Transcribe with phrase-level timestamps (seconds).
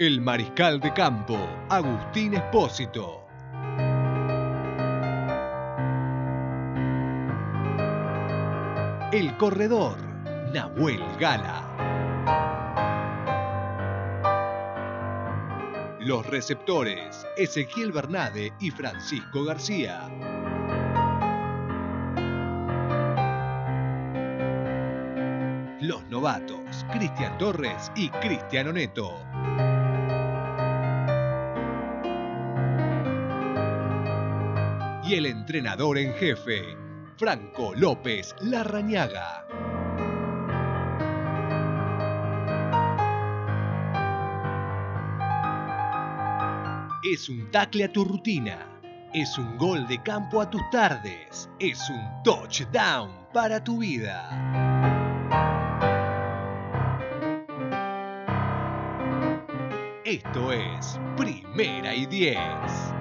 [0.00, 3.24] El mariscal de campo, Agustín Espósito.
[9.12, 9.96] El corredor,
[10.52, 11.62] Nahuel Gala.
[16.00, 20.08] Los receptores, Ezequiel Bernade y Francisco García.
[25.80, 29.33] Los novatos, Cristian Torres y Cristiano Neto.
[35.06, 36.62] Y el entrenador en jefe,
[37.18, 39.46] Franco López Larrañaga.
[47.12, 48.80] Es un tackle a tu rutina.
[49.12, 51.50] Es un gol de campo a tus tardes.
[51.58, 54.30] Es un touchdown para tu vida.
[60.02, 62.94] Esto es Primera y Diez.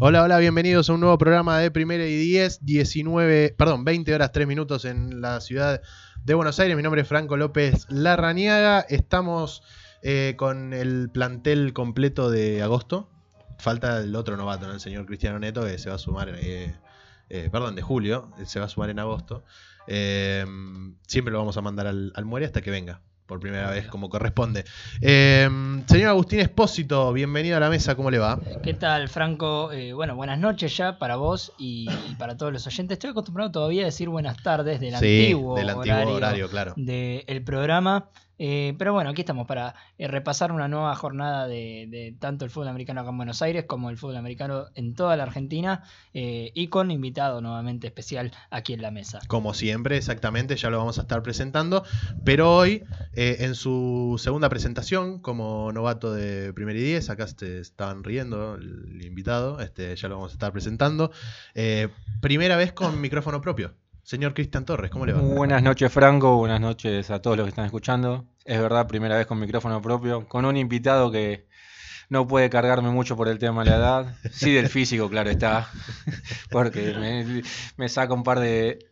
[0.00, 4.30] Hola, hola, bienvenidos a un nuevo programa de Primera y 10, 19, perdón, 20 horas
[4.30, 5.82] 3 minutos en la ciudad
[6.22, 6.76] de Buenos Aires.
[6.76, 8.82] Mi nombre es Franco López Larrañaga.
[8.88, 9.64] Estamos
[10.02, 13.10] eh, con el plantel completo de agosto.
[13.58, 14.74] Falta el otro novato, ¿no?
[14.74, 16.76] el señor Cristiano Neto, que se va a sumar, eh,
[17.28, 19.42] eh, perdón, de julio, se va a sumar en agosto.
[19.88, 20.46] Eh,
[21.08, 24.08] siempre lo vamos a mandar al, al muere hasta que venga, por primera vez, como
[24.08, 24.64] corresponde.
[25.02, 25.48] Eh,
[25.86, 28.40] señor Agustín Espósito, bienvenido a la mesa, ¿cómo le va?
[28.62, 29.70] ¿Qué tal, Franco?
[29.70, 32.94] Eh, bueno, buenas noches ya para vos y, y para todos los oyentes.
[32.96, 36.72] Estoy acostumbrado todavía a decir buenas tardes del Sí, antiguo, del antiguo horario, claro.
[36.76, 38.08] del programa.
[38.38, 42.68] Eh, pero bueno, aquí estamos para eh, repasar una nueva jornada de, tanto el fútbol
[42.68, 45.82] americano acá en Buenos Aires como el fútbol americano en toda la Argentina
[46.14, 49.20] eh, y con invitado nuevamente especial aquí en la mesa.
[49.26, 51.84] Como siempre, exactamente, ya lo vamos a estar presentando.
[52.24, 58.04] Pero hoy, en su segunda presentación como novato de Primer y Diez, acá se estaban
[58.04, 61.10] riendo el invitado, este, ya lo vamos a estar presentando.
[62.20, 63.74] Primera vez con micrófono propio.
[64.08, 65.20] Señor Cristian Torres, ¿cómo le va?
[65.20, 68.24] Buenas noches Franco, buenas noches a todos los que están escuchando.
[68.46, 71.46] Es verdad, primera vez con micrófono propio, con un invitado que
[72.08, 74.16] no puede cargarme mucho por el tema de la edad.
[74.32, 75.70] Sí del físico, claro está,
[76.50, 77.42] porque
[77.76, 78.87] me, saca un par de,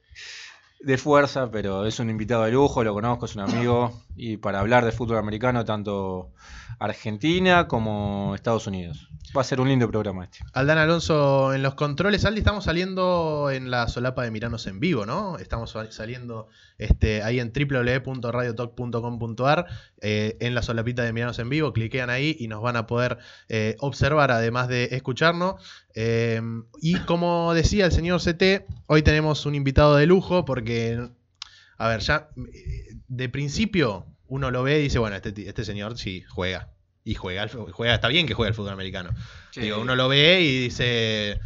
[0.81, 4.61] de fuerza, pero es un invitado de lujo, lo conozco, es un amigo, y para
[4.61, 6.31] hablar de fútbol americano, tanto
[6.79, 9.09] Argentina como Estados Unidos.
[9.37, 10.39] Va a ser un lindo programa este.
[10.53, 12.25] Aldán Alonso en los controles.
[12.25, 15.37] Aldi, estamos saliendo en la solapa de Miranos en vivo, ¿no?
[15.39, 16.49] Estamos sal- saliendo
[16.79, 19.67] este, ahí en www.radiotalk.com.ar
[20.01, 21.73] eh, en la solapita de Miranos en vivo.
[21.73, 25.55] Cliquean ahí y nos van a poder eh, observar, además de escucharnos.
[25.95, 26.41] Eh,
[26.81, 30.66] y como decía el señor CT, hoy tenemos un invitado de lujo porque,
[31.79, 35.97] a ver, ya eh, de principio uno lo ve y dice, bueno, este, este señor
[35.99, 36.71] sí juega.
[37.05, 39.11] Y juega, juega, está bien que juegue al fútbol americano.
[39.61, 41.41] Digo, uno lo ve y dice.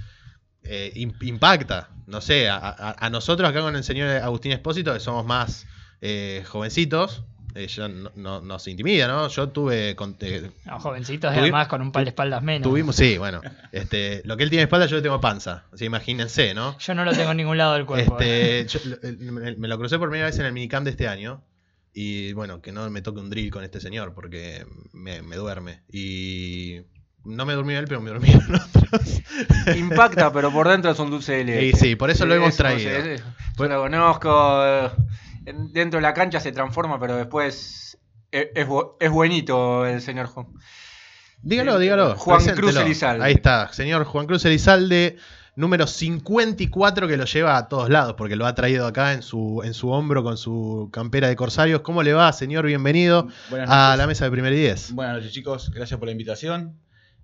[0.62, 1.90] eh, im- impacta.
[2.06, 5.66] No sé, a, a- a nosotros acá con el señor Agustín Espósito, que somos más
[6.00, 7.24] eh, jovencitos,
[7.54, 9.28] eh, ya no, no- nos intimida, ¿no?
[9.28, 9.96] Yo tuve.
[9.96, 12.68] con- eh, No, jovencitos, Tuvi- además con un par de espaldas menos.
[12.68, 13.40] tuvimos, sí, bueno.
[13.72, 15.64] Este, lo que él tiene en espalda, yo le tengo panza.
[15.72, 16.78] Así imagínense, ¿no?
[16.78, 18.18] Yo no lo tengo en ningún lado del cuerpo.
[18.20, 21.08] Este, yo- lo- me, me lo crucé por primera vez en el minicamp de este
[21.08, 21.42] año.
[21.92, 25.82] Y bueno, que no me toque un drill con este señor porque me, me duerme.
[25.90, 26.82] Y
[27.24, 29.20] no me durmió él, pero me durmieron otros.
[29.76, 31.66] Impacta, pero por dentro es un dulce de leche.
[31.66, 32.90] Y sí, por eso lo hemos traído.
[33.58, 34.92] Yo lo conozco.
[35.46, 37.98] En- Dentro de la cancha se transforma, pero después
[38.30, 38.66] es, es
[39.00, 40.46] es buenito el señor Juan.
[41.42, 42.16] Dígalo, dígalo.
[42.16, 42.68] Juan preséntelo.
[42.68, 43.24] Cruz Elizalde.
[43.24, 45.16] Ahí está, señor Juan Cruz Elizalde,
[45.56, 49.62] número 54 que lo lleva a todos lados, porque lo ha traído acá en su,
[49.64, 51.80] en su hombro con su campera de corsarios.
[51.80, 52.66] ¿Cómo le va, señor?
[52.66, 53.28] Bienvenido
[53.66, 54.92] a la mesa de primer y diez.
[54.92, 55.70] Buenas noches, chicos.
[55.74, 56.78] Gracias por la invitación.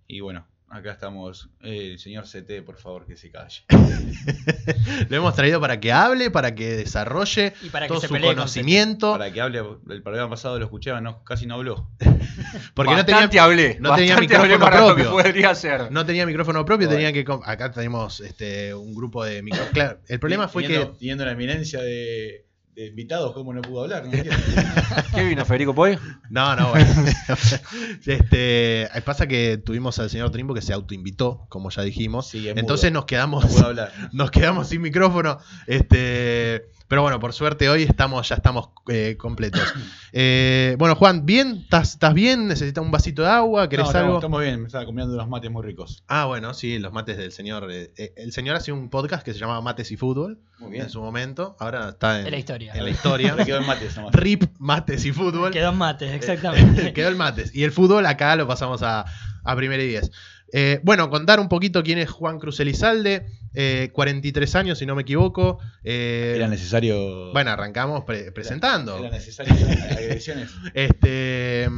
[0.06, 1.48] Y bueno, acá estamos.
[1.62, 3.62] Eh, el señor CT, por favor, que se calle.
[5.08, 8.14] Lo hemos traído para que hable, para que desarrolle Y para que todo se su
[8.14, 11.88] conocimiento, Para que hable, el programa pasado lo escuchaba, no, casi no habló.
[12.74, 13.78] porque no bastante tenía, hablé.
[13.80, 15.04] no tenía micrófono para lo propio.
[15.04, 15.90] que podría ser.
[15.92, 17.02] no tenía micrófono propio, Bueno.
[17.02, 17.24] tenía que...
[17.44, 19.72] Acá tenemos este, un grupo de micrófonos.
[19.72, 20.98] Claro, el problema fue teniendo, que...
[20.98, 22.45] Teniendo la eminencia de,
[22.76, 24.04] de invitados, ¿cómo no pudo hablar?
[25.14, 25.98] ¿Qué vino, Federico Poy?
[26.28, 26.86] No, no, bueno.
[28.06, 32.28] este, pasa que tuvimos al señor Trimbo que se autoinvitó, como ya dijimos.
[32.28, 33.00] Sí, es Entonces mudo.
[33.00, 33.92] nos quedamos, No puedo hablar.
[34.12, 35.38] nos quedamos sin micrófono.
[35.66, 39.62] Este, Pero bueno, por suerte hoy estamos, ya estamos eh, completos.
[40.18, 41.58] Eh, bueno, Juan, ¿bien?
[41.64, 42.48] ¿Estás, estás bien?
[42.48, 43.68] ¿Necesitas un vasito de agua?
[43.68, 44.14] ¿Querés No, algo?
[44.14, 46.04] estamos bien, me estaba comiendo unos mates muy ricos.
[46.08, 47.70] Ah, bueno, sí, los mates del señor.
[47.70, 50.88] eh, eh, el señor hacía un podcast que se llamaba Mates y Fútbol Muy en
[50.88, 51.54] su momento.
[51.60, 52.72] Ahora está en, En la historia.
[52.74, 53.34] en la historia.
[53.36, 54.14] Le quedó en mates nomás.
[54.14, 55.50] RIP, Mates y Fútbol.
[55.52, 56.92] Quedó en mates, exactamente.
[56.94, 57.54] Quedó el Mates.
[57.54, 59.04] Y el fútbol acá lo pasamos a,
[59.44, 60.10] a primera y diez.
[60.52, 63.26] Eh, bueno, contar un poquito quién es Juan Cruz Elizalde.
[63.58, 65.58] Eh, 43 años, si no me equivoco.
[65.82, 67.32] Eh, Era necesario.
[67.32, 68.98] bueno, arrancamos pre- presentando.
[68.98, 69.52] Era necesario
[69.90, 70.50] agresiones.
[70.74, 71.68] Este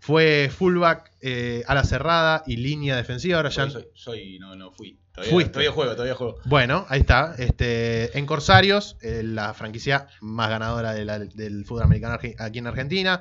[0.00, 3.36] fue fullback, eh, ala cerrada y línea defensiva.
[3.36, 3.68] Ahora ya.
[3.68, 4.98] Soy, soy, no, no fui.
[5.12, 5.50] Todavía, Fuiste.
[5.52, 6.36] todavía juego, todavía juego.
[6.44, 7.34] Bueno, ahí está.
[7.38, 12.66] Este, en Corsarios, eh, la franquicia más ganadora de la- del fútbol americano aquí en
[12.66, 13.20] Argentina.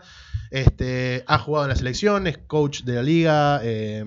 [0.52, 3.60] Este, ha jugado en la selección, es coach de la liga.
[3.64, 4.06] eh,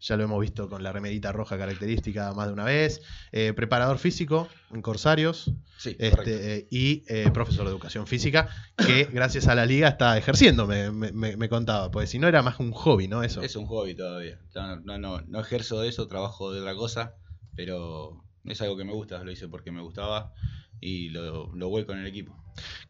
[0.00, 3.02] ya lo hemos visto con la remerita roja característica más de una vez.
[3.30, 5.52] Eh, preparador físico en Corsarios.
[5.78, 5.96] Sí.
[5.98, 10.66] Este, eh, y eh, profesor de educación física, que gracias a la liga está ejerciendo,
[10.66, 11.90] me, me- me- me contaba.
[11.90, 13.22] Porque si no era más un hobby, ¿no?
[13.22, 13.42] Eso.
[13.42, 14.38] Es un hobby todavía.
[14.54, 17.14] No, no, no, no ejerzo de eso, trabajo de otra cosa,
[17.56, 20.32] pero es algo que me gusta, lo hice porque me gustaba
[20.80, 22.36] y lo, lo vuelco en el equipo.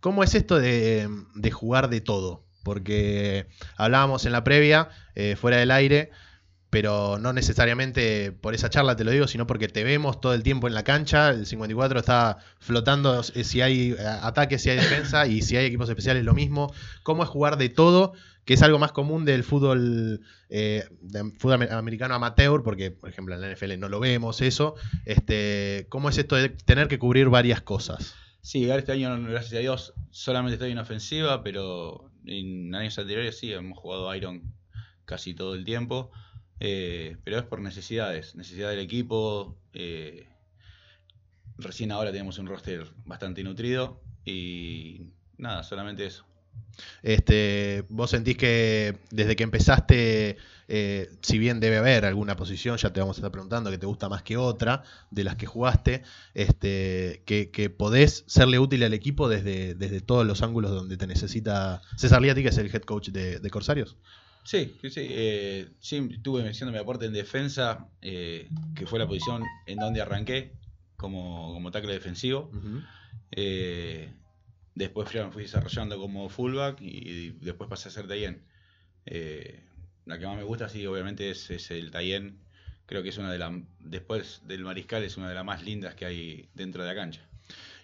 [0.01, 2.45] ¿Cómo es esto de, de jugar de todo?
[2.65, 3.47] Porque
[3.77, 4.89] hablábamos en la previa,
[5.37, 6.11] fuera del aire,
[6.73, 10.43] pero no necesariamente por esa charla te lo digo, sino porque te vemos todo el
[10.43, 11.29] tiempo en la cancha.
[11.29, 15.67] El 54 está flotando eh, si hay eh, ataque, si hay defensa y si hay
[15.67, 16.73] equipos especiales lo mismo.
[17.03, 18.15] ¿Cómo es jugar de todo?
[18.47, 20.85] Que es algo más común del fútbol, eh,
[21.39, 24.75] fútbol amer- americano amateur, porque por ejemplo en la NFL no lo vemos eso.
[25.05, 28.15] Este, ¿Cómo es esto de tener que cubrir varias cosas?
[28.41, 33.53] Sí, este año, gracias a Dios, solamente estoy en ofensiva, pero en años anteriores sí,
[33.53, 34.55] hemos jugado Iron
[35.05, 36.11] casi todo el tiempo.
[36.65, 39.59] Eh, pero es por necesidades, necesidad del equipo.
[39.75, 40.29] eh,
[41.59, 46.25] recién ahora tenemos un roster bastante nutrido y nada, solamente eso.
[47.03, 50.37] Este, ¿Vos sentís que desde que empezaste,
[50.69, 53.87] eh, si bien debe haber alguna posición, ya te vamos a estar preguntando, que te
[53.87, 58.95] gusta más que otra de las que jugaste, este, que, que podés serle útil al
[58.95, 62.83] equipo desde, desde todos los ángulos donde te necesita César Liati, que es el head
[62.83, 63.97] coach de, de Corsarios?
[64.45, 69.07] Sí, sí, sí, eh, sí, estuve haciendo mi aporte en defensa, eh, que fue la
[69.07, 70.53] posición en donde arranqué
[70.97, 72.51] como, como tackle defensivo.
[73.31, 74.13] Eh,
[74.75, 78.43] después fui, fui desarrollando como fullback y después pasé a ser Tayen.
[79.07, 79.61] Eh,
[80.07, 82.39] la que más me gusta, sí, obviamente es, es el Tayen.
[82.87, 85.95] Creo que es una de las, después del Mariscal, es una de las más lindas
[85.95, 87.21] que hay dentro de la cancha.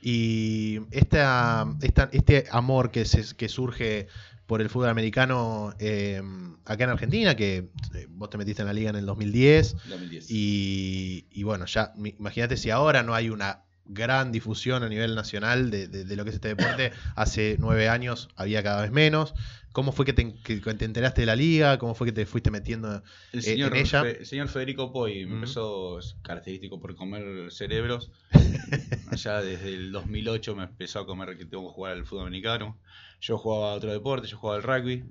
[0.03, 4.07] Y esta, esta- este amor que, se- que surge
[4.49, 6.23] por el fútbol americano eh,
[6.65, 10.31] acá en Argentina, que eh, vos te metiste en la liga en el 2010, 2010.
[10.31, 15.71] Y, y bueno, ya imagínate si ahora no hay una gran difusión a nivel nacional
[15.71, 16.93] de, de- de lo que es este deporte.
[17.17, 19.35] Hace nueve años había cada vez menos.
[19.73, 21.79] ¿Cómo fue que te, que te enteraste de la liga?
[21.79, 23.03] ¿Cómo fue que te fuiste metiendo?
[23.33, 24.03] El eh, señor, en ella.
[24.03, 25.35] Fe- el señor Federico Poi me Ujú.
[25.37, 28.11] empezó, característico por comer cerebros.
[29.11, 32.79] Allá desde el 2008 me empezó a comer que tengo que jugar al fútbol americano.
[33.21, 35.05] Yo jugaba a otro deporte, yo jugaba al rugby.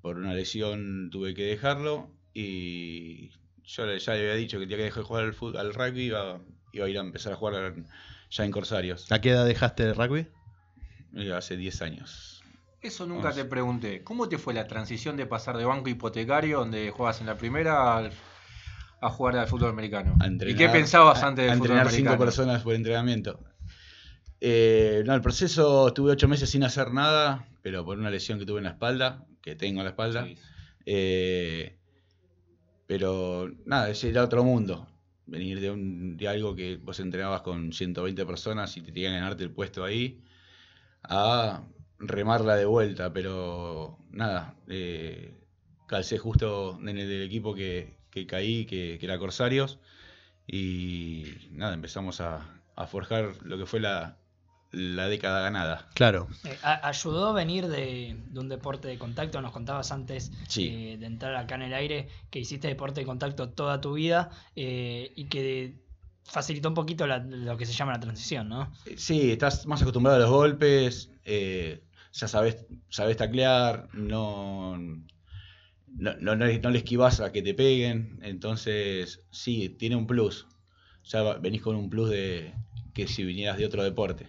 [0.00, 3.30] Por una lesión tuve que dejarlo y
[3.64, 6.02] yo ya le había dicho que tenía que dejar de jugar al, fútbol, al rugby
[6.04, 6.40] iba,
[6.76, 7.74] iba a ir a empezar a jugar
[8.30, 9.10] ya en Corsarios.
[9.12, 10.26] ¿A qué edad dejaste el rugby?
[11.16, 12.42] Eh, Hace 10 años.
[12.82, 14.04] Eso nunca te pregunté.
[14.04, 17.96] ¿Cómo te fue la transición de pasar de banco hipotecario, donde jugabas en la primera,
[17.96, 18.12] al-
[19.00, 20.14] a jugar al fútbol americano?
[20.20, 22.24] A entrenar- ¿Y qué pensabas a- antes a del fútbol entrenar cinco americano?
[22.24, 23.40] personas por entrenamiento.
[24.40, 28.44] Eh, no, el proceso estuve ocho meses sin hacer nada, pero por una lesión que
[28.46, 30.24] tuve en la espalda, que tengo en la espalda.
[30.26, 30.36] Sí.
[30.84, 31.78] Eh,
[32.86, 34.86] pero nada, ese era otro mundo.
[35.26, 39.20] Venir de, un, de algo que vos entrenabas con 120 personas y te tenían que
[39.20, 40.22] ganarte el puesto ahí,
[41.02, 41.64] a
[41.98, 43.12] remarla de vuelta.
[43.12, 45.34] Pero nada, eh,
[45.86, 49.78] calcé justo en el equipo que, que caí, que, que era Corsarios.
[50.46, 54.18] Y nada, empezamos a forjar lo que fue la,
[54.76, 55.88] la década ganada.
[55.94, 56.28] Claro.
[56.44, 59.40] Eh, a- ¿Ayudó venir de, de un deporte de contacto?
[59.40, 60.68] Nos contabas antes Sí.
[60.68, 64.30] eh, de entrar acá en el aire que hiciste deporte de contacto toda tu vida
[64.54, 65.80] eh, y que
[66.24, 68.72] facilitó un poquito la- lo que se llama la transición, ¿no?
[68.96, 76.36] Sí, estás más acostumbrado a los golpes, eh, ya sabes, sabes taclear, no, no, no,
[76.36, 80.46] no le esquivas a que te peguen, entonces sí, tiene un plus.
[81.04, 82.52] Ya venís con un plus de
[82.92, 84.26] que si vinieras de otro deporte.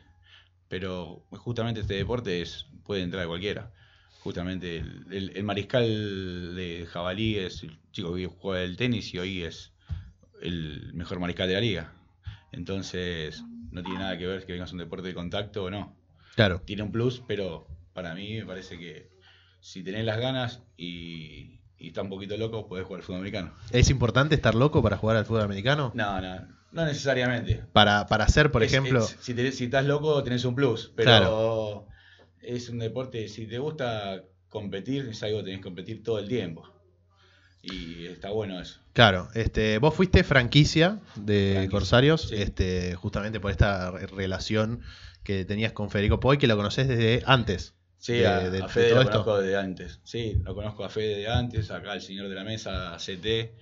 [0.69, 3.71] Pero justamente este deporte es puede entrar cualquiera.
[4.19, 5.85] Justamente el, el- el mariscal
[6.55, 9.71] de jabalí es el chico que juega el tenis y hoy es
[10.41, 11.93] el mejor mariscal de la liga.
[12.51, 15.95] Entonces, no tiene nada que ver que vengas a un deporte de contacto o no.
[16.35, 16.61] Claro.
[16.65, 19.09] Tiene un plus, pero para mí me parece que
[19.61, 23.53] si tenés las ganas y, y está un poquito loco, podés jugar al fútbol americano.
[23.71, 25.91] ¿Es importante estar loco para jugar al fútbol americano?
[25.95, 27.63] No, no, no necesariamente.
[27.73, 28.99] Para, para hacer, por Es- ejemplo.
[29.03, 30.91] es- si, tenés- si estás loco, tenés un plus.
[30.95, 31.87] Pero
[32.41, 36.27] es un deporte, si te gusta competir, es algo que tenés que competir todo el
[36.27, 36.67] tiempo.
[37.61, 38.79] Y está bueno eso.
[38.93, 42.35] Claro, este, vos fuiste franquicia de Franquicia, Corsarios, sí.
[42.35, 44.81] este, justamente por esta re- relación
[45.23, 47.73] que tenías con Federico Poy, que lo conoces desde antes.
[47.97, 49.11] Sí, de- a, de- de a Fede todo lo esto.
[49.23, 49.99] conozco desde antes.
[50.03, 53.53] Sí, lo conozco a Fede de antes, acá el señor de la mesa, a CT,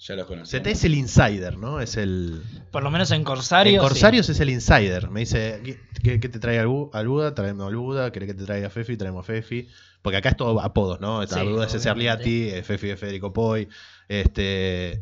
[0.00, 0.56] ya los conocí.
[0.58, 1.80] CT es el insider, ¿no?
[1.80, 2.42] Es el.
[2.70, 3.74] Por lo menos en Corsario.
[3.74, 3.86] en sí.
[3.88, 5.10] Corsarios es el insider.
[5.10, 5.62] Me dice,
[6.02, 7.34] ¿qué, te trae al, Bu- al Buda?
[7.34, 8.10] Traemos al Buda.
[8.10, 8.96] ¿Querés que te traiga a Fefi?
[8.96, 9.68] Traemos a Fefi.
[10.02, 11.22] Porque acá es todo apodos, ¿no?
[11.22, 12.24] Está Sí, Buda es César obviamente.
[12.30, 13.68] Liati, eh, Fefi es Federico Poy.
[14.08, 15.00] Este,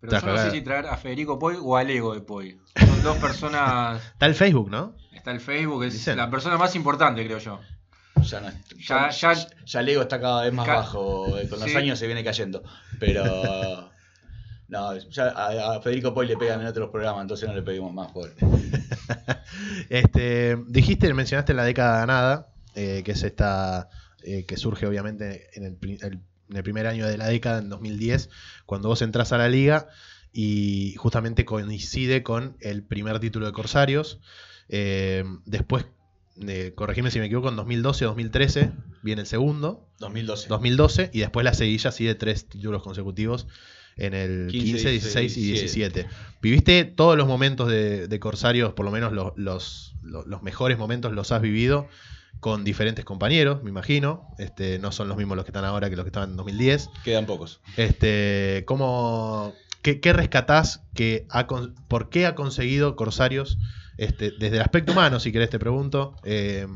[0.00, 2.58] Pero yo no sé si traer a Federico Poi o al Ego de Poi.
[2.76, 4.02] Son dos personas.
[4.12, 4.94] está el Facebook, ¿no?
[5.12, 6.18] Está el Facebook, es Dicen.
[6.18, 7.60] la persona más importante, creo yo.
[8.22, 8.48] Ya, no,
[8.78, 11.68] Ya- ya, ya- ya el ego está cada vez más Ca- bajo, eh, con los
[11.70, 11.76] Sí.
[11.76, 12.62] años se viene cayendo.
[13.00, 13.22] Pero
[14.68, 17.92] no, ya a, a Federico Poy le pegan en otros programas, entonces no le pedimos
[17.92, 18.32] más, pobre.
[19.88, 23.88] Este, dijiste, mencionaste la década ganada, eh, que es esta
[24.22, 28.30] eh, que surge obviamente en el, en el primer año de la década, en 2010,
[28.66, 29.88] cuando vos entras a la liga
[30.32, 34.20] y justamente coincide con el primer título de Corsarios.
[34.68, 35.86] Eh, después,
[36.74, 40.48] corregime si me equivoco, en 2012 o 2013 viene el segundo, 2012.
[40.48, 43.46] 2012, y después la seguilla así de tres títulos consecutivos
[43.96, 46.02] en el 15, 15, 16 y 17.
[46.02, 46.06] 17.
[46.42, 50.78] Viviste todos los momentos de, de Corsarios, por lo menos los, los, los- los mejores
[50.78, 51.88] momentos los has vivido
[52.40, 54.28] con diferentes compañeros, me imagino.
[54.38, 56.90] Este, no son los mismos los que están ahora que los que estaban en 2010.
[57.04, 57.60] Quedan pocos.
[57.76, 60.82] Este, ¿cómo, qué, qué rescatás?
[60.94, 63.58] Que ha con- ¿Por qué ha conseguido Corsarios,
[63.96, 66.66] este, desde el aspecto humano, si querés te pregunto, eh,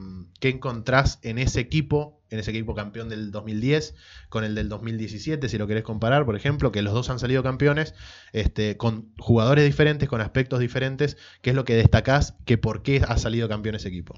[0.40, 3.94] qué encontrás en ese equipo, en ese equipo campeón del 2010,
[4.28, 7.42] con el del 2017, si lo querés comparar, por ejemplo, que los dos han salido
[7.42, 7.94] campeones,
[8.32, 12.34] este, con jugadores diferentes, con aspectos diferentes, ¿qué es lo que destacás?
[12.44, 14.14] Que ¿Por qué ha salido campeón ese equipo?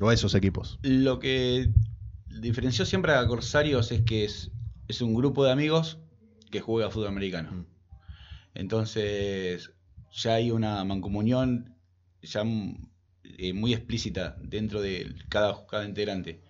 [0.00, 0.78] O esos equipos.
[0.82, 1.70] Lo que
[2.28, 4.50] diferenció siempre a Corsarios es que es,
[4.88, 5.98] es un grupo de amigos
[6.50, 7.66] que juega fútbol americano.
[8.54, 9.72] Entonces,
[10.12, 11.76] ya hay una mancomunión
[12.22, 12.42] ya
[13.24, 16.42] eh, muy explícita dentro de cada, cada integrante.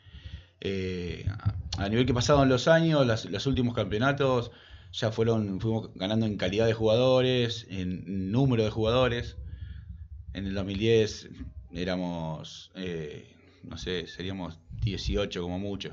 [0.60, 1.26] Eh,
[1.78, 4.50] a nivel que pasaron los años, las- los últimos campeonatos,
[4.92, 9.36] ya fueron, fuimos ganando en calidad de jugadores, en número de jugadores.
[10.32, 11.28] En el 2010
[11.72, 15.90] éramos, eh, no sé, seríamos 18 como mucho.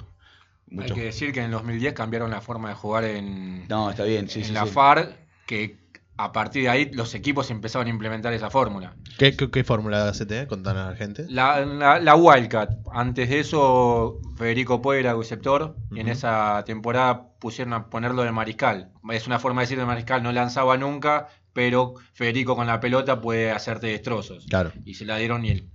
[0.79, 4.03] Hay que decir que en el 2010 cambiaron la forma de jugar en, No, está
[4.03, 4.67] bien, sí, en sí, la sí.
[4.67, 5.75] FAR, que
[6.17, 8.95] a partir de ahí los equipos empezaron a implementar esa fórmula.
[9.17, 10.47] ¿Qué, qué, qué fórmula CT?
[10.47, 11.25] Contanos a la gente.
[11.29, 17.29] La, la, la Wildcat, antes de eso Federico Poe era receptor y en esa temporada
[17.39, 18.91] pusieron a ponerlo de mariscal.
[19.11, 23.21] Es una forma de decir de mariscal, no lanzaba nunca, pero Federico con la pelota
[23.21, 24.45] puede hacerte destrozos.
[24.49, 24.71] Claro.
[24.85, 25.69] Y se la dieron y él.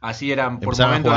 [0.00, 1.12] Así eran, por momentos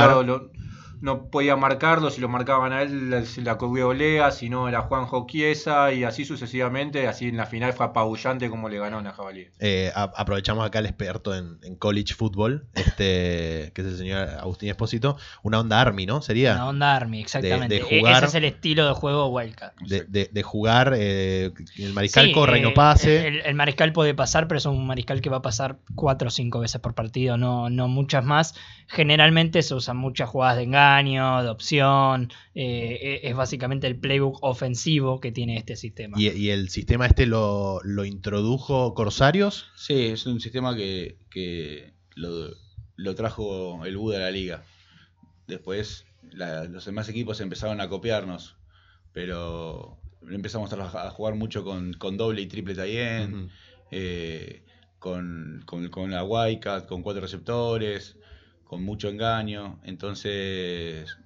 [1.00, 4.82] no podía marcarlo, si lo marcaban a él se la cubrió Olea, si no era
[4.82, 9.12] Juanjo Chiesa y así sucesivamente, así en la final fue apabullante como le ganó a
[9.12, 9.48] Jabalí.
[9.58, 14.28] Eh, a- aprovechamos acá el experto en, en college football, este, que es el señor
[14.40, 16.22] Agustín Espósito, una onda Army, ¿no?
[16.22, 17.74] Sería Una onda Army, exactamente.
[17.74, 19.74] de E- jugar- Ese es el estilo de juego Wildcat.
[19.80, 23.26] de, de- de jugar, eh, el mariscal Sí, corra y no eh, pase.
[23.28, 26.30] El, el mariscal puede pasar, pero es un mariscal que va a pasar cuatro o
[26.30, 28.54] cinco veces por partido, no, no muchas más.
[28.88, 30.86] Generalmente se usan muchas jugadas de engaño,
[31.42, 32.32] de opción.
[32.54, 36.18] eh, es básicamente el playbook ofensivo que tiene este sistema.
[36.18, 39.66] y, y el sistema este lo, lo introdujo Corsarios.
[39.76, 42.50] Sí, es un sistema que, que lo,
[42.96, 44.64] lo trajo el Buda a la liga.
[45.46, 48.56] Después la- los demás equipos empezaron a copiarnos,
[49.12, 49.98] pero
[50.30, 53.48] empezamos a, jugar mucho con, con doble y triple Ujú.
[53.90, 54.64] eh,
[54.98, 58.16] con, con, con la Wildcat, con cuatro receptores,
[58.66, 59.80] con mucho engaño.
[59.84, 61.16] Entonces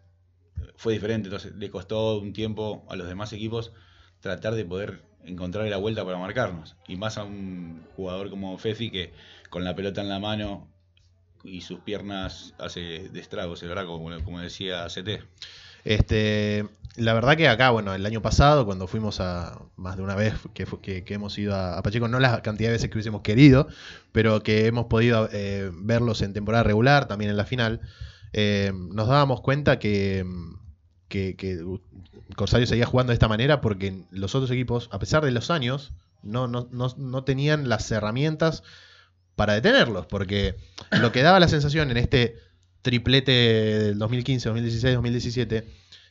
[0.77, 1.29] fue diferente.
[1.29, 3.73] Entonces le costó un tiempo a los demás equipos
[4.21, 6.77] tratar de poder encontrar la vuelta para marcarnos.
[6.89, 9.13] Y más a un jugador como Fefi que
[9.51, 10.69] con la pelota en la mano
[11.45, 13.87] y sus piernas hace de estragos, ¿verdad?
[13.87, 15.25] Como, como decía CT.
[15.85, 20.15] Este, la verdad que acá, bueno, el año pasado, cuando fuimos a más de una
[20.15, 23.69] vez que, hemos ido a, a Pacheco, no la cantidad de veces que hubiésemos querido,
[24.13, 27.81] pero que hemos podido eh, verlos en temporada regular, también en la final,
[28.33, 30.25] eh, nos dábamos cuenta que,
[31.09, 31.65] que, que
[32.37, 35.93] Corsario seguía jugando de esta manera porque los otros equipos, a pesar de los años,
[36.23, 38.63] no, no, no, no tenían las herramientas
[39.37, 40.57] para detenerlos, porque
[40.91, 42.37] lo que daba la sensación en este
[42.83, 45.67] triplete del 2015, 2016, 2017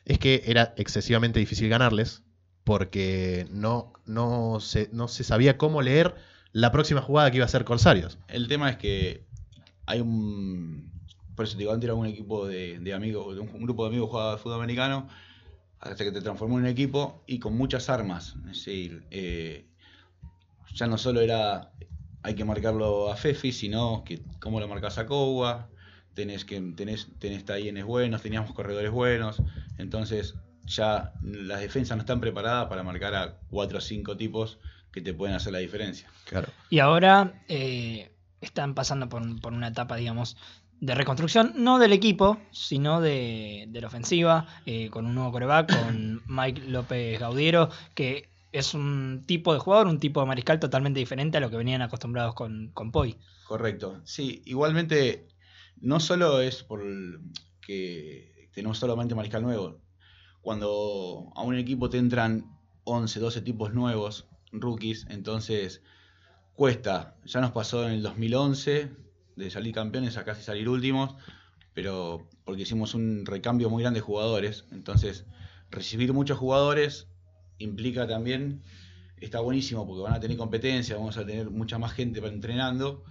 [0.06, 2.24] es que era excesivamente difícil ganarles,
[2.64, 6.16] porque no, no, se, no se sabía cómo leer
[6.52, 8.18] la próxima jugada que iba a ser Corsarios.
[8.28, 9.24] El tema es que
[9.86, 10.92] hay un.
[11.36, 13.90] Por eso te digo, antes era un equipo de, de amigos, de un, grupo de
[13.90, 15.08] amigos jugaba fútbol americano,
[15.80, 18.36] hasta que te transformó en un equipo y con muchas armas.
[18.50, 19.66] Es decir, eh,
[20.74, 21.72] ya no solo era
[22.22, 25.70] hay que marcarlo a Fefi, sino que cómo lo marcas a Kowa,
[26.20, 29.42] tenés que tenés, tenés talleres buenos, teníamos corredores buenos,
[29.78, 30.36] entonces
[30.66, 34.60] ya las defensas no están preparadas para marcar a cuatro o cinco tipos
[34.92, 36.10] que te pueden hacer la diferencia.
[36.26, 36.50] Claro.
[36.70, 38.12] Y ahora eh,
[38.42, 40.36] están pasando por, por una etapa, digamos,
[40.82, 45.74] de reconstrucción, no del equipo, sino de, de la ofensiva, eh, con un nuevo coreback,
[45.74, 51.00] con Mike López Gaudiero, que es un tipo de jugador, un tipo de mariscal totalmente
[51.00, 53.16] diferente a lo que venían acostumbrados con, con Poi.
[53.48, 54.02] Correcto.
[54.04, 55.28] Sí, igualmente
[55.81, 56.81] no solo es por
[57.62, 59.81] que tenemos solamente mariscal nuevo.
[60.41, 62.45] Cuando a un equipo te entran
[62.83, 65.81] 11, 12 tipos nuevos, rookies, entonces
[66.53, 67.15] cuesta.
[67.25, 68.91] Ya nos pasó en el 2011
[69.36, 71.15] de salir campeones a casi salir últimos,
[71.74, 74.65] pero porque hicimos un recambio muy grande de jugadores.
[74.71, 75.25] Entonces,
[75.69, 77.07] recibir muchos jugadores
[77.57, 78.63] implica también,
[79.17, 83.03] está buenísimo porque van a tener competencia, vamos a tener mucha más gente para entrenando,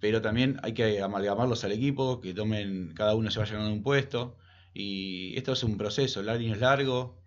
[0.00, 3.82] pero también hay que amalgamarlos al equipo, que tomen, cada uno se vaya ganando un
[3.82, 4.36] puesto.
[4.74, 7.18] Y esto es un proceso, el año es largo.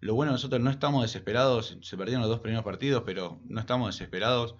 [0.00, 3.94] Lo bueno, nosotros no estamos desesperados, se perdieron los dos primeros partidos, pero no estamos
[3.94, 4.56] desesperados.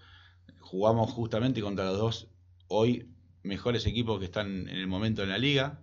[0.61, 2.29] Jugamos justamente contra los dos
[2.69, 3.09] hoy
[3.43, 5.81] mejores equipos que están en el momento en la liga.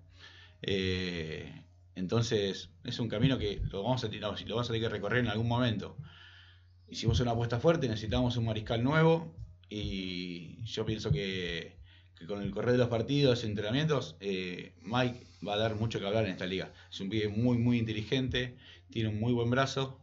[0.61, 4.89] Eh, entonces, es un camino que lo vamos, a, tener- lo vamos a tener que
[4.89, 5.97] recorrer en algún momento.
[6.87, 9.35] Hicimos una apuesta fuerte, necesitamos un mariscal nuevo
[9.75, 11.77] y yo pienso que,
[12.27, 16.05] con el correr de los partidos y entrenamientos, eh, Mike va a dar mucho que
[16.07, 16.71] hablar en esta liga.
[16.91, 18.57] Es un pibe muy, muy inteligente,
[18.89, 19.99] tiene un muy buen brazo.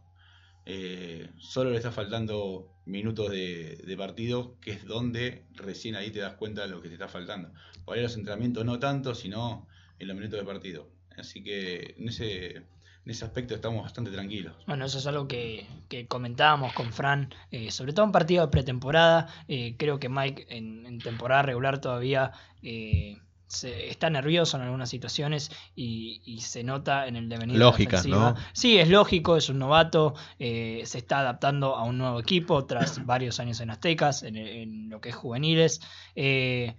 [0.65, 6.19] eh, solo le está faltando minutos de, de partido, que es donde recién ahí te
[6.19, 7.51] das cuenta de lo que te está faltando.
[7.85, 9.67] Por ahí los entrenamientos no tanto, sino
[9.99, 10.89] en los minutos de partido.
[11.17, 12.63] Así que en ese,
[13.05, 14.53] en ese aspecto estamos bastante tranquilos.
[14.67, 18.51] Bueno, eso es algo que, que comentábamos con Fran, eh, sobre todo en partido de
[18.51, 19.27] pretemporada.
[19.47, 24.89] eh, creo que Mike en, en temporada regular todavía eh, se- está nervioso en algunas
[24.89, 27.53] situaciones y, y se nota en el devenir.
[27.55, 28.31] de la Lógica, ofensiva.
[28.31, 28.35] ¿no?
[28.53, 33.03] Sí, es lógico, es un novato, eh, se está adaptando a un nuevo equipo tras
[33.05, 35.81] varios años en Aztecas, en, en lo que es juveniles.
[36.15, 36.75] eh,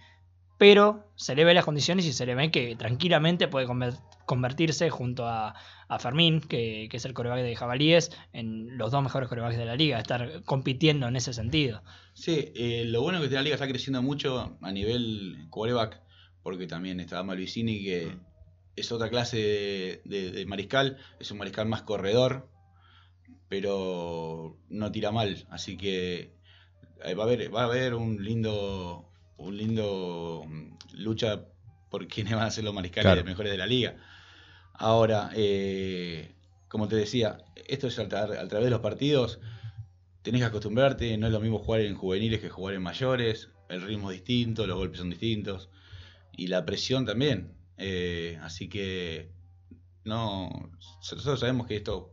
[0.59, 3.67] pero se le ve las condiciones y se le ve que tranquilamente puede
[4.27, 5.55] convertirse junto a,
[5.89, 9.65] a Fermín, que, que es el coreback de Jabalíes, en los dos mejores corebacks de
[9.67, 11.83] la liga, estar compitiendo en ese sentido.
[12.15, 16.01] Sí, eh, lo bueno es que la liga está creciendo mucho a nivel quarterback,
[16.43, 18.17] porque también está Malvicini, que
[18.77, 22.49] es otra clase de, de- de mariscal, es un mariscal más corredor,
[23.49, 26.33] pero no tira mal, así que
[27.05, 29.05] eh, va a haber, va a haber un lindo,
[29.37, 31.45] un lindo mm, lucha
[31.91, 33.25] por quiénes van a ser los mariscales Claro.
[33.25, 33.97] mejores de la liga.
[34.75, 36.35] Ahora, eh,
[36.69, 39.41] como te decía, esto es a, tra- a través de los partidos,
[40.23, 43.83] tenés que acostumbrarte, no es lo mismo jugar en juveniles que jugar en mayores, el
[43.83, 45.71] ritmo es distinto, los golpes son distintos.
[46.33, 47.55] Y la presión también.
[47.79, 49.31] Eh, así que
[50.05, 50.51] no,
[50.99, 52.13] nosotros sabemos que esto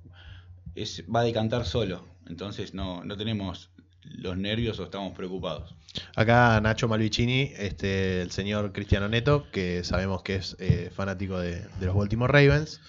[0.76, 3.72] es, va a decantar solo, entonces no, no tenemos
[4.10, 5.76] los nervios o estamos preocupados.
[6.16, 11.62] Acá Nacho Malvicini, este, el señor Cristiano Neto, que sabemos que es eh, fanático de,
[11.80, 12.80] de los Baltimore Ravens,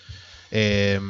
[0.51, 1.01] eh,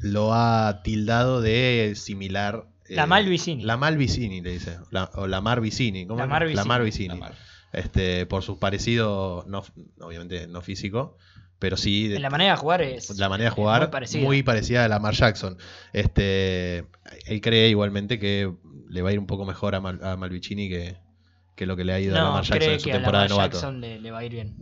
[0.00, 2.66] lo ha tildado de similar.
[2.88, 3.62] eh, La Malvicini.
[3.64, 4.78] La Malvicini, le dice.
[4.90, 6.06] La- o la Marvicini.
[6.06, 6.26] ¿cómo La?
[6.26, 6.56] Marvicini.
[6.56, 7.08] La Marvicini.
[7.08, 7.34] La mar.
[7.72, 9.62] Este, por su parecido, no,
[10.00, 11.16] obviamente no físico,
[11.60, 13.16] pero sí de- En la manera de jugar es.
[13.18, 14.22] la manera de es jugar muy parecida.
[14.24, 15.56] muy parecida a la Mar Jackson.
[15.92, 16.78] Este,
[17.26, 18.52] él cree igualmente que
[18.88, 20.96] le va a ir un poco mejor a, Mal- a Malvicini que,
[21.54, 22.94] que lo que le ha ido a no, Lamar Jackson cree en su que a
[22.96, 23.56] temporada de Lamar novato.
[23.58, 24.56] Jackson le, le va a ir bien.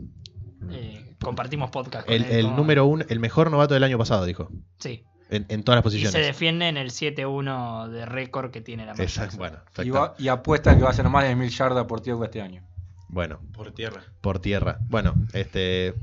[0.70, 3.96] Eh, compartimos podcast con El, él, el como- número uno, el mejor novato del año
[3.96, 4.50] pasado, dijo.
[4.78, 5.04] Sí.
[5.30, 6.26] En, en todas las Y se posiciones.
[6.26, 10.74] defiende en el 7-1 de récord que tiene la Exacto, bueno, Y, va- y apuesta
[10.76, 12.62] que va a ser más de mil yardas por tierra este año.
[13.10, 14.02] Bueno, Por tierra.
[14.20, 14.78] por tierra.
[14.88, 15.94] Bueno, este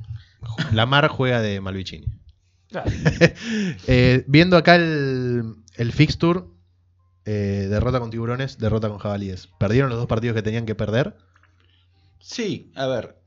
[0.74, 2.08] Lamar juega de Malvicini.
[2.70, 2.90] Claro.
[3.88, 6.42] Eh, viendo acá el, el fixture,
[7.26, 9.48] eh, derrota con tiburones, derrota con jabalíes.
[9.60, 11.16] Perdieron los dos partidos que tenían que perder.
[12.20, 13.18] Sí, a ver,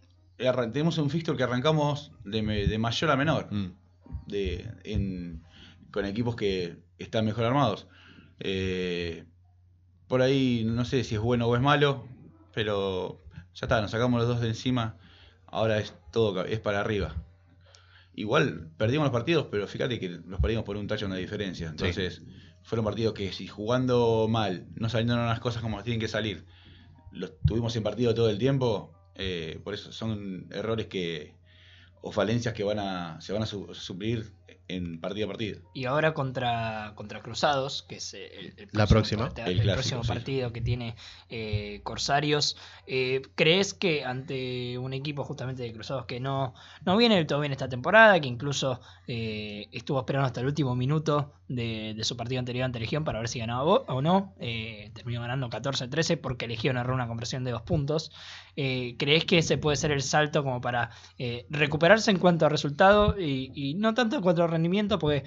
[0.73, 3.49] tenemos un fixture que arrancamos de, de mayor a menor.
[3.53, 3.73] Mm.
[4.27, 5.43] de, en-
[5.91, 7.87] con equipos que están mejor armados.
[8.41, 9.25] Eh,
[10.07, 12.07] por ahí no sé si es bueno o es malo,
[12.55, 13.21] pero
[13.55, 14.97] ya está, nos sacamos los dos de encima,
[15.51, 17.15] ahora es todo, es para arriba.
[18.15, 21.69] Igual, perdimos los partidos, pero fíjate que los perdimos por un touchdown de diferencia.
[21.69, 22.23] Entonces,
[22.65, 26.45] fueron partidos que si jugando mal, no saliendo las cosas como tienen que salir,
[27.13, 31.37] los tuvimos en partido todo el tiempo, eh, por eso son errores que
[32.01, 34.33] o falencias que van a se van a su- suplir
[34.69, 35.61] en partido a partido.
[35.75, 39.25] Y ahora contra, contra Cruzados, que es el, el La próximo próxima.
[39.29, 40.09] parte- El el clásico, próximo sí.
[40.09, 40.95] partido que tiene
[41.31, 42.57] eh, Corsarios.
[42.87, 46.55] eh, ¿Crees que ante un equipo justamente de Cruzados que no,
[46.85, 50.75] no viene del todo bien esta temporada, que incluso eh, estuvo esperando hasta el último
[50.77, 54.91] minuto de, de su partido anterior ante Legión para ver si ganaba o no, eh,
[54.95, 58.13] terminó ganando 14-13 porque Legión erró una conversión de dos puntos.
[58.57, 62.49] Eh, ¿Crees que ese puede ser el salto como para eh, recuperarse en cuanto a
[62.49, 64.99] resultado y, y no tanto en cuanto a rendimiento?
[64.99, 65.25] Porque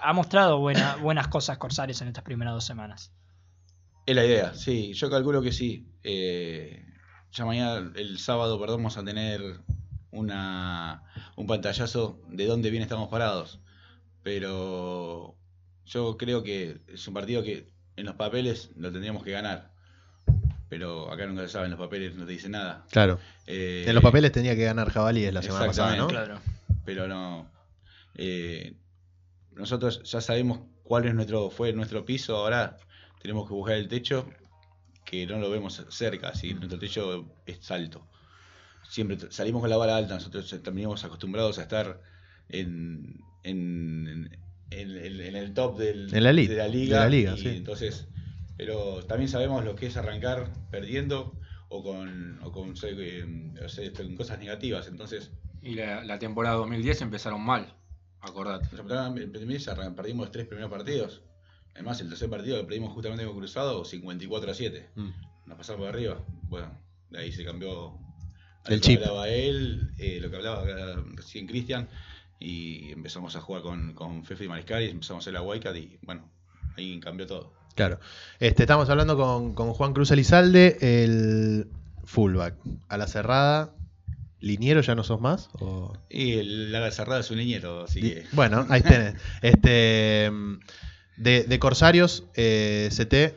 [0.00, 3.12] ha mostrado buena- buenas cosas Corsarios en estas primeras dos semanas.
[4.06, 5.86] Es la idea, sí, yo calculo que sí.
[6.04, 9.40] Ya mañana, el sábado, perdón, vamos a tener
[10.10, 11.02] una,
[11.36, 13.58] un pantallazo de dónde bien estamos parados.
[14.22, 15.36] Pero
[15.84, 19.72] yo creo que es un partido que en los papeles lo tendríamos que ganar.
[20.68, 22.86] Pero acá nunca se sabe, en los papeles no te dice nada.
[22.90, 23.18] Claro.
[23.46, 26.06] Eh, En los papeles tenía que ganar Jabalíes la semana pasada, ¿no?
[26.06, 26.40] Claro.
[26.84, 27.50] pero no.
[28.14, 28.74] eh,
[29.54, 32.78] nosotros ya sabemos cuál es nuestro, fue nuestro piso, ahora
[33.20, 34.26] tenemos que buscar el techo,
[35.04, 38.06] que no lo vemos cerca, así nuestro techo es alto.
[38.88, 42.00] Siempre salimos con la vara alta, nosotros terminamos acostumbrados a estar
[42.48, 44.06] en, en,
[44.70, 47.00] en- en- en el top del, En la de la de liga.
[47.00, 47.48] la liga, y sí.
[47.48, 48.06] Entonces,
[48.56, 53.92] pero también sabemos lo que es arrancar perdiendo o con, o con, eh, o sea,
[53.92, 54.88] con cosas negativas.
[54.88, 55.30] Entonces,
[55.62, 57.74] Y la, la temporada 2010 empezaron mal,
[58.20, 58.68] acordate.
[58.76, 61.22] Perdimos los tres primeros partidos.
[61.74, 64.90] Además, el tercer partido lo perdimos justamente con Cruzado, 54 a 7.
[64.94, 65.08] Mm.
[65.46, 66.22] Nos pasaron por arriba.
[66.48, 66.78] Bueno,
[67.10, 67.98] de ahí se cambió
[68.66, 68.98] El lo chip.
[68.98, 70.64] que hablaba él, eh, lo que hablaba
[71.14, 71.88] recién Cristian.
[72.44, 75.76] Y empezamos a jugar con, con Fefe y Mariscal y empezamos a hacer la Wildcat
[75.76, 76.28] y bueno,
[76.76, 77.52] ahí cambió todo.
[77.76, 78.00] Claro.
[78.40, 81.68] Este, estamos hablando con, con Juan Cruz Elizalde, el
[82.04, 82.56] fullback.
[82.88, 83.74] A la cerrada,
[84.40, 85.50] ¿liniero ya no sos más?
[85.60, 88.24] ¿O- Y el ala cerrada es un niñero, así que.
[88.32, 89.14] Bueno, ahí tenés.
[89.42, 90.30] Este,
[91.16, 93.36] de, de Corsarios, eh, CT,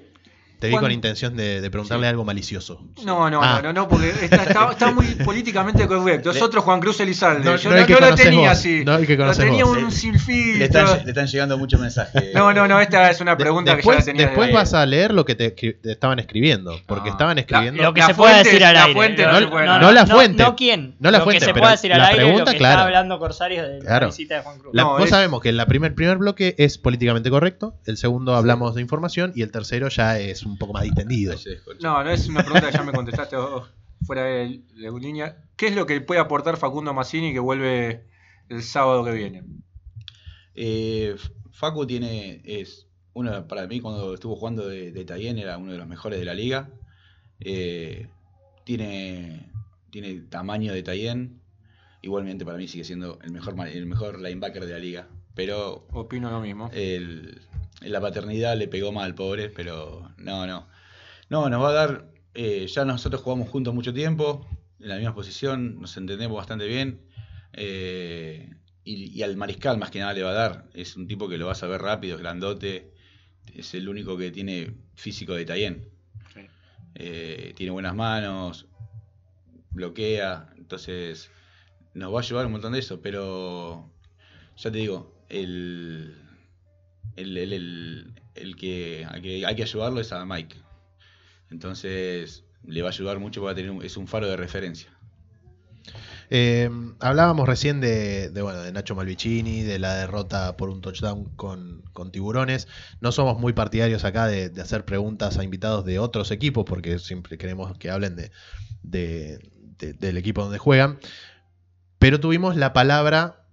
[0.59, 2.09] te vi con intención de, de preguntarle Sí.
[2.09, 2.81] algo malicioso.
[3.03, 3.59] No, no, Ah.
[3.61, 6.31] no, no, no, porque está, está- está muy políticamente correcto.
[6.31, 7.43] Es otro Juan Cruz Elizalde.
[7.43, 8.83] No, Yo no no, el no lo tenía vos, así.
[8.85, 9.77] no el que lo tenía vos.
[9.77, 10.65] un Le- sin Le filtro.
[10.65, 12.33] están, le están llegando muchos mensajes.
[12.33, 14.25] No, no, no, esta es una De- pregunta después que ya la tenía.
[14.27, 15.55] después de- vas a leer lo que te,
[15.89, 16.79] estaban escribiendo.
[16.87, 17.11] Porque Ah.
[17.13, 17.83] estaban escribiendo.
[17.83, 18.93] Lo que La se pueda fuente- decir al la aire.
[18.93, 20.43] fuente no, no puede- puede- no la no- fuente.
[20.43, 20.95] No, quién.
[20.99, 22.73] No la lo fuente, que se pueda decir al la aire pregunta, lo que claro.
[22.75, 24.05] está hablando Corsarios de Claro.
[24.07, 24.73] la visita de Juan Cruz.
[24.73, 28.75] La- No, vos sabemos que la primer, primer bloque es políticamente correcto, el segundo hablamos
[28.75, 31.35] de información y el tercero ya es un poco más distendido.
[31.81, 33.69] No, no es una pregunta que ya me contestaste vos,
[34.05, 35.43] fuera de, de línea.
[35.55, 38.07] ¿Qué es lo que puede aportar Facundo Massini que vuelve
[38.49, 39.43] el sábado que viene?
[40.53, 41.15] Eh,
[41.51, 45.77] Facu tiene, es uno, para mí cuando estuvo jugando de, de Tayen era uno de
[45.77, 46.69] los mejores de la liga.
[47.39, 48.07] Eh,
[48.65, 49.51] tiene,
[49.89, 51.41] tiene tamaño de Tayen.
[52.01, 55.07] Igualmente para mí sigue siendo el mejor, el mejor linebacker de la liga.
[55.35, 56.69] Pero Opino lo mismo.
[56.73, 57.41] el,
[57.81, 60.67] la paternidad le pegó mal, pobre, pero no, no.
[61.29, 64.47] No, nos va a dar, eh, ya nosotros jugamos juntos mucho tiempo,
[64.79, 67.01] en la misma posición, nos entendemos bastante bien.
[67.53, 68.49] eh,
[68.83, 70.65] y, y al mariscal más que nada le va a dar.
[70.73, 72.91] Es un tipo que lo vas a ver rápido, es grandote,
[73.53, 75.45] es el único que tiene físico de.
[76.33, 76.41] Sí.
[76.95, 78.67] Eh, tiene buenas manos,
[79.71, 81.31] bloquea, entonces
[81.93, 83.91] nos va a ayudar un montón de eso, pero
[84.55, 86.15] ya te digo, el,
[87.15, 87.53] el, el,
[88.35, 89.05] el- que,
[89.45, 90.55] hay que ayudarlo es a Mike.
[91.51, 94.89] Entonces le va a ayudar mucho porque va a tener es un faro de referencia.
[96.31, 101.83] Eh, hablábamos recién de, bueno, de Nacho Malvicini, de la derrota por un touchdown con,
[101.93, 102.67] con tiburones.
[102.99, 107.37] No somos muy partidarios acá de, hacer preguntas a invitados de otros equipos porque siempre
[107.37, 108.31] queremos que hablen de-
[109.77, 110.99] del equipo donde juegan.
[111.99, 113.44] Pero tuvimos la palabra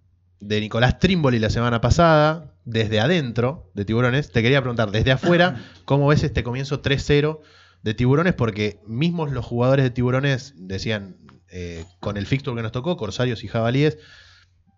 [0.43, 4.33] de Nicolás Trimboli la semana pasada, desde adentro de Tiburones.
[4.33, 7.41] Te quería preguntar, desde afuera, ¿cómo ves este comienzo 3-0
[7.83, 8.35] de Tiburones?
[8.35, 11.17] Porque mismos los jugadores de Tiburones decían,
[11.49, 13.99] eh, con el fixture que nos tocó, Corsarios y Jabalíes,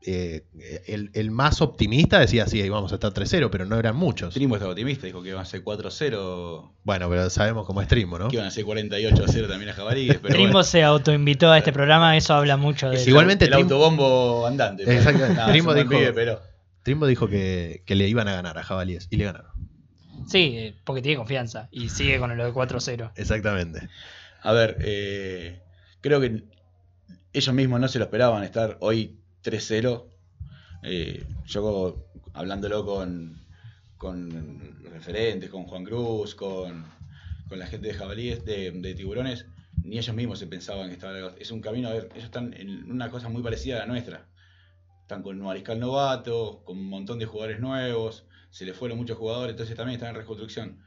[0.06, 0.44] eh,
[0.86, 4.34] el, el más optimista decía, sí, vamos a estar 3-0, pero no eran muchos.
[4.34, 8.18] Trimbo estaba optimista, dijo que iban a ser 4-0, Bueno, pero sabemos cómo es Trimbo,
[8.18, 8.28] ¿no?
[8.28, 10.18] que iban a ser 48-0 también a Jabalíes.
[10.20, 13.08] Pero Trimbo bueno, se autoinvitó a este programa, eso habla mucho de es.
[13.08, 14.84] Igualmente el, Trim- autobombo andante.
[14.84, 15.28] pero- Exacto.
[15.28, 16.40] nada, Trimbo es un buen dijo- pibe, pero
[16.82, 19.50] Trimbo dijo que, que le iban a ganar a Jabalíes y le ganaron.
[20.28, 23.12] Sí, eh, porque tiene confianza y sigue con lo de 4-0.
[23.16, 23.88] Exactamente.
[24.42, 25.60] A ver, eh,
[26.02, 26.44] creo que
[27.32, 30.04] ellos mismos no se lo esperaban estar hoy 3-0.
[30.83, 33.38] Eh, yo hablándolo con,
[33.98, 36.92] con referentes, con Juan Cruz, con,
[37.50, 39.46] la gente de jabalíes, de, tiburones,
[39.85, 42.90] ni ellos mismos se pensaban que estaba Es un camino, a ver, ellos están en
[42.90, 44.26] una cosa muy parecida a la nuestra.
[45.02, 49.18] Están con un mariscal novato, con un montón de jugadores nuevos, se les fueron muchos
[49.18, 50.78] jugadores, entonces también están en reconstrucción.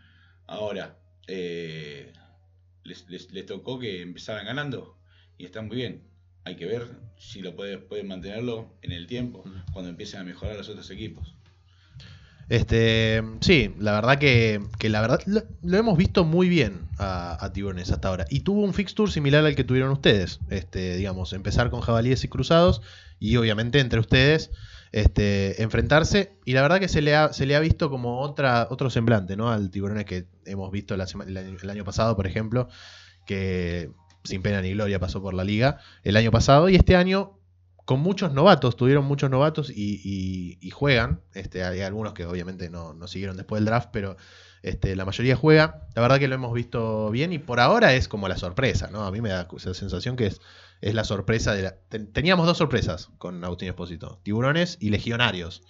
[0.47, 2.11] Ahora, eh,
[2.83, 4.97] les, les, tocó que empezaran ganando
[5.37, 6.06] y están muy bien.
[6.47, 10.55] Hay que ver si lo puede, pueden mantenerlo en el tiempo, cuando empiecen a mejorar
[10.55, 11.35] los otros equipos.
[12.47, 17.43] Este, sí, la verdad que, que la verdad lo, lo, hemos visto muy bien a,
[17.43, 18.25] a, Tiburones hasta ahora.
[18.29, 20.39] Y tuvo un fixture similar al que tuvieron ustedes.
[20.49, 22.81] Este, digamos, empezar con jabalíes y cruzados.
[23.19, 24.51] Y obviamente entre ustedes
[24.93, 26.31] este, enfrentarse.
[26.45, 29.35] Y la verdad que se le ha, se le ha visto como otra, otro semblante,
[29.35, 29.51] ¿no?
[29.51, 32.69] Al Tiburones que hemos visto la el, año, el año pasado, por ejemplo.
[33.25, 33.91] Que
[34.27, 36.69] sin pena ni gloria pasó por la liga el año pasado.
[36.69, 37.37] Y este año
[37.87, 41.21] con muchos novatos, tuvieron muchos novatos y, y, y juegan.
[41.33, 44.17] Este, hay algunos que obviamente no, no, siguieron después del draft, pero
[44.61, 45.87] este, la mayoría juega.
[45.95, 49.05] La verdad que lo hemos visto bien y por ahora es como la sorpresa, ¿no?
[49.05, 50.41] A mí me da esa sensación que es,
[50.81, 51.77] es la sorpresa de la...
[52.11, 55.63] Teníamos dos sorpresas con Agustín Espósito, tiburones y legionarios.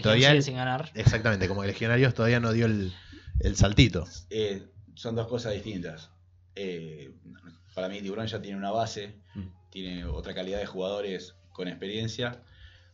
[0.00, 0.92] Todavía sigue sin ganar.
[0.94, 2.92] Exactamente, como que legionarios todavía no dio el,
[3.40, 4.06] el saltito.
[4.30, 6.10] Eh, son dos cosas distintas.
[6.54, 7.10] Eh,
[7.78, 9.70] para mí tiburón ya tiene una base, mm.
[9.70, 12.42] tiene otra calidad de jugadores con experiencia.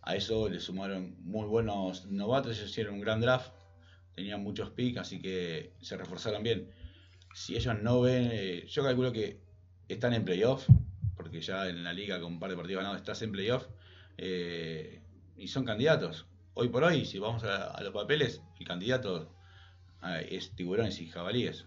[0.03, 3.55] A eso le sumaron muy buenos novatos, ellos hicieron un gran draft,
[4.15, 6.71] tenían muchos picks, así que se reforzaron bien.
[7.33, 9.41] Si ellos no ven, eh, yo calculo que
[9.89, 10.69] están en playoff,
[11.17, 13.67] porque ya en la liga con un par de partidos ganados estás en playoff,
[14.19, 15.01] eh,
[15.39, 16.27] y son candidatos.
[16.53, 19.35] Hoy por hoy, si vamos a, a los papeles, el candidato
[20.05, 21.65] eh, es tiburones y jabalíes.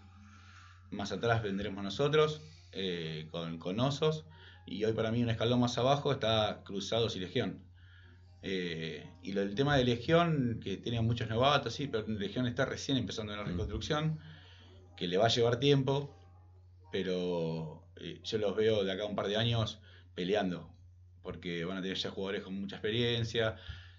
[0.92, 2.42] Más atrás vendremos nosotros,
[2.78, 4.26] eh, con, con osos
[4.68, 7.64] y hoy para mí un escalón más abajo está Cruzados y Legión.
[8.44, 12.66] Eh, y lo, el tema de Legión, que tenía muchos novatos, sí, pero Legión está
[12.66, 14.20] recién empezando en la reconstrucción,
[14.96, 16.14] que le va a llevar tiempo,
[16.92, 19.80] pero eh, yo los veo de acá a un par de años
[20.16, 20.70] peleando,
[21.24, 23.56] porque van a tener ya jugadores con mucha experiencia,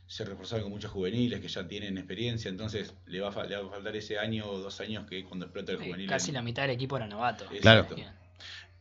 [0.07, 3.67] se reforzaron con muchos juveniles que ya tienen experiencia, entonces le va a, le va
[3.67, 6.09] a faltar ese año o dos años que cuando explota el juvenil.
[6.09, 7.47] Casi la mitad del equipo era novato.
[7.61, 7.87] Claro.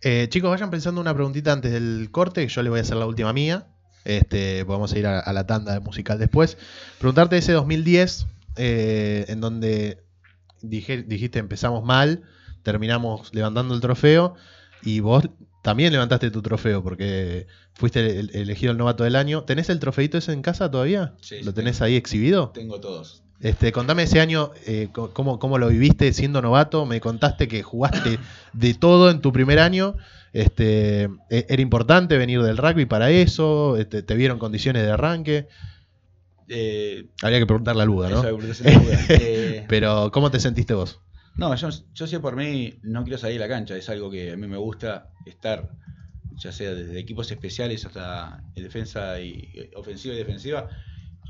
[0.01, 2.97] Eh, chicos, vayan pensando una preguntita antes del corte, que yo le voy a hacer
[2.97, 3.67] la última mía.
[4.05, 6.57] Este, vamos a ir a, a la tanda musical después.
[6.99, 10.03] Preguntarte ese 2010, eh, en donde
[10.62, 12.23] dije, dijiste empezamos mal,
[12.63, 14.36] terminamos levantando el trofeo,
[14.81, 15.23] y vos
[15.63, 19.43] también levantaste tu trofeo porque fuiste el, elegido el novato del año.
[19.43, 21.15] ¿Tenés el trofeito ese en casa todavía?
[21.21, 21.86] Sí, ¿Lo tenés tengo.
[21.86, 22.49] ahí exhibido?
[22.51, 23.23] Tengo todos.
[23.39, 26.86] Este, contame ese año, eh, cómo, cómo, lo viviste siendo novato.
[26.86, 28.19] Me contaste que jugaste
[28.54, 29.95] de todo en tu primer año.
[30.34, 33.78] Este, e, era importante venir del rugby para eso.
[33.78, 35.47] Este, te vieron condiciones de arranque.
[36.50, 38.23] Eh, Habría que preguntarle a Luda, ¿no?
[38.65, 41.00] eh, Pero, ¿cómo te sentiste vos?
[41.36, 43.76] No, yo, yo sé por mí, no quiero salir a la cancha.
[43.78, 45.69] Es algo que a mí me gusta estar,
[46.38, 50.69] ya sea desde equipos especiales hasta en defensa y ofensiva y defensiva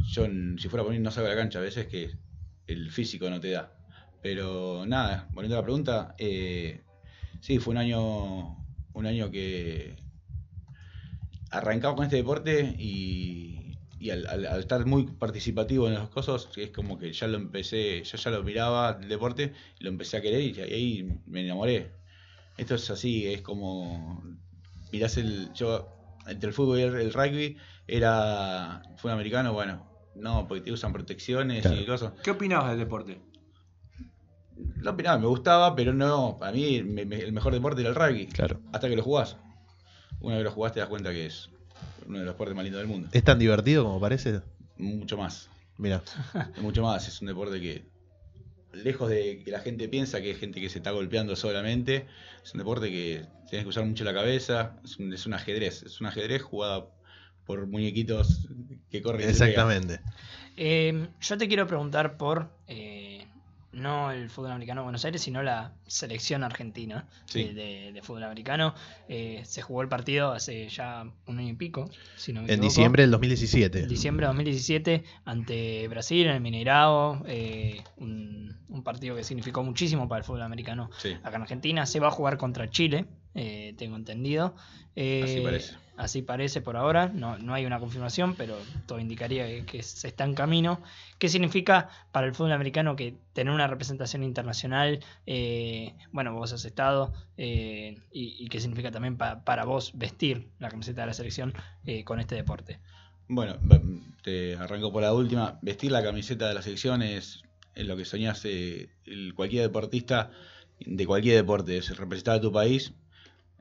[0.03, 0.25] yo
[0.57, 2.11] si fuera por mí no salgo a la cancha, a veces que
[2.67, 3.73] el físico no te da.
[4.21, 6.83] Pero nada, volviendo a la pregunta, eh,
[7.39, 9.95] sí, fue un año, un año que
[11.51, 16.97] arrancaba con este deporte y, y al, estar muy participativo en las cosas, es como
[16.97, 20.61] que ya lo empecé, yo ya lo miraba el deporte, lo empecé a querer y
[20.61, 21.91] ahí me enamoré.
[22.57, 24.23] Esto es así, es como
[24.91, 25.87] mirás el, yo
[26.27, 27.57] entre el fútbol y el rugby
[27.87, 31.81] era fútbol americano, bueno, no, porque te usan protecciones claro.
[31.81, 32.13] y cosas.
[32.23, 33.19] ¿Qué opinabas del deporte?
[34.77, 37.95] Lo opinaba, me gustaba, pero no, para mí me, me, el mejor deporte era el
[37.95, 38.27] rugby.
[38.27, 38.59] Claro.
[38.71, 39.37] Hasta que lo jugás.
[40.19, 41.49] Una vez que lo jugás te das cuenta que es
[42.07, 43.09] uno de los deportes más lindos del mundo.
[43.11, 44.41] ¿Es tan divertido como parece?
[44.77, 45.49] Mucho más.
[45.77, 46.01] Mira.
[46.61, 47.07] Mucho más.
[47.07, 47.85] Es un deporte que,
[48.73, 52.07] lejos de que la gente piensa que es gente que se está golpeando solamente,
[52.43, 54.79] es un deporte que tienes que usar mucho la cabeza.
[54.83, 55.83] Es un, es un ajedrez.
[55.83, 56.96] Es un ajedrez jugado
[57.47, 58.47] por muñequitos
[58.91, 59.27] que corren.
[59.27, 60.01] Exactamente.
[60.57, 63.25] Eh, yo te quiero preguntar por eh,
[63.73, 67.43] no el fútbol americano de Buenos Aires, sino la selección argentina sí.
[67.43, 68.73] de, de, de, fútbol americano.
[69.07, 72.53] Eh, se jugó el partido hace ya un año y pico, si no me En
[72.53, 72.67] equivoco.
[72.69, 73.79] diciembre del 2017.
[73.83, 77.23] En diciembre de 2017 ante Brasil en el Mineirao.
[77.27, 81.13] eh, un, un, partido que significó muchísimo para el fútbol americano sí.
[81.23, 81.85] acá en Argentina.
[81.85, 83.05] Se va a jugar contra Chile
[83.37, 84.55] eh, tengo entendido.
[84.95, 85.75] Eh, Así parece.
[85.95, 90.07] Así parece por ahora, no, no hay una confirmación, pero todo indicaría que, que se
[90.09, 90.79] está en camino.
[91.17, 94.99] ¿Qué significa para el fútbol americano que tener una representación internacional?
[95.25, 100.49] eh, bueno, vos has estado, eh, y, y qué significa también pa- para vos vestir
[100.59, 101.53] la camiseta de la selección
[101.85, 102.79] eh, con este deporte.
[103.27, 103.81] Bueno, va-
[104.23, 105.57] te arranco por la última.
[105.63, 107.41] Vestir la camiseta de la selección es,
[107.73, 110.29] es lo que soñás eh, el- cualquier deportista
[110.79, 112.93] de cualquier deporte, es representar a tu país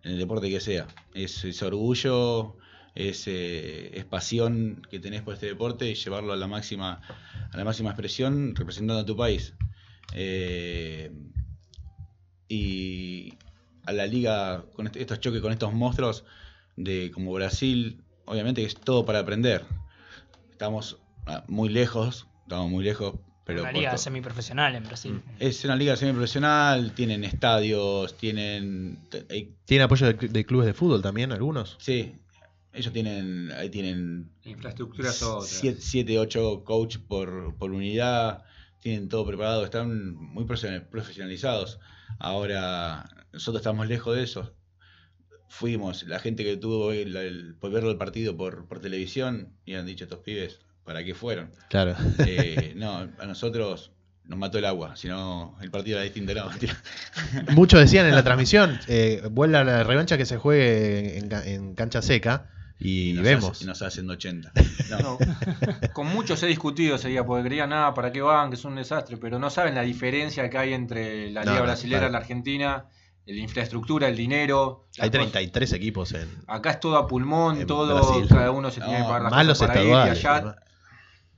[0.07, 0.87] en el deporte que sea.
[1.15, 2.57] Es, orgullo,
[2.95, 7.01] es, eh, es pasión que tenés por este deporte y llevarlo a la máxima,
[7.51, 9.55] a la máxima expresión representando a tu país.
[10.15, 11.11] Eh,
[12.49, 13.35] y
[13.85, 16.25] a la liga con estos choques con estos monstruos
[16.77, 19.67] de como Brasil, obviamente que es todo para aprender.
[20.53, 23.17] Estamos ah, muy lejos, estamos muy lejos,
[23.47, 24.87] pero una liga semiprofesional en Mm.
[24.87, 25.23] Brasil.
[25.39, 30.67] es una liga semiprofesional, tienen estadios, tienen te- hay- ¿Tiene apoyo de, cl- de clubes
[30.67, 31.77] de fútbol también, algunos?
[31.79, 32.15] sí,
[32.73, 35.47] ellos tienen ahí tienen Infraestructura es otra.
[35.79, 38.43] 7, 8 coach por, por unidad,
[38.83, 41.79] tienen todo preparado, están muy profesional- profesionalizados.
[42.19, 44.53] Ahora, nosotros estamos lejos de eso.
[45.49, 49.75] Fuimos, la gente que tuvo el, el- por verlo el partido por, por televisión, y
[49.75, 51.51] han dicho estos pibes, ¿para qué fueron?
[51.69, 51.95] Claro.
[52.21, 53.91] Eh, no, a nosotros
[54.25, 56.33] nos mató el agua, si no el partido era distinto.
[56.35, 56.51] No.
[57.55, 61.45] Muchos decían en la transmisión, eh, vuelve a la revancha que se juegue en, ca-
[61.47, 63.51] en cancha seca y, nos vemos.
[63.53, 64.53] hace- nos hacen 80.
[64.91, 65.19] No, No,
[65.93, 68.51] con muchos he discutido ese día porque creían nada, ¿para qué van?
[68.51, 71.63] Que es un desastre, pero no saben la diferencia que hay entre la Liga no,
[71.63, 72.11] Brasilera claro.
[72.11, 72.85] y la Argentina,
[73.27, 74.87] la infraestructura, el dinero.
[74.99, 75.33] Hay las cosas.
[75.33, 76.29] 33 equipos en...
[76.49, 78.27] Acá es todo a pulmón, En todo, Brasil.
[78.29, 80.25] cada uno se tiene que pagar las cosas para ir y estaduales.
[80.25, 80.57] allá.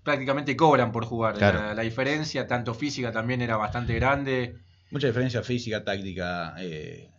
[0.03, 1.35] Prácticamente cobran por jugar.
[1.37, 1.61] Claro.
[1.61, 4.57] La, la diferencia, tanto física también era bastante grande.
[4.91, 6.55] mucha diferencia física, táctica.
[6.59, 7.11] eh,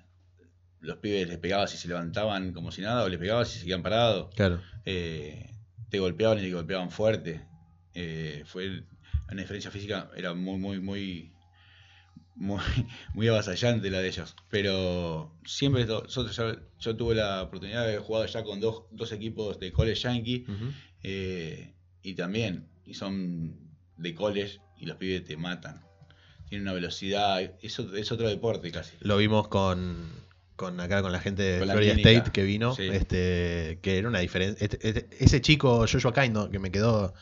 [0.81, 3.65] los pibes les pegabas y se levantaban como si nada, o les pegabas y se
[3.65, 4.33] quedaban parados.
[4.35, 4.61] Claro.
[4.85, 5.51] eh,
[5.89, 7.45] te golpeaban y te golpeaban fuerte.
[7.93, 8.83] Eh, fue
[9.31, 11.33] una diferencia física, era muy, muy, muy,
[12.35, 12.61] muy,
[13.13, 14.35] muy avasallante la de ellos.
[14.49, 19.59] Pero siempre, nosotros yo tuve la oportunidad de haber jugado ya con dos, dos equipos
[19.59, 20.45] de college yankee
[21.03, 23.55] eh, y también, y son
[23.97, 25.81] de college y los pibes te matan.
[26.47, 28.95] Tienen una velocidad, es, es otro deporte casi.
[29.01, 30.09] Lo vimos con,
[30.55, 32.87] con acá con la gente de Con la Florida clínica, State que vino, sí.
[32.91, 34.63] este, que era una diferencia.
[34.63, 37.13] este- este- ese chico Joshua Kaindo que me quedó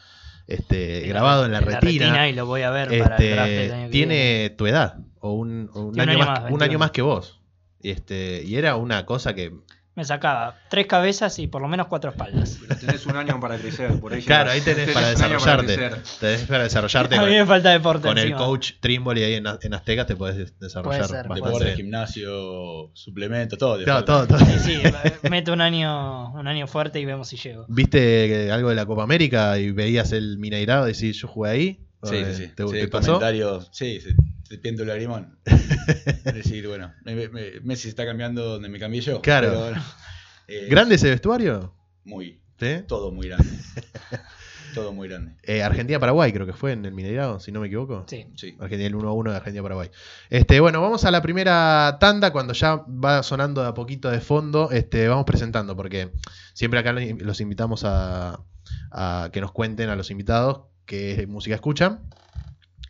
[0.47, 3.61] este, En grabado en la, retina, y lo voy a ver para el draft del
[3.63, 6.43] este, año tiene tu edad o un, o un año, un año más, más, un
[6.59, 6.63] 21.
[6.63, 7.41] año más que vos.
[7.81, 9.53] Y Este, y era una cosa que
[9.97, 12.59] Me sacaba tres cabezas y por lo menos cuatro espaldas.
[12.61, 13.99] Pero tenés un año para crecer.
[13.99, 15.75] Por ahí Claro, ahí tenés para desarrollarte.
[15.75, 15.97] crecer.
[16.19, 19.33] tenés para desarrollarte A mí me con, falta deporte con el coach Trimble y ahí
[19.33, 23.83] en, en Azteca te podés desarrollar ser, bastante Deporte, gimnasio, suplemento, todo.
[23.83, 24.37] Claro, todo, todo.
[24.37, 24.81] Sí, sí,
[25.31, 27.65] meto un año, un año fuerte y vemos si llego.
[27.67, 31.79] ¿Viste algo de la Copa América y veías el Mineirado y decís, yo jugué ahí?
[32.03, 32.51] Sí, Eh, sí, sí.
[32.55, 33.13] ¿Te, Sí, te pasó?
[33.13, 34.13] comentarios, sí, se,
[34.47, 35.39] se pienta el lagrimón.
[35.45, 39.21] es decir, bueno, me- me- Messi está cambiando donde me cambié yo.
[39.21, 39.49] Claro.
[39.49, 39.83] pero bueno,
[40.47, 41.73] eh, ¿Grande ese vestuario?
[42.03, 42.83] Muy, ¿Sí?
[42.87, 43.49] todo muy grande.
[44.73, 45.33] todo muy grande.
[45.43, 48.05] Eh, Argentina-Paraguay creo que fue en el Mineirado, si no me equivoco.
[48.07, 48.27] Sí.
[48.35, 48.55] Sí.
[48.59, 49.89] Argentina, el 1 a 1 de Argentina-Paraguay.
[50.29, 52.31] Este, bueno, vamos a la primera tanda.
[52.31, 56.11] Cuando ya va sonando de a poquito de fondo, este, vamos presentando, porque
[56.53, 58.39] siempre acá los los invitamos a,
[58.91, 62.01] a que nos cuenten a los invitados qué música escuchan.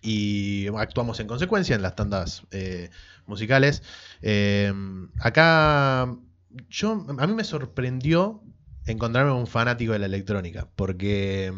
[0.02, 2.90] Y actuamos en consecuencia en las tandas eh,
[3.26, 3.84] musicales.
[4.22, 4.72] Eh,
[5.20, 6.14] acá,
[6.70, 8.42] yo, a mí me sorprendió
[8.86, 11.54] encontrarme un fanático de la electrónica, porque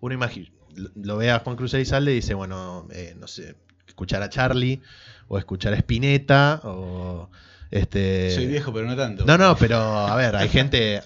[0.00, 0.48] uno imagina,
[0.94, 4.82] lo ve a Juan Cruz Elizalde y dice, bueno, eh, no sé, escuchar a Charlie,
[5.28, 7.30] o escuchar a Spinetta, o
[7.70, 8.30] este...
[8.34, 9.24] Soy viejo, pero no tanto.
[9.24, 11.02] No, no, pero a ver, hay gente,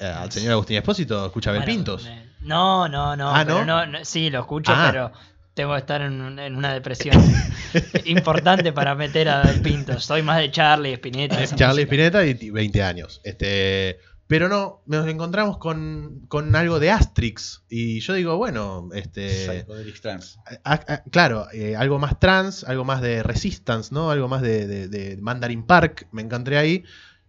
[0.00, 2.06] al señor Agustín Espósito escucha a Bel Bueno, Pintos.
[2.06, 3.34] eh, No, no, no.
[3.34, 4.88] Ah, no, no, Sí, lo escucho, Ah.
[4.92, 5.12] pero
[5.54, 7.16] tengo que estar en, un- en una depresión
[8.04, 10.04] importante para meter a Del Pintos.
[10.04, 11.42] Soy más de Charlie, Spinetta.
[11.42, 11.82] esa Charlie.
[11.82, 13.20] Spinetta y 20 años.
[13.24, 17.64] Este, pero no, nos encontramos con, con algo de Astrix.
[17.68, 19.64] Y yo digo, bueno, este.
[20.00, 20.38] Trance.
[20.64, 24.10] a- a- claro, eh, algo más trans, algo más de Resistance, ¿no?
[24.10, 26.84] Algo más de, de- de Mandarin Park, me encontré ahí.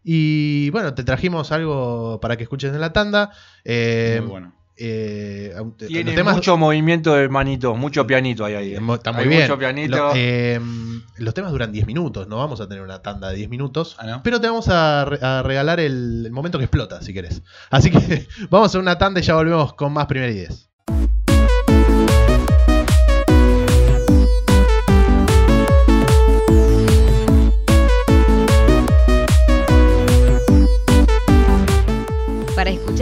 [0.06, 3.32] Y bueno, te trajimos algo para que escuches en la tanda.
[3.64, 4.56] Eh, muy bueno.
[4.76, 5.54] Eh,
[5.88, 8.74] Tiene mucho movimiento de manito mucho pianito hay ahí.
[8.74, 8.80] Eh.
[8.94, 9.42] Está muy hay bien.
[9.44, 10.16] Mucho pianito.
[10.16, 13.96] Em, los temas duran 10 minutos, no vamos a tener una tanda de 10 minutos,
[14.00, 15.06] ah, pero te vamos a,
[15.44, 17.44] regalar el, momento que explota, si querés.
[17.70, 20.73] Así que vamos a una tanda y ya volvemos con más primer 10.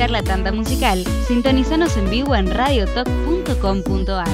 [0.09, 4.27] la tanda musical, sintonizanos en vivo en radiotop.com.ar.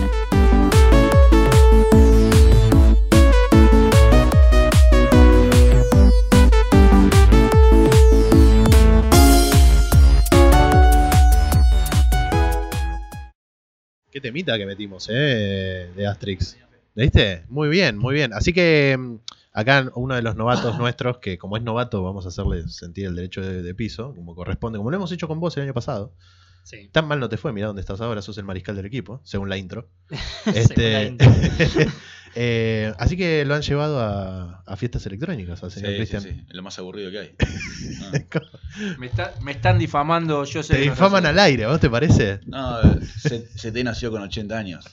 [14.09, 15.91] Qué temita que metimos, ¿eh?
[15.95, 16.57] De Astrix.
[16.95, 17.43] ¿Viste?
[17.49, 18.33] Muy bien, muy bien.
[18.33, 19.15] Así que mm,
[19.59, 23.15] acá uno de los novatos nuestros, que como es novato, vamos a hacerle sentir el
[23.15, 26.13] derecho de, de piso, como corresponde, como lo hemos hecho con vos el año pasado.
[26.63, 26.89] Sí.
[26.91, 29.47] Tan mal no te fue, mira dónde estás ahora, sos el mariscal del equipo, según
[29.49, 29.89] la intro.
[30.43, 31.31] Según Este, la intro.
[32.35, 36.21] eh, así que lo han llevado a, a fiestas electrónicas al señor sí, Cristian.
[36.21, 37.35] sí, es lo más aburrido que hay.
[37.99, 38.11] No,
[38.99, 42.41] Me, está- me están difamando, yo sé Te difaman al aire, ¿a ¿vos te parece?
[42.45, 44.85] No, C- CT nació con 80 años.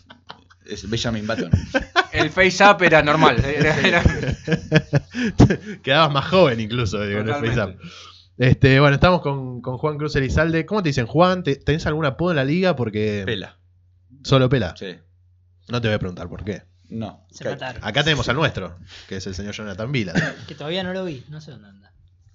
[0.67, 1.51] Es Benjamin Button.
[2.13, 3.45] El face up era normal.
[3.45, 4.03] era- era-
[5.83, 7.61] Quedabas más joven incluso, digo, en el Totalmente.
[7.61, 7.81] FaceApp.
[8.37, 10.67] Este, bueno, estamos con, con Juan Cruz Elizalde.
[10.67, 11.43] ¿Cómo te dicen, Juan?
[11.43, 12.75] ¿Te- ¿Tenés algún apodo en la liga?
[12.77, 13.59] Porque Pela.
[14.25, 14.75] solo pela.
[14.77, 14.97] Sí.
[15.69, 16.63] No te voy a preguntar por qué.
[16.89, 17.27] No.
[17.31, 17.49] Se.
[17.49, 18.77] Acá tenemos al nuestro,
[19.09, 20.13] que es el señor Jonathan Vila.
[20.47, 21.93] Que todavía no lo vi, no sé dónde anda.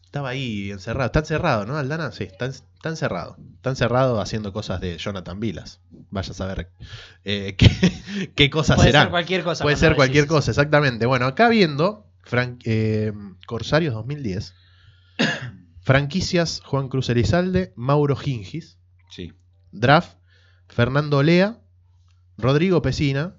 [0.09, 1.05] Estaba ahí encerrado.
[1.05, 2.11] Está encerrado, ¿no, Aldana?
[2.11, 3.37] Sí, está, está encerrado.
[3.57, 5.81] Está encerrado haciendo cosas de Jonathan Vilas.
[6.09, 6.71] Vaya a saber
[7.25, 9.03] eh, qué, qué cosas Puede serán.
[9.03, 9.63] ser cualquier cosa.
[9.63, 11.05] Puede ser cualquier decís cosa, exactamente.
[11.05, 12.07] Bueno, acá viendo
[12.63, 13.13] eh,
[13.45, 14.55] Corsarios 2010,
[15.81, 18.79] franquicias Juan Cruz Elizalde, Mauro Gingis,
[19.11, 19.33] Sí.
[19.71, 20.17] Draft,
[20.67, 21.59] Fernando Lea,
[22.37, 23.35] Rodrigo Pesina,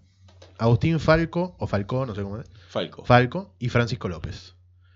[0.59, 3.05] Agustín Falco, o Falcó, no sé cómo es, Falco.
[3.05, 4.55] Falco y Francisco López.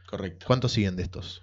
[0.08, 0.46] Correcto.
[0.46, 1.42] ¿Cuántos siguen de estos?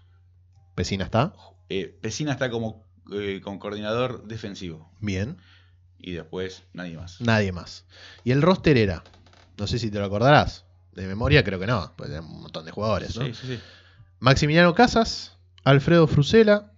[0.75, 1.33] ¿Pesina está?
[1.69, 4.91] Eh, Pesina está como, eh, como coordinador defensivo.
[4.99, 5.37] Bien.
[5.97, 7.21] Y después nadie más.
[7.21, 7.85] Nadie más.
[8.23, 9.03] Y el roster era,
[9.57, 12.71] no sé si te lo acordarás, de memoria creo que no, pues un montón de
[12.71, 13.25] jugadores, ¿no?
[13.25, 13.59] Sí, sí, sí.
[14.19, 16.71] Maximiliano Casas, Alfredo Frusela,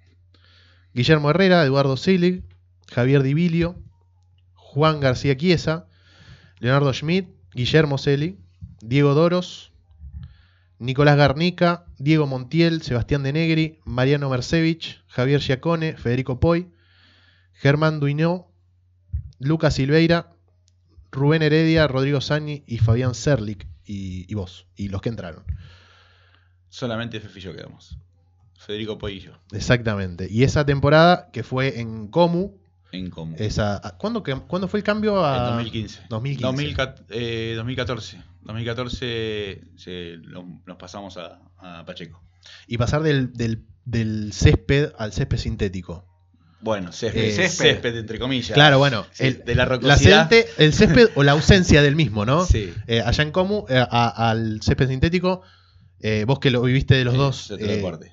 [0.93, 2.43] Guillermo Herrera, Eduardo Selig,
[2.91, 3.75] Javier Divilio,
[4.53, 5.87] Juan García Chiesa,
[6.59, 8.39] Leonardo Schmidt, Guillermo Celi,
[8.81, 9.72] Diego Doros,
[10.83, 16.67] Nicolás Garnica, Diego Montiel, Sebastián de Negri, Mariano Mercevich, Javier Giacone, Federico Poi,
[17.53, 18.51] Germán Duinó,
[19.39, 20.31] Lucas Silveira,
[21.11, 25.43] Rubén Heredia, Rodrigo Sani y Fabián Serlik y, y vos, y los que entraron.
[26.69, 27.97] Solamente Fefi y yo quedamos.
[28.57, 29.39] Federico Poillo.
[29.51, 30.27] Exactamente.
[30.29, 32.57] Y esa temporada que fue en Comu,
[32.91, 33.35] En común.
[33.39, 36.01] esa, ¿a- ¿cuándo, que- ¿cuándo fue el cambio a En 2015.
[36.09, 36.45] 2015.
[36.45, 37.03] 2014.
[37.09, 38.21] eh, 2014.
[38.43, 42.21] 2014 se- nos, nos pasamos a, a Pacheco.
[42.67, 46.05] Y pasar del, del- del césped al césped sintético.
[46.61, 47.97] Bueno, césped, Eh, césped, césped.
[47.97, 48.51] entre comillas.
[48.53, 49.95] Claro, bueno, Sí, el- de la La
[50.57, 52.45] el césped o la ausencia del mismo, ¿no?
[52.45, 52.73] Sí.
[52.87, 55.41] Eh, allá en Comu, eh, a- al césped sintético,
[56.25, 58.11] vos que lo viviste de los Sí, dos, es otro deporte.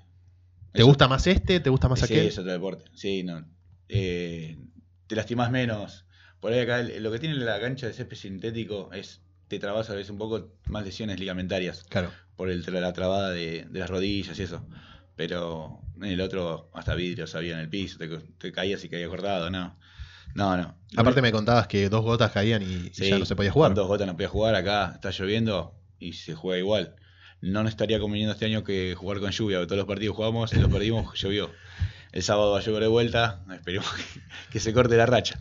[0.72, 1.58] ¿te gusta más este?
[1.60, 2.26] ¿Te gusta más sí, aquel?
[2.26, 2.84] es otro deporte.
[2.94, 3.44] Sí, no.
[3.88, 6.06] Te lastimas menos.
[6.40, 9.94] Por ahí acá lo que tiene la cancha de césped sintético es te trabas a
[9.94, 12.12] veces un poco más lesiones ligamentarias Claro.
[12.36, 14.64] por el, la trabada de, de las rodillas y eso.
[15.16, 18.06] Pero en el otro hasta vidrios había en el piso, te,
[18.38, 19.76] te caías y caía cortado, no.
[20.36, 20.76] No, no.
[20.96, 23.74] Aparte me contabas que dos gotas caían y, ya no se podía jugar.
[23.74, 26.94] Dos gotas no podía jugar, acá está lloviendo y se juega igual.
[27.40, 30.52] No nos estaría conveniendo este año que jugar con lluvia, porque todos los partidos jugamos
[30.52, 31.50] y los perdimos, llovió.
[32.12, 34.20] El sábado va a llover de vuelta, esperemos que,
[34.52, 35.40] que se corte la racha.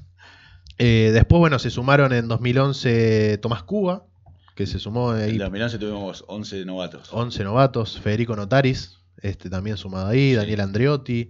[0.80, 4.06] Eh, después, bueno, se sumaron en 2011 Tomás Cuba,
[4.56, 7.10] que se sumó ahí En 2011 tuvimos 11 novatos.
[7.12, 10.36] 11 novatos, Federico Notaris, este también sumado ahí, Sí.
[10.36, 11.30] Daniel Andriotti,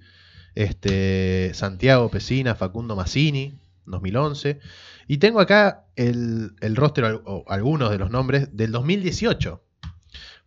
[0.56, 4.60] este Santiago Pesina, Facundo Massini, 2011.
[5.08, 9.64] Y tengo acá el, el roster o, o algunos de los nombres del 2018.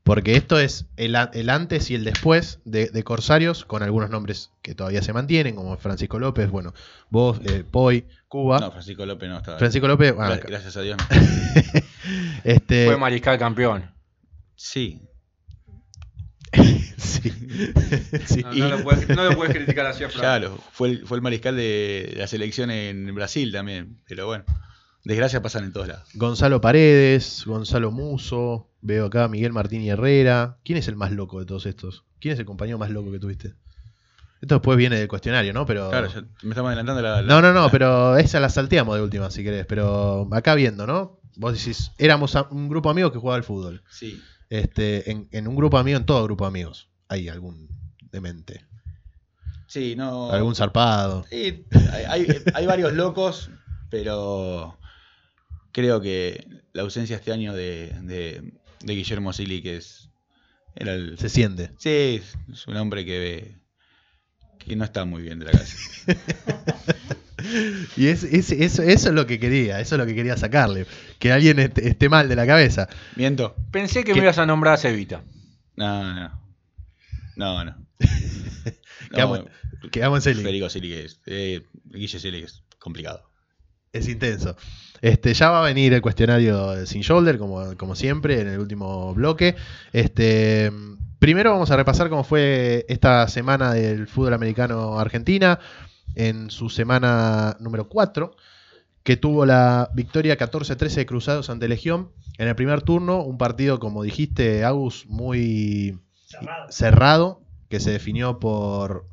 [0.04, 4.74] Porque esto es el, antes y el después de, de Corsarios, con algunos nombres que
[4.74, 6.74] todavía se mantienen, como Francisco López, bueno,
[7.08, 8.58] vos, eh, Poi, Cuba.
[8.58, 9.58] No, Francisco López no estaba.
[9.58, 10.14] Francisco López.
[10.16, 10.96] Gracias a Dios.
[12.44, 13.92] este, Fue mariscal campeón.
[14.56, 15.00] Sí.
[16.96, 17.32] sí.
[18.26, 18.42] Sí.
[18.42, 20.20] No, no lo puedes, no lo puedes criticar así a Fran.
[20.20, 24.02] Claro, fue el, fue el mariscal de la selección en Brasil también.
[24.08, 24.44] Pero bueno,
[25.04, 26.08] desgracias pasan en todos lados.
[26.14, 30.58] Gonzalo Paredes, Gonzalo Muso, veo acá a Miguel Martín y Herrera.
[30.64, 32.04] ¿Quién es el más loco de todos estos?
[32.20, 33.54] ¿Quién es el compañero más loco que tuviste?
[34.40, 35.64] Esto después viene del cuestionario, ¿no?
[35.64, 35.88] Pero.
[35.88, 37.22] Claro, ya me estamos adelantando la.
[37.22, 39.64] la- No, no, no, pero esa la salteamos de última, si querés.
[39.66, 41.20] Pero acá viendo, ¿no?
[41.36, 43.82] Vos decís, éramos un grupo de amigos que jugaba al fútbol.
[43.88, 44.20] Sí.
[44.50, 47.68] Este, en, en un grupo de amigos, en todo grupo de amigos, hay algún
[48.10, 48.66] demente.
[49.66, 50.30] Sí, no.
[50.30, 51.24] Algún zarpado.
[51.30, 53.48] Sí, hay, hay- hay varios locos,
[53.90, 54.76] pero
[55.70, 58.52] creo que la ausencia este año de, de-
[58.84, 60.08] de Guillermo Sili, que es.
[60.74, 61.70] Era el, Se siente.
[61.78, 62.22] sí,
[62.52, 63.56] es un hombre que,
[64.58, 65.76] que no está muy bien de la cabeza.
[67.96, 70.86] Y es, es- eso, eso es lo que quería, eso es lo que quería sacarle.
[71.18, 72.88] Que alguien esté, esté mal de la cabeza.
[73.16, 73.56] ¿Miento?
[73.72, 75.24] Pensé que me ibas a nombrar a Cevita.
[75.76, 76.40] No, no.
[77.36, 77.86] No, no.
[79.12, 79.40] Quedamos,
[79.90, 80.42] quedamos en Celi.
[80.42, 81.20] Federico Celi que es.
[81.26, 83.28] Eh, Guille Celi que es complicado.
[83.92, 84.56] Es intenso.
[85.02, 88.58] Este, ya va a venir el cuestionario de sin shoulder, como, como siempre, en el
[88.58, 89.54] último bloque.
[89.92, 90.72] Este,
[91.18, 95.58] primero vamos a repasar cómo fue esta semana del fútbol americano Argentina,
[96.14, 98.34] en su semana número 4,
[99.02, 102.12] que tuvo la victoria 14-13 de Cruzados ante Legión.
[102.38, 106.00] En el primer turno, un partido, como dijiste, Agus, muy
[106.70, 109.06] cerrado, que se definió por,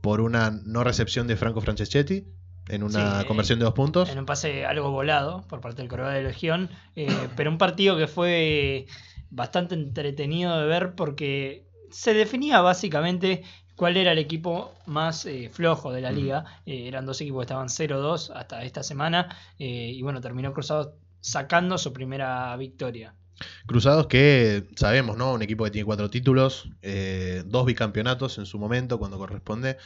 [0.00, 2.24] por una no recepción de Franco Franceschetti
[2.68, 4.08] en una Sí, conversión de dos puntos.
[4.08, 7.06] En un pase algo volado por parte del corredor de Legión, eh,
[7.36, 8.86] pero un partido que fue
[9.30, 13.42] bastante entretenido de ver porque se definía básicamente
[13.76, 16.44] cuál era el equipo más eh, flojo de la liga.
[16.66, 20.90] Eh, eran dos equipos que estaban 0-2 hasta esta semana y bueno, terminó Cruzados
[21.20, 23.14] sacando su primera victoria.
[23.66, 25.32] Cruzados que sabemos, ¿no?
[25.32, 26.68] Un equipo que tiene cuatro títulos,
[27.46, 29.78] dos bicampeonatos en su momento, cuando corresponde.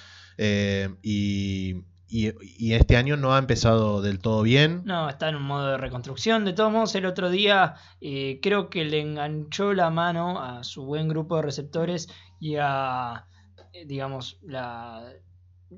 [1.02, 1.76] y,
[2.08, 4.82] y- este año no ha empezado del todo bien.
[4.84, 6.44] No, está en un modo de reconstrucción.
[6.44, 10.84] De todos modos, el otro día eh, creo que le enganchó la mano a su
[10.84, 12.08] buen grupo de receptores
[12.40, 13.26] y a,
[13.72, 15.12] eh, digamos, la...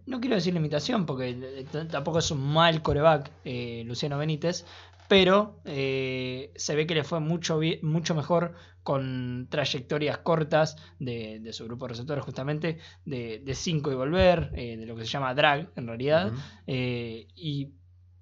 [0.07, 4.67] No quiero decir limitación, porque eh, tampoco es un mal coreback eh, Luciano Benítez,
[5.09, 8.55] pero eh, se ve que le fue mucho, mucho mejor
[8.89, 14.79] con trayectorias cortas de, de su grupo de receptores, justamente de 5 y volver, eh,
[14.79, 16.33] de lo que se llama drag en realidad.
[16.67, 17.69] Eh, y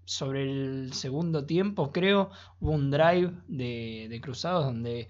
[0.04, 5.06] sobre el segundo tiempo, creo, hubo un drive de, de Cruzados donde,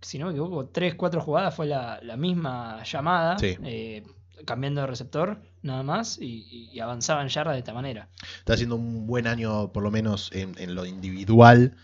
[0.00, 3.56] si no me equivoco, 3-4 jugadas fue la, la misma llamada, Sí.
[3.64, 4.04] eh,
[4.44, 8.08] cambiando de receptor, nada más, y, y avanzaba en yardas de esta manera.
[8.38, 11.74] Está haciendo un buen año, por lo menos en, en lo individual,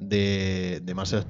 [0.00, 1.22] de, de Marcelo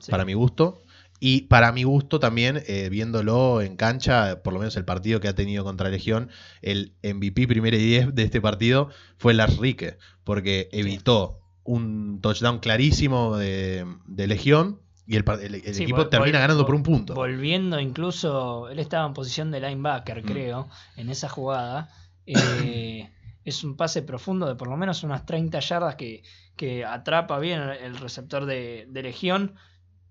[0.00, 0.10] Sí.
[0.10, 0.80] para mi gusto.
[1.20, 5.28] Y para mi gusto también, eh, viéndolo en cancha, por lo menos el partido que
[5.28, 6.28] ha tenido contra Legión,
[6.60, 12.58] el MVP primero y 10 de este partido fue Lars Rique, porque evitó un touchdown
[12.58, 16.82] clarísimo de, de Legión y el, par- el- el Sí, equipo termina ganando por un
[16.82, 17.14] punto.
[17.14, 20.26] Volviendo incluso, él estaba en posición de linebacker, Mm.
[20.26, 21.88] creo, en esa jugada.
[22.26, 23.08] Eh,
[23.44, 26.22] es un pase profundo de por lo menos unas 30 yardas que,
[26.56, 29.54] que atrapa bien el receptor de, de Legión.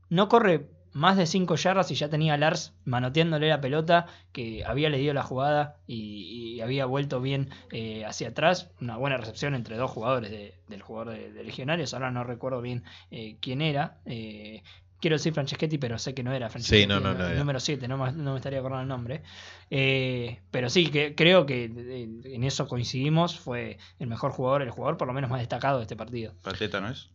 [0.10, 4.64] No corre más de 5 yardas y ya tenía a Lars manoteándole la pelota que
[4.66, 8.72] había leído la jugada y, había vuelto bien eh, hacia atrás.
[8.80, 11.94] Una buena recepción entre dos jugadores de- del jugador de, de Legionarios.
[11.94, 13.98] Ahora no recuerdo bien eh, quién era.
[14.06, 14.64] Eh,
[15.04, 16.82] quiero decir Franceschetti, pero sé que no era Franceschetti.
[16.84, 19.22] Sí, no, no, no el número 7, no, me- no me estaría acordando el nombre.
[19.70, 23.38] Eh, pero sí, que, creo que eh, en eso coincidimos.
[23.38, 26.34] Fue el mejor jugador, el jugador por lo menos más destacado de este partido.
[26.42, 27.10] Pateta, ¿no es?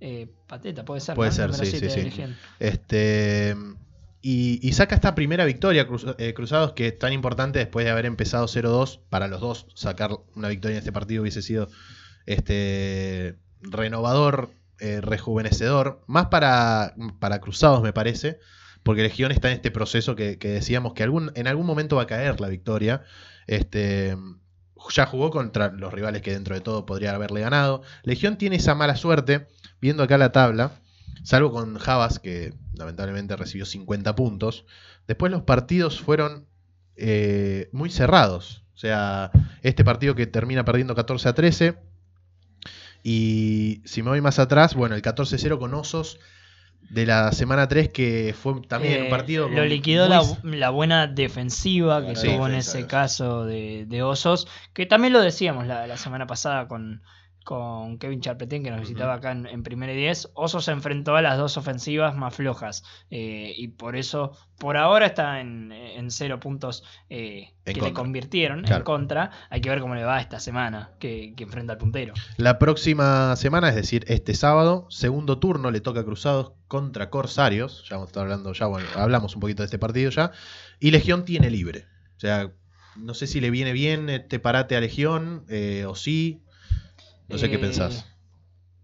[0.00, 1.14] Eh, Pateta, puede ser.
[1.14, 1.36] Puede ¿no?
[1.36, 2.22] ser, Número sí, siete sí, de sí.
[2.58, 3.56] Este,
[4.20, 7.92] y, y saca esta primera victoria Cruz- eh, Cruzados que es tan importante después de
[7.92, 8.98] haber empezado 0-2.
[9.08, 11.68] Para los dos, sacar una victoria en este partido hubiese sido
[12.26, 14.50] este, renovador,
[14.80, 16.02] eh, rejuvenecedor.
[16.06, 18.38] Más para, para Cruzados, me parece.
[18.82, 22.06] Porque Legión está en este proceso que, que decíamos que en algún momento va a
[22.06, 23.02] caer la victoria.
[23.46, 24.16] Este,
[24.90, 27.82] ya jugó contra los rivales que dentro de todo podría haberle ganado.
[28.02, 29.48] Legión tiene esa mala suerte,
[29.80, 30.80] viendo acá la tabla,
[31.24, 34.64] salvo con Javas, que lamentablemente recibió 50 puntos.
[35.06, 36.46] Después los partidos fueron
[36.96, 38.64] eh, muy cerrados.
[38.74, 41.78] O sea, este partido que termina perdiendo 14 a 13.
[43.02, 46.18] Y si me voy más atrás, bueno, el 14-0 con Osos
[46.90, 49.48] de la semana 3, que fue también un Eh, partido.
[49.48, 54.86] Lo liquidó la, la buena defensiva que tuvo en ese caso de, de Osos, que
[54.86, 57.02] también lo decíamos la, la semana pasada con,
[57.48, 60.32] con Kevin Charpetén, que nos visitaba acá en, en Primera y 10.
[60.34, 65.06] Osos se enfrentó a las dos ofensivas más flojas eh, y por eso, por ahora
[65.06, 68.76] está en, en cero puntos eh, En que le convirtieron Claro.
[68.80, 69.30] en contra.
[69.48, 72.12] Hay que ver cómo le va esta semana que, que enfrenta al puntero.
[72.36, 77.82] La próxima semana, es decir, este sábado, segundo turno le toca Cruzados contra Corsarios.
[77.88, 80.32] Ya vamos a estar hablando, ya bueno, hablamos un poquito de este partido ya.
[80.80, 81.86] Y Legión tiene libre.
[82.18, 82.52] O sea,
[82.96, 86.42] no sé si le viene bien este parate a Legión eh, o sí.
[87.28, 88.06] No sé qué Eh, pensás.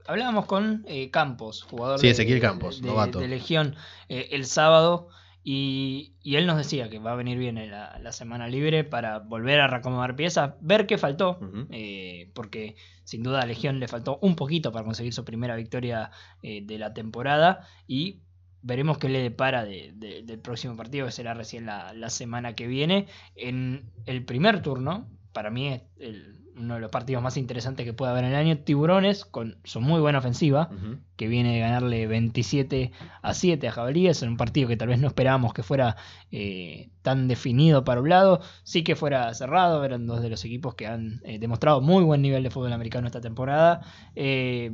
[0.07, 3.19] Hablábamos con eh, Campos, jugador Sí, de, Ezequiel Campos, de- novato.
[3.21, 3.75] de Legión,
[4.09, 5.09] eh, el sábado.
[5.47, 8.83] Y, y él nos decía que va a venir bien en la, la semana libre
[8.83, 11.39] para volver a reacomodar piezas, ver qué faltó,
[11.71, 16.11] eh, porque sin duda a Legión le faltó un poquito para conseguir su primera victoria
[16.41, 18.23] eh, de la temporada y
[18.63, 22.55] veremos qué le depara de- de- del próximo partido, que será recién la, la semana
[22.55, 23.07] que viene.
[23.37, 27.93] En el primer turno, para mí es el- uno de los partidos más interesantes que
[27.93, 28.59] puede haber en el año.
[28.59, 30.71] Tiburones, con su muy buena ofensiva,
[31.17, 32.93] que viene de ganarle 27
[33.23, 35.97] a 7 a Jabalíes, en un partido que tal vez no esperábamos que fuera
[36.31, 40.75] eh, tan definido para un lado, sí que fuera cerrado, eran dos de los equipos
[40.75, 43.83] que han eh, demostrado muy buen nivel de fútbol americano esta temporada,
[44.15, 44.71] eh,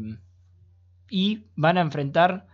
[1.09, 2.47] y van a enfrentar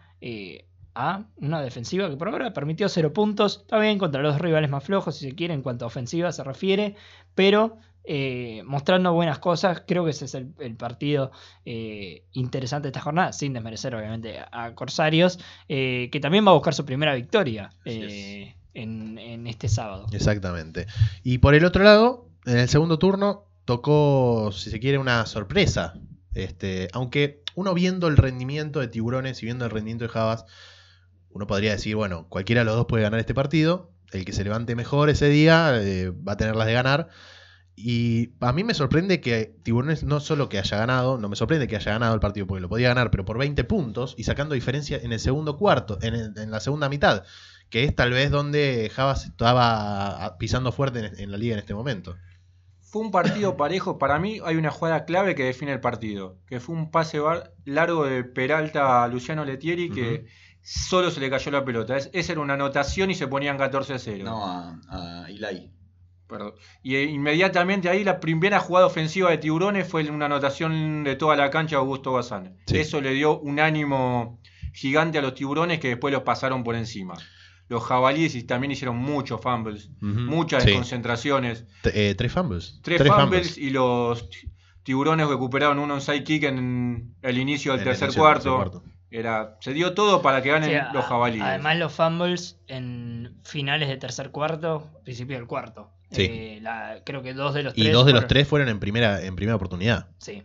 [0.94, 5.16] a una defensiva que por ahora permitió 0 puntos, bien contra los rivales más flojos
[5.16, 6.96] si se quiere en cuanto a ofensiva se refiere,
[7.34, 9.82] pero eh, mostrando buenas cosas.
[9.86, 11.32] Creo que ese es el, el partido
[11.64, 16.54] eh, interesante de esta jornada, sin desmerecer obviamente a, Corsarios, eh, que también va a
[16.54, 20.06] buscar su primera victoria eh, en, en este sábado.
[20.12, 20.86] Exactamente.
[21.24, 25.94] Y por el otro lado, en el segundo turno, tocó, si se quiere, una sorpresa.
[26.32, 30.44] Este, aunque uno viendo el rendimiento de Tiburones y viendo el rendimiento de Javas,
[31.30, 33.90] uno podría decir, bueno, cualquiera de los dos puede ganar este partido.
[34.12, 35.72] El que se levante mejor ese día
[36.26, 37.08] va a tener las de ganar.
[37.78, 41.68] Y a mí me sorprende que Tiburones no solo que haya ganado, no me sorprende
[41.68, 44.54] que haya ganado el partido porque lo podía ganar, pero por 20 puntos y sacando
[44.54, 47.24] diferencia en el segundo cuarto, en, el- en la segunda mitad,
[47.68, 51.74] que es tal vez donde Javas estaba pisando fuerte en, en la liga en este
[51.74, 52.16] momento.
[52.80, 53.98] Fue un partido parejo.
[53.98, 56.38] Para mí hay una jugada clave que define el partido.
[56.46, 57.18] Que fue un pase
[57.66, 60.24] largo de Peralta a Luciano Letieri que
[60.62, 61.96] solo se le cayó la pelota.
[61.98, 64.24] Es- esa era una anotación y se ponían 14 a 0.
[64.24, 64.80] No, a,
[65.24, 65.72] a Ilai.
[66.28, 66.54] Perdón.
[66.82, 71.36] Y eh, inmediatamente ahí la primera jugada ofensiva de Tiburones fue una anotación de toda
[71.36, 72.56] la cancha a Augusto Bazán.
[72.66, 72.78] Sí.
[72.78, 74.40] Eso le dio un ánimo
[74.72, 77.14] gigante a los Tiburones que después los pasaron por encima.
[77.68, 80.70] Los jabalíes también hicieron muchos fumbles, muchas Sí.
[80.70, 81.64] desconcentraciones.
[81.82, 82.80] T- eh, tres fumbles.
[82.82, 84.48] Tres, fumbles, y los ti-
[84.84, 88.56] Tiburones recuperaron un onside kick en el inicio del En el tercer, inicio del cuarto.
[88.58, 88.96] tercer cuarto.
[89.10, 91.42] Era, se dio todo para que ganen los jabalíes.
[91.42, 95.90] Además, los fumbles en finales de tercer cuarto, principio del cuarto.
[96.10, 96.22] Sí.
[96.30, 97.92] Eh, la- creo que dos de los Y tres.
[97.92, 100.08] dos de los tres fueron en primera, en primera oportunidad.
[100.18, 100.42] Sí.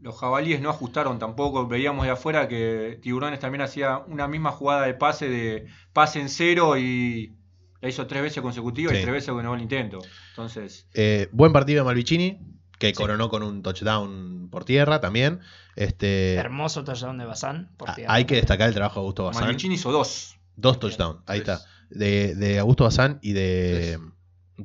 [0.00, 1.66] Los jabalíes no ajustaron tampoco.
[1.68, 6.28] Veíamos de afuera que Tiburones también hacía una misma jugada de pase de pase en
[6.28, 7.36] cero y
[7.80, 8.98] la hizo tres veces consecutivas Sí.
[8.98, 9.98] y tres veces con el intento.
[10.30, 12.40] Entonces, Eh, buen partido de Malvicini,
[12.78, 12.94] que Sí.
[12.94, 15.38] coronó con un touchdown por tierra también.
[15.76, 17.70] Este, Hermoso touchdown de Bazán.
[17.76, 18.12] por tierra.
[18.12, 19.44] hay que destacar el trabajo de Augusto Bazán.
[19.44, 20.36] Malvicini hizo dos.
[20.56, 21.60] Dos touchdowns, ahí está.
[21.90, 23.98] De, de Augusto Bazán y de,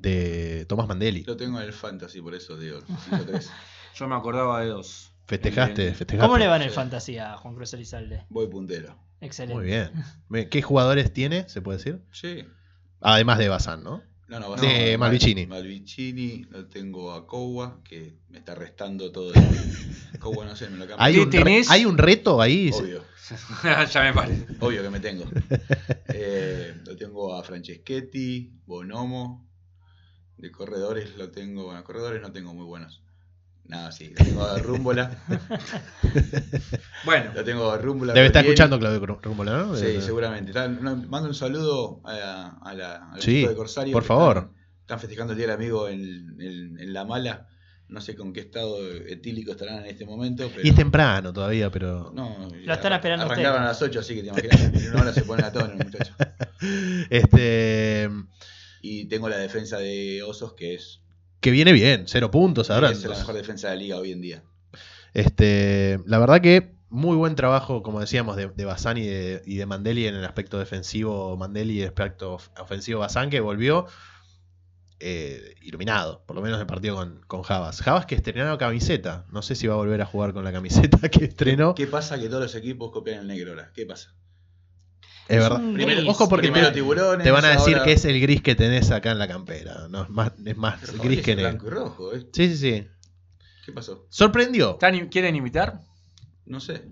[0.02, 1.24] de Tomás Mandeli.
[1.24, 2.80] Lo tengo en el fantasy, por eso digo.
[3.95, 5.12] Yo me acordaba de dos.
[5.26, 6.18] Festejaste, festejaste.
[6.26, 6.76] ¿Cómo le va en el Sí.
[6.76, 8.26] fantasía a Juan Cruz Elizalde?
[8.30, 8.98] Voy puntero.
[9.20, 9.56] Excelente.
[9.56, 9.66] Muy
[10.38, 10.50] bien.
[10.50, 12.02] ¿Qué jugadores tiene, se puede decir?
[12.12, 12.45] Sí.
[13.02, 14.04] Además de Bazán, ¿no?
[14.30, 15.45] No, no, De a- Malvicini.
[15.48, 19.34] Malvicini, lo tengo a Kowa, que me está restando todo.
[19.34, 19.41] El...
[20.20, 20.98] Kowa no sé, me lo cambio.
[21.06, 21.70] Hay ¿Qué un, tenés?
[21.72, 22.70] hay un reto ahí.
[22.74, 23.04] Obvio,
[23.64, 24.45] ya me parece.
[24.60, 25.26] obvio que me tengo.
[26.10, 29.47] Eh, lo tengo a Franceschetti, Bonomo.
[30.38, 31.66] De corredores lo tengo.
[31.66, 33.02] Bueno, corredores no tengo muy buenos.
[33.66, 34.14] Nada, sí.
[34.18, 35.18] Lo tengo a Rúmbola.
[37.06, 38.14] Bueno, Lo tengo a Rúmbola.
[38.14, 39.76] Debe estar escuchando Claudio Rúmbola, ¿no?
[39.76, 40.52] Sí, seguramente.
[40.52, 43.94] Está- no, mando un saludo a, a la, a los Sí, de Corsario.
[43.94, 44.38] por favor.
[44.38, 47.48] Están, están festejando el Día del Amigo en, en- en La Mala.
[47.90, 50.50] No sé con qué estado etílico estarán en este momento.
[50.54, 52.12] Pero Y es temprano todavía, pero.
[52.14, 53.66] no, Lo están esperando Arrancaron ustedes.
[53.66, 54.62] a las 8, así que te imaginas.
[54.84, 56.16] En una hora se ponen a tono, muchachos.
[57.10, 58.10] Este.
[58.90, 61.02] Y tengo la defensa de Osos, que es,
[61.42, 62.90] Que viene bien, cero puntos ahora.
[62.92, 64.44] es la mejor defensa de la liga hoy en día.
[65.14, 69.58] Este, la verdad que muy buen trabajo, como decíamos, de, de Bazán y de, y
[69.58, 73.88] de Mandeli en el aspecto defensivo, Mandeli y el aspecto of- ofensivo Bazán, que volvió
[75.00, 77.82] eh, iluminado, por lo menos el partido con, con Javas.
[77.82, 80.98] Javas que estrenó camiseta, no sé si va a volver a jugar con la camiseta
[81.10, 81.76] que estrenó.
[81.76, 83.72] ¿Qué pasa que todos los equipos copian el negro ahora?
[83.76, 84.14] ¿Qué pasa?
[85.28, 85.61] Es verdad.
[85.73, 87.23] Primero- ojo porque Primero te, tiburones.
[87.23, 89.88] te van a decir ahora- que es el gris que tenés acá en la campera.
[89.89, 92.25] No, es más, es más Pero gris es que blanco y rojo, ¿eh?
[92.34, 92.88] Sí, sí, sí.
[93.65, 94.05] ¿Qué pasó?
[94.09, 94.71] ¿Sorprendió?
[94.73, 95.82] ¿están- ¿quieren imitar?
[96.45, 96.84] No sé.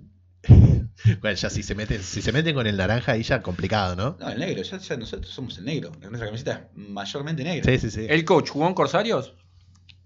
[1.21, 4.17] Bueno, ya si se meten, si se meten con el naranja ahí ya complicado, ¿no?
[4.19, 5.91] No, el negro, ya, ya nosotros somos el negro.
[6.01, 7.69] Nuestra camiseta es mayormente negra.
[7.69, 8.05] Sí, sí, sí.
[8.09, 9.33] ¿El coach jugó en Corsarios?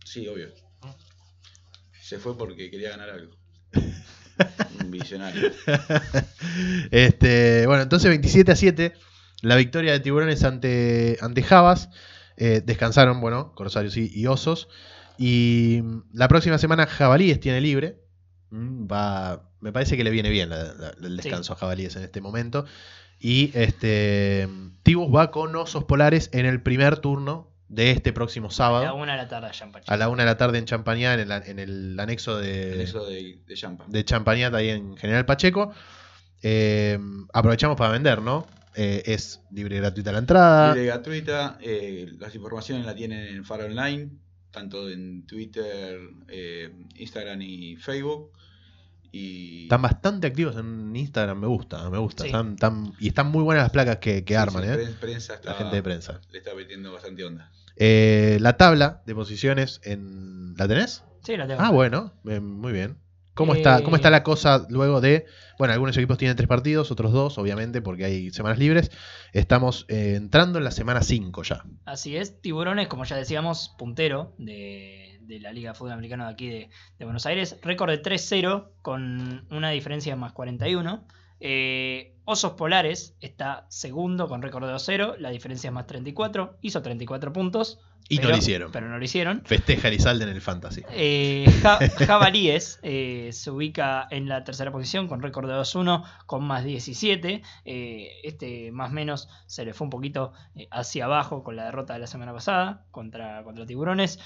[0.03, 0.49] Sí, obvio.
[2.01, 3.35] Se fue porque quería ganar algo.
[4.81, 5.51] Un visionario.
[6.91, 8.93] este, bueno, entonces 27 a 7,
[9.41, 11.89] la victoria de Tiburones ante, ante Javas.
[12.37, 14.69] Eh, descansaron, bueno, Corsarios y, y Osos.
[15.17, 15.81] Y
[16.13, 17.99] la próxima semana Jabalíes tiene libre.
[18.51, 22.03] Mm, Va, me parece que le viene bien la- la- el descanso a Jabalíes en
[22.03, 22.65] este momento.
[23.19, 24.47] Y este
[24.83, 28.95] Tibus va con Osos Polares en el primer turno de este próximo A la sábado.
[28.95, 29.93] una de la tarde allá en Pacheco.
[29.93, 33.05] A la una de la tarde en Champañá, en el, en el anexo de, eso
[33.05, 33.85] de, de Champa.
[33.87, 35.71] de Champañat ahí en General Pacheco.
[36.41, 36.97] Eh,
[37.33, 38.47] aprovechamos para vender, ¿no?
[38.75, 40.67] Eh, es libre y gratuita la entrada.
[40.69, 41.57] Libre y gratuita.
[41.61, 44.09] eh, las informaciones la tienen en Faro Online,
[44.51, 48.31] tanto en Twitter, eh, Instagram y Facebook.
[49.11, 52.23] Y Están bastante activos en Instagram, me gusta, me gusta.
[52.23, 52.29] Sí.
[52.29, 54.73] Están, están- y están muy buenas las placas que, que sí, arman, sí, ¿eh?
[54.75, 56.21] pren- prensa está- La gente de prensa.
[56.31, 57.51] le está metiendo bastante onda.
[57.79, 60.53] Eh, la tabla de posiciones en.
[60.57, 61.03] ¿La tenés?
[61.23, 61.61] Sí, la tengo.
[61.61, 62.97] Ah, bueno, eh, muy bien.
[63.33, 65.25] ¿Cómo, Eh, está, ¿Cómo está la cosa luego de.?
[65.57, 68.91] Bueno, algunos equipos tienen tres partidos, otros dos, obviamente, porque hay semanas libres.
[69.31, 71.63] Estamos eh, entrando en la semana 5 ya.
[71.85, 76.31] Así es, Tiburones, como ya decíamos, puntero de, de la Liga de Fútbol Americano de
[76.33, 77.57] aquí de, de Buenos Aires.
[77.61, 81.07] Récord de 3-0 con una diferencia de más 41.
[81.39, 85.17] Eh, Osos Polares está segundo con récord de 2-0.
[85.17, 86.57] La diferencia es más 34.
[86.61, 87.79] Hizo 34 puntos.
[88.07, 88.71] Y no lo hicieron.
[88.71, 89.41] Pero no lo hicieron.
[89.45, 90.83] Festeja Elizalde en el Fantasy.
[90.91, 96.43] Eh, Ja- Jabalíes eh, se ubica en la tercera posición con récord de 2-1 con
[96.43, 97.41] más 17.
[97.65, 100.31] Eh, este más o menos se le fue un poquito
[100.69, 104.19] hacia abajo con la derrota de la semana pasada contra, contra Tiburones.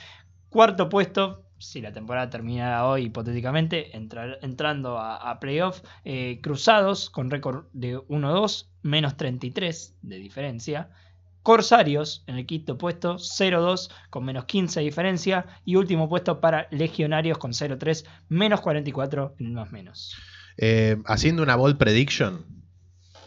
[0.54, 7.32] Cuarto puesto, si la temporada terminara hoy hipotéticamente, entrando a, a playoff, eh, Cruzados con
[7.32, 10.92] récord de 1-2, menos 33 de diferencia.
[11.42, 15.48] Corsarios en el quinto puesto, 0-2 con menos 15 de diferencia.
[15.66, 20.16] Y último puesto para Legionarios con 0-3, menos 44 en el más menos.
[20.58, 22.46] Eh, haciendo una bold prediction,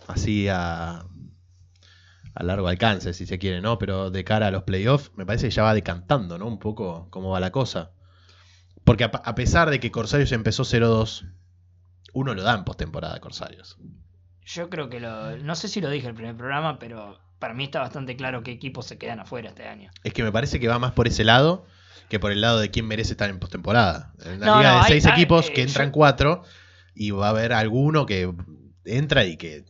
[0.07, 1.05] así a,
[2.39, 3.79] a largo alcance, si se quiere, ¿no?
[3.79, 6.47] Pero de cara a los playoffs, me parece que ya va decantando, ¿no?
[6.47, 7.93] Un poco cómo va la cosa.
[8.85, 11.27] Porque a, a pesar de que Corsarios empezó 0-2,
[12.13, 13.79] uno lo da en postemporada Corsarios.
[14.45, 15.37] Yo creo que lo.
[15.39, 18.43] No sé si lo dije en el primer programa, pero para mí está bastante claro
[18.43, 19.91] qué equipos se quedan afuera este año.
[20.05, 21.65] Es que me parece que va más por ese lado
[22.09, 24.13] que por el lado de quién merece estar en postemporada.
[24.25, 26.43] En No, liga no, de hay- seis hay- equipos eh, que entran yo- cuatro
[26.95, 28.33] y va a haber alguno que
[28.85, 29.65] entra y que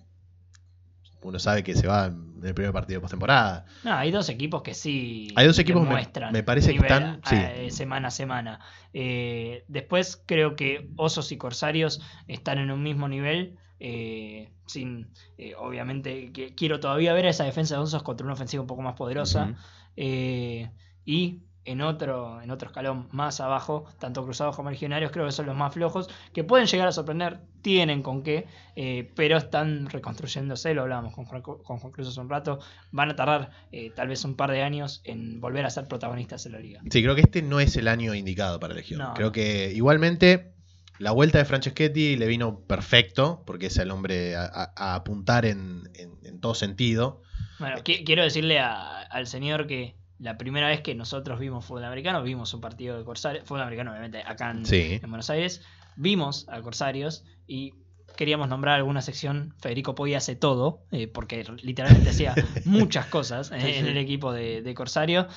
[1.27, 3.67] uno sabe que se va en el primer partido de postemporada.
[3.85, 5.29] No, hay dos equipos que sí.
[5.37, 7.37] Hay dos equipos, me- demuestran me parece que están- sí.
[7.37, 8.61] eh, semana a semana.
[8.93, 13.59] Eh, después creo que Osos y Corsarios están en un mismo nivel.
[13.79, 18.33] eh, sin, eh, obviamente, que quiero todavía ver a esa defensa de Osos contra una
[18.33, 19.55] ofensiva un poco más poderosa.
[19.97, 20.71] Eh,
[21.05, 25.47] y en otro, en otro escalón más abajo, tanto Cruzados como Legionarios creo que son
[25.47, 28.47] los más flojos, que pueden llegar a sorprender, tienen con qué,
[28.77, 32.61] eh, pero están reconstruyéndose, lo hablábamos con Juan, con Juan Cruz hace un rato,
[32.93, 36.47] van a tardar eh, tal vez un par de años en volver a ser protagonistas
[36.47, 36.81] en la liga.
[36.91, 39.01] Sí, creo que este no es el año indicado para Legión.
[39.01, 40.53] No, creo que igualmente
[40.99, 45.45] la vuelta de Franceschetti le vino perfecto, porque es el hombre a, a- a apuntar
[45.45, 47.23] en, en- en todo sentido.
[47.59, 51.85] Bueno, qui- quiero decirle a- al señor que la primera vez que nosotros vimos fútbol
[51.85, 54.99] americano, vimos un partido de Corsarios, fútbol americano obviamente acá en, Sí.
[55.03, 55.63] en Buenos Aires,
[55.97, 57.75] vimos a Corsarios y
[58.17, 63.79] queríamos nombrar alguna sección, Federico Poggi hace todo, eh, porque literalmente hacía muchas cosas eh,
[63.79, 65.29] en el equipo de, de Corsario.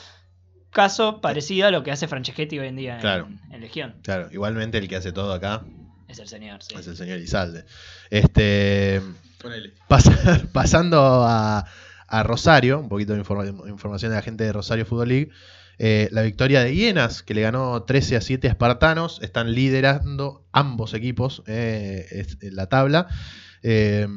[0.72, 3.28] Caso parecido a lo que hace Franceschetti hoy en día en, Claro.
[3.52, 3.96] en Legión.
[4.04, 5.64] Claro, igualmente el que hace todo acá
[6.08, 6.76] Es el señor, sí.
[6.78, 7.66] es el señor Izalde.
[8.12, 9.02] Este,
[9.42, 9.74] Ponele.
[9.90, 11.66] Pas- pasando a,
[12.10, 15.30] a Rosario, un poquito de informa- información de la gente de Rosario Football League.
[15.82, 19.22] eh, la victoria de Hienas, que le ganó 13 a 7 a Espartanos.
[19.22, 23.08] Están liderando ambos equipos eh, en la tabla.
[23.64, 24.08] eh,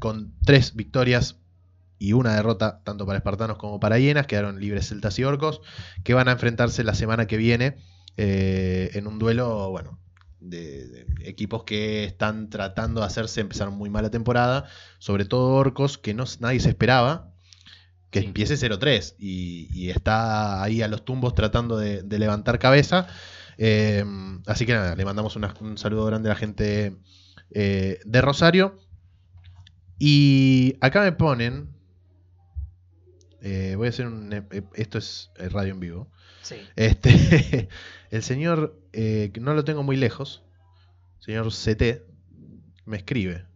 [0.00, 1.38] con tres victorias
[1.98, 4.26] y una derrota, tanto para Espartanos como para Hienas.
[4.26, 5.60] Quedaron libres Celtas y Orcos,
[6.02, 7.76] que van a enfrentarse la semana que viene
[8.16, 9.98] en un duelo, bueno,
[10.40, 14.66] de, de equipos que están tratando de hacerse empezar muy mala temporada,
[14.98, 17.33] sobre todo Orcos, que no, nadie se esperaba
[18.14, 18.26] que Sí.
[18.26, 23.08] empiece 0-3 y, y está ahí a los tumbos tratando de, de levantar cabeza.
[23.58, 24.04] Eh,
[24.46, 26.96] así que nada, le mandamos una- un saludo grande a la gente
[27.50, 28.78] eh, de Rosario.
[29.98, 31.70] Y acá me ponen,
[33.42, 34.44] eh, voy a hacer un, eh,
[34.74, 36.08] esto es radio en vivo.
[36.42, 36.54] Sí.
[36.76, 37.68] Este,
[38.12, 38.80] el señor,
[39.40, 40.44] no lo tengo muy lejos,
[41.18, 42.04] señor CT,
[42.84, 43.46] me escribe.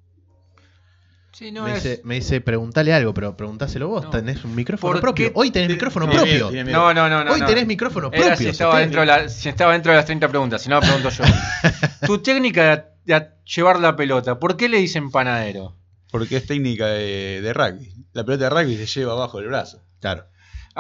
[1.38, 1.84] Sí, no me, es.
[1.84, 4.10] dice, me dice, preguntale algo, pero preguntáselo vos, No.
[4.10, 5.28] tenés un micrófono ¿Por propio.
[5.28, 6.50] qué Hoy tenés micrófono propio.
[6.50, 6.64] miedo.
[6.64, 7.32] No, no, no, no.
[7.32, 7.46] Hoy no.
[7.46, 8.36] tenés micrófono Era propio.
[8.36, 11.10] si estaba, dentro de la- si estaba dentro de las 30 preguntas, si no, pregunto
[11.10, 11.22] yo.
[12.06, 12.64] tu técnica
[13.04, 15.76] de, de llevar la pelota, ¿por qué le dicen panadero?
[16.10, 17.92] Porque es técnica de, de rugby.
[18.14, 19.80] La pelota de rugby se lleva abajo del brazo.
[20.00, 20.24] Claro.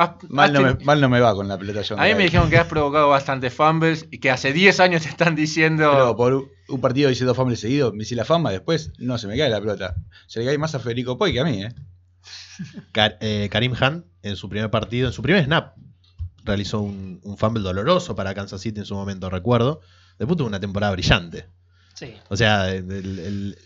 [0.00, 2.14] Has- Mal has no, me, ten- mal no me va con la pelota a mí
[2.14, 5.90] me dijeron que has provocado bastantes fumbles y que hace 10 años te están diciendo.
[5.92, 9.26] Pero por un partido hice dos fumbles seguidos, me hice la fama, después no se
[9.26, 9.96] me cae la pelota.
[10.26, 11.74] Se le cae más a Federico Poy que a mí, ¿eh?
[12.92, 15.76] Car- eh, Karim Han, en su primer partido, en su primer snap,
[16.44, 19.80] realizó un, un fumble doloroso para Kansas City en su momento, recuerdo.
[20.18, 21.46] Después tuvo una temporada brillante.
[21.94, 22.14] Sí.
[22.28, 23.58] O sea, el- el-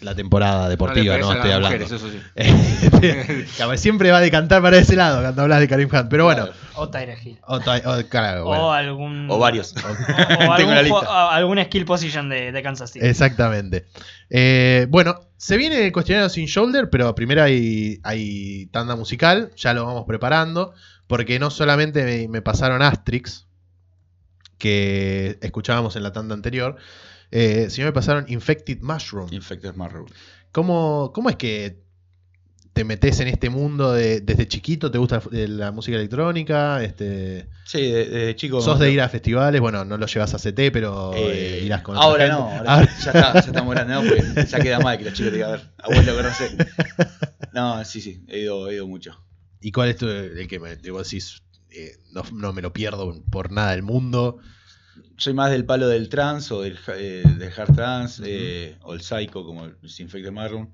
[0.00, 1.78] la temporada deportiva, no, estoy hablando.
[1.78, 3.46] mujeres, eso sí.
[3.56, 6.08] Claro, Siempre va a decantar para ese lado cuando hablas de Karim Hunt.
[6.08, 6.58] Pero bueno, Claro.
[6.76, 7.38] O Tyre Hill.
[7.46, 9.26] o ta- o- claro, O algún.
[9.30, 9.74] O varios.
[9.76, 11.06] o- o Tengo algún, la ju- lista.
[11.08, 13.04] a- algún skill position de, de Kansas City.
[13.06, 13.86] exactamente.
[14.30, 19.74] Eh, bueno, se viene el cuestionario sin shoulder, pero primero hay, hay tanda musical, ya
[19.74, 20.72] lo vamos preparando,
[21.06, 23.46] porque no solamente me, me pasaron Asterix,
[24.58, 26.76] que escuchábamos en la tanda anterior,
[27.30, 29.32] eh, sino me pasaron Infected Mushroom.
[29.32, 30.06] Infected Mushroom.
[30.52, 31.80] ¿Cómo, ¿Cómo es que
[32.72, 34.90] te metes en este mundo de- desde chiquito?
[34.90, 36.82] ¿Te gusta la música electrónica?
[36.82, 38.60] Este, Sí, de- desde chico.
[38.60, 39.60] ¿Sos de ir a festivales?
[39.60, 43.10] Bueno, no lo llevas a CT, pero eh, irás con ahora no, ahora Ahora- ya,
[43.10, 44.08] está, ya estamos grandes, ¿no?
[44.08, 46.50] Porque ya queda mal que los chicos digan, a ver, abuelo, ¿qué hacer?
[47.52, 49.20] No, sí, sí, he ido, he ido mucho.
[49.60, 53.12] ¿Y cuál es tu, el que me digo, decís, eh, no, no me lo pierdo
[53.30, 54.38] por nada del mundo?
[55.20, 59.02] Soy más del palo del trance o del, eh, del hard trance eh, o el
[59.02, 60.70] psycho como el Infected Mushroom.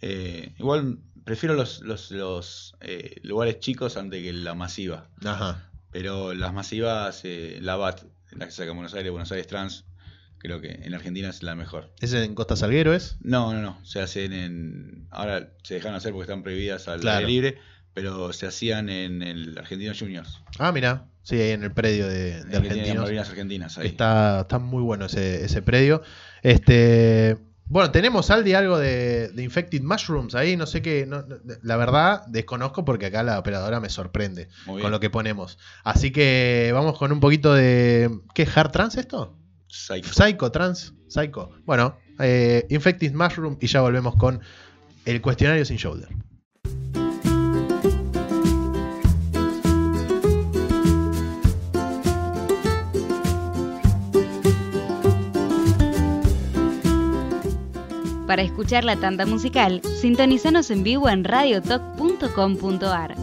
[0.00, 5.08] Eh, igual prefiero los, los, los eh, lugares chicos antes que la masiva.
[5.24, 5.70] Ajá.
[5.92, 9.84] Pero las masivas, eh, la BAT, la que saca en Buenos Aires, Buenos Aires Trans,
[10.38, 11.92] creo que en Argentina es la mejor.
[12.00, 13.16] ¿Ese en Costa Salguero es?
[13.20, 13.78] No, no, no.
[13.84, 15.06] Se hacen en.
[15.12, 17.18] Ahora se dejaron hacer porque están prohibidas al Claro.
[17.18, 17.58] aire libre,
[17.94, 20.40] pero se hacían en el Argentino Juniors.
[20.58, 21.06] Ah, mira.
[21.24, 23.10] Sí, ahí en el predio de, de Argentinos.
[23.28, 23.88] Argentinas ahí.
[23.88, 26.02] Está, está muy bueno ese, ese predio.
[26.42, 31.06] Este, bueno, tenemos Aldi algo de, de Infected Mushrooms ahí, no sé qué.
[31.06, 31.24] no-
[31.62, 34.48] la verdad, desconozco porque acá la operadora me sorprende
[34.82, 35.58] con lo que ponemos.
[35.82, 38.10] Así que vamos con un poquito de.
[38.34, 39.36] ¿Qué es Hard Trans esto?
[39.66, 40.12] Psycho.
[40.12, 41.50] Psycho, Trans, Psycho.
[41.64, 44.40] Bueno, eh, Infected Mushroom y ya volvemos con
[45.06, 46.08] el cuestionario sin shoulder.
[58.34, 63.14] Para escuchar la tanda musical, sintonizanos en vivo en radiotalk.com.ar.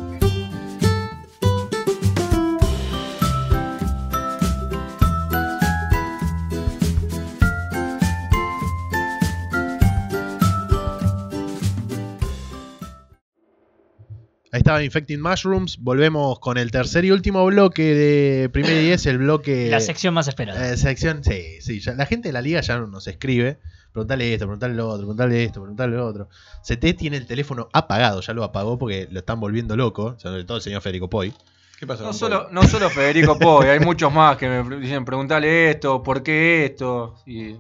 [14.54, 15.78] Ahí estaba Infected Mushrooms.
[15.80, 19.70] Volvemos con el tercer y último bloque de Primer y Diez, el bloque.
[19.70, 20.74] La sección más esperada.
[20.74, 21.80] Eh, sección, sí, sí.
[21.80, 23.60] ya- la gente de la liga ya nos escribe.
[23.92, 26.30] Preguntale esto, preguntale lo otro, preguntale esto, preguntale lo otro.
[26.64, 30.16] CT tiene el teléfono apagado, ya lo apagó porque lo están volviendo loco.
[30.18, 31.34] Sobre todo el señor Federico Poi.
[31.80, 32.04] ¿Qué pasa?
[32.04, 36.02] No con solo, no solo Federico Poi, hay muchos más que me dicen, preguntale esto,
[36.04, 37.16] ¿por qué esto?
[37.26, 37.56] Y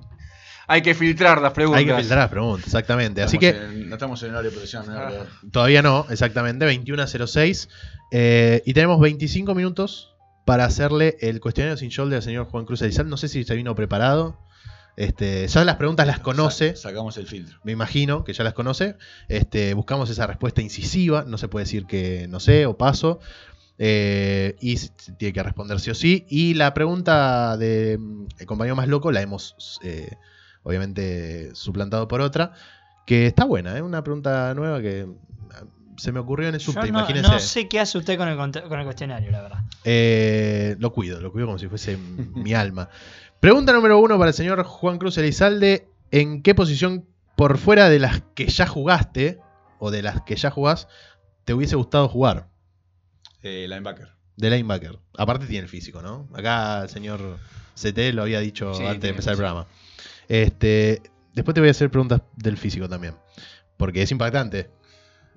[0.67, 1.79] hay que filtrar las preguntas.
[1.79, 3.21] Hay que filtrar las preguntas, exactamente.
[3.23, 4.51] Así Estamos que en- no estamos en horario
[4.85, 5.11] no, Ah.
[5.51, 7.67] todavía no, exactamente, 21.06.
[8.11, 10.13] eh, y tenemos 25 minutos
[10.45, 13.09] para hacerle el cuestionario sin shoulder al señor Juan Cruz Elizal.
[13.09, 14.37] No sé si se vino preparado.
[14.97, 16.75] Este, ya las preguntas las conoce.
[16.75, 17.59] Sa- sacamos el filtro.
[17.63, 18.95] me imagino que ya las conoce.
[19.29, 23.19] Este, buscamos esa respuesta incisiva, no se puede decir que no sé o paso.
[23.83, 24.77] Eh, y
[25.17, 26.25] tiene que responder sí o sí.
[26.29, 30.17] Y la pregunta de mm, el compañero más loco la hemos eh,
[30.63, 32.51] obviamente suplantado por otra.
[33.05, 35.07] Que está buena, es una pregunta nueva que
[35.51, 35.63] ah,
[35.97, 37.31] se me ocurrió en el Yo subte, no, imagínense.
[37.31, 39.59] no sé qué hace usted con el, con el cuestionario, la verdad.
[39.83, 41.97] Eh, lo cuido, lo cuido como si fuese
[42.35, 42.89] mi alma.
[43.41, 45.87] Pregunta número uno para el señor Juan Cruz Elizalde.
[46.11, 49.39] ¿En qué posición por fuera de las que ya jugaste
[49.79, 50.87] o de las que ya jugás
[51.43, 52.49] te hubiese gustado jugar?
[53.41, 54.09] Eh, linebacker.
[54.37, 54.99] De linebacker.
[55.17, 56.29] Aparte tiene el físico, ¿no?
[56.35, 57.39] Acá el señor
[57.73, 59.65] CT lo había dicho Sí, antes de empezar el programa.
[60.27, 61.01] Este,
[61.33, 63.15] después te voy a hacer preguntas del físico también.
[63.75, 64.69] Porque es impactante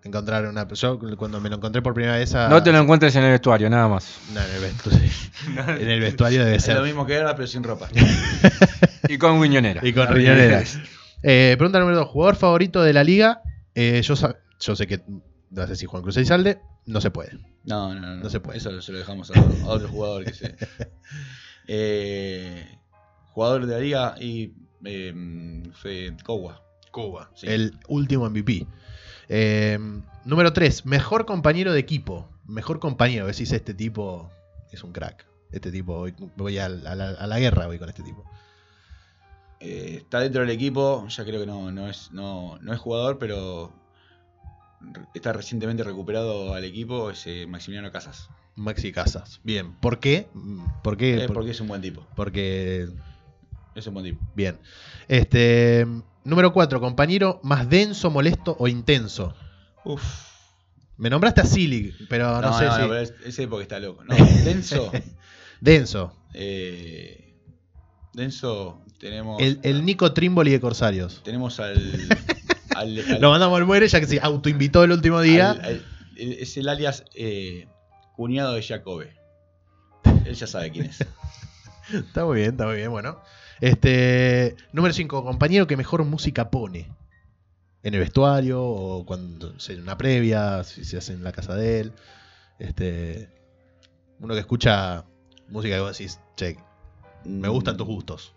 [0.05, 0.69] encontrar una...
[0.69, 2.35] Yo cuando me lo encontré por primera vez...
[2.35, 4.19] a- No te lo encuentres en el vestuario, nada más.
[4.33, 5.11] No, en el vestuario,
[5.83, 6.77] en el vestuario debe Es ser.
[6.77, 7.89] lo mismo que era, pero sin ropa.
[9.09, 9.81] Y con guiñonera.
[9.87, 10.79] Y con riñoneras.
[11.23, 12.09] Eh, pregunta número 2.
[12.09, 13.43] Jugador favorito de la liga.
[13.75, 14.15] Eh, yo,
[14.61, 15.03] yo sé que
[15.51, 16.59] vas a decir Juan Cruz Elizalde.
[16.87, 17.33] No se puede.
[17.65, 18.17] No, no, no.
[18.17, 18.57] No se puede.
[18.59, 20.55] Eso se lo dejamos a, a otro jugador que se.
[21.67, 22.79] Eh,
[23.33, 24.53] jugador de la liga y.
[24.85, 26.61] Eh, fue Kowa.
[26.91, 27.31] Cuba.
[27.35, 27.47] Sí.
[27.49, 28.67] El último MVP.
[29.29, 29.79] Eh,
[30.25, 30.87] número 3.
[30.87, 32.29] Mejor compañero de equipo.
[32.47, 33.27] Mejor compañero.
[33.27, 34.31] Decís, este tipo
[34.73, 35.27] es un crack.
[35.53, 38.25] Este tipo, voy, voy a, la, a la- a la guerra voy con este tipo.
[39.61, 43.19] Eh, está dentro del equipo, ya creo que no, no, es, no, no es jugador,
[43.19, 43.73] pero
[45.15, 48.29] está recientemente recuperado al equipo, es eh, Maximiliano Casas.
[48.57, 49.41] Maxi Casas.
[49.43, 49.73] Bien.
[49.81, 50.29] ¿Por qué?
[50.35, 51.15] Mm, ¿Por qué?
[51.25, 52.07] Eh, Por- porque es un buen tipo.
[52.15, 52.89] porque
[53.75, 54.25] Es un buen tipo.
[54.35, 54.59] Bien.
[55.09, 55.87] Este,
[56.25, 56.81] número 4.
[56.81, 59.35] Compañero más denso, molesto o intenso.
[59.85, 60.03] Uf.
[60.97, 62.77] Me nombraste a Silly, pero no, sé si.
[62.77, 64.05] pero es- ese porque está loco.
[64.05, 64.15] No,
[64.45, 64.93] denso.
[65.61, 66.15] Denso.
[66.35, 67.35] eh,
[68.13, 69.43] denso, tenemos.
[69.43, 71.21] El, el Nico Trimboli de Corsarios.
[71.25, 71.77] Tenemos al.
[72.77, 75.51] al- al- Lo mandamos al muere ya que se autoinvitó el último día.
[75.51, 75.85] al-
[76.17, 77.67] es el alias eh,
[78.15, 79.17] cuñado de Jacobe.
[80.25, 80.99] Él ya sabe quién es.
[81.93, 83.21] Está muy bien, está muy bien, bueno.
[83.61, 86.91] Este, número 5, compañero que mejor música pone.
[87.83, 91.55] En el vestuario o cuando se en una previa, si se hace en la casa
[91.55, 91.93] de él.
[92.59, 93.29] Este,
[94.21, 95.05] uno que escucha
[95.49, 96.57] música que vos decís, che,
[97.25, 98.35] me gustan tus gustos.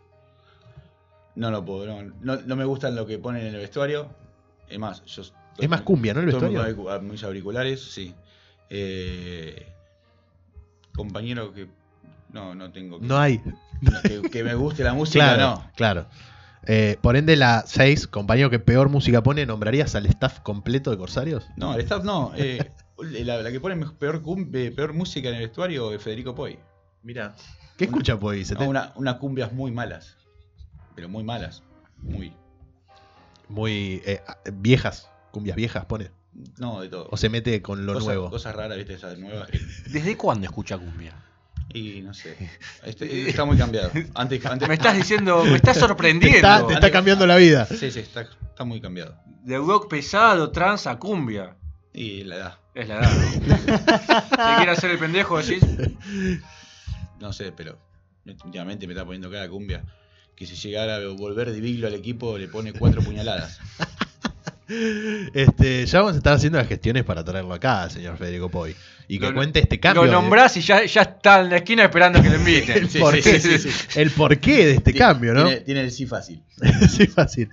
[1.35, 4.09] No lo puedo, no, no, no me gustan lo que ponen en el vestuario.
[4.67, 6.19] Es más, yo estoy Es más cumbia, ¿no?
[6.19, 7.01] El vestuario.
[7.01, 8.13] mis auriculares, sí.
[8.69, 9.65] Eh,
[10.93, 11.67] compañero que
[12.33, 12.99] no, no tengo.
[12.99, 13.41] No hay.
[14.03, 15.71] Que, que me guste la música, Claro, no.
[15.75, 16.07] claro.
[16.69, 20.97] Eh, por ende, la 6, compañero que peor música pone, ¿nombrarías al staff completo de
[20.97, 21.47] Corsarios?
[21.55, 22.33] No, el staff no.
[22.35, 24.21] eh, la, la que pone peor,
[24.53, 26.59] eh, peor música en el vestuario es Federico Poi.
[27.03, 27.35] Mira.
[27.77, 28.51] ¿Qué escucha, pues?
[28.51, 30.17] No, una- unas cumbias muy malas.
[30.95, 31.63] Pero muy malas.
[32.01, 32.33] Muy.
[33.49, 34.21] Muy eh,
[34.53, 36.11] viejas, cumbias viejas pone.
[36.59, 37.07] No, de todo.
[37.11, 38.29] O se mete con lo cosas, nuevo.
[38.29, 39.49] Cosas raras, viste, esas nuevas.
[39.89, 41.13] ¿Desde cuándo escucha cumbia?
[41.73, 42.35] Y no sé.
[42.83, 43.91] Este- está muy cambiado.
[44.15, 46.37] Antes, antes- Me estás diciendo, me estás Te sorprendiendo.
[46.37, 47.65] está, te está cambiando la vida.
[47.65, 49.15] Sí, sí, está, está muy cambiado.
[49.43, 51.55] De rock pesado, trans a cumbia.
[51.93, 52.57] Y la edad.
[52.75, 53.11] Es la edad.
[53.11, 53.55] ¿no?
[53.55, 55.41] ¿Te quiere hacer el pendejo?
[55.41, 55.63] Decís.
[57.19, 57.79] No sé, pero
[58.45, 59.83] últimamente me está poniendo cada cumbia.
[60.35, 63.59] Que si llegara a volver de Viglo al equipo le pone cuatro puñaladas.
[64.69, 68.75] Este, ya vamos a estar haciendo las gestiones para traerlo acá, señor Federico Poi.
[69.07, 70.01] Y que Lo- cuente este cambio.
[70.03, 72.77] Lo de- nombrás y ya, ya está en la esquina esperando que lo inviten.
[72.77, 73.99] el, Sí, por sí, sí, sí, sí.
[73.99, 75.45] el porqué de este cambio, ¿no?
[75.45, 76.43] Tiene, tiene el sí fácil.
[76.89, 77.49] sí, fácil.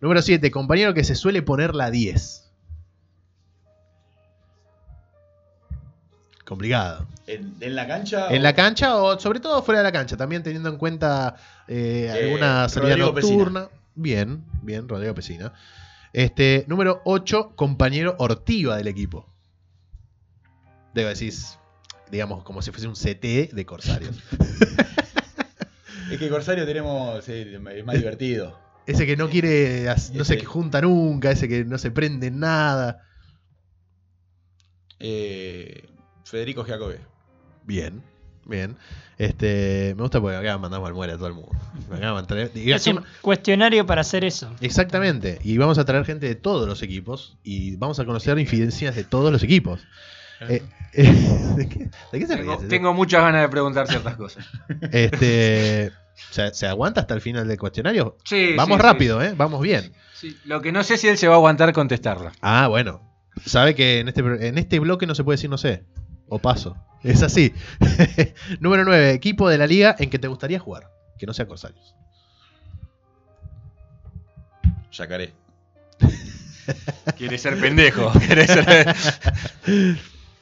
[0.00, 2.40] Número 7, compañero que se suele poner la 10.
[6.44, 7.06] Complicado.
[7.26, 8.28] ¿En, en la cancha?
[8.30, 11.36] En o- la cancha o sobre todo fuera de la cancha, también teniendo en cuenta
[11.68, 13.68] eh, Eh, alguna salida Rodrigo nocturna.
[13.94, 15.52] Bien, bien, Rodrigo Pesina.
[16.14, 19.26] Este, número 8, compañero Ortiva del equipo.
[20.94, 21.34] Debo decir,
[22.10, 24.16] digamos, como si fuese un CT de Corsarios.
[26.10, 27.26] Es que Corsario tenemos.
[27.28, 28.60] es más divertido.
[28.86, 30.44] Ese que no quiere, no se Ese.
[30.44, 33.02] junta nunca, ese que no se prende en nada.
[35.00, 35.88] Eh,
[36.24, 37.00] Federico Giacobbe.
[37.64, 38.02] Bien,
[38.46, 38.76] bien.
[39.16, 41.52] Este, me gusta porque acá mandamos al muere a todo el mundo.
[41.92, 44.50] Acá van a traer- y Es un cuestionario para hacer eso.
[44.60, 45.38] Exactamente.
[45.44, 49.04] Y vamos a traer gente de todos los equipos y vamos a conocer infidencias de
[49.04, 49.80] todos los equipos.
[50.48, 50.62] Eh,
[50.94, 51.04] eh,
[51.56, 51.78] ¿de, qué,
[52.12, 52.68] de qué se Tengo, ríe?
[52.68, 54.44] tengo muchas ganas de preguntar ciertas cosas.
[54.90, 55.92] Este,
[56.30, 58.16] ¿se, se aguanta hasta el final del cuestionario?
[58.24, 59.34] Sí, Vamos sí, rápido, ¿eh?
[59.36, 59.92] Vamos bien.
[60.14, 60.36] sí.
[60.44, 62.32] Lo que no sé si él se va a aguantar contestarla.
[62.42, 63.00] Ah, bueno.
[63.46, 65.84] Sabe que en este, en este bloque no se puede decir no sé.
[66.28, 66.76] O paso.
[67.04, 67.52] Es así.
[68.60, 69.12] Número 9.
[69.12, 70.90] Equipo de la liga en que te gustaría jugar.
[71.18, 71.94] Que no sea Corsarios.
[74.92, 75.32] Yacaré.
[77.16, 78.10] Quiere ser pendejo.
[78.26, 78.88] quiere ser-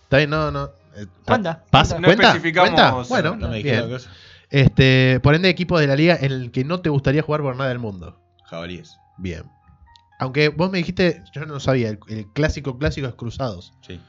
[0.05, 0.71] Está bien, no, no.
[0.95, 1.99] eh, Cuenta, ¿Pasa?
[1.99, 2.29] No ¿Cuenta?
[2.35, 2.91] especificamos- ¿Cuenta?
[3.09, 3.89] Bueno, No me bien.
[3.91, 4.11] cosa.
[4.51, 7.57] Este, por ende, equipo de la liga en el que no te gustaría jugar por
[7.57, 8.21] nada del mundo.
[8.45, 8.97] Jabalíes.
[9.19, 9.43] Bien.
[10.21, 13.73] Aunque vos me dijiste, yo no sabía, el, el clásico clásico es Cruzados.
[13.85, 14.01] Sí.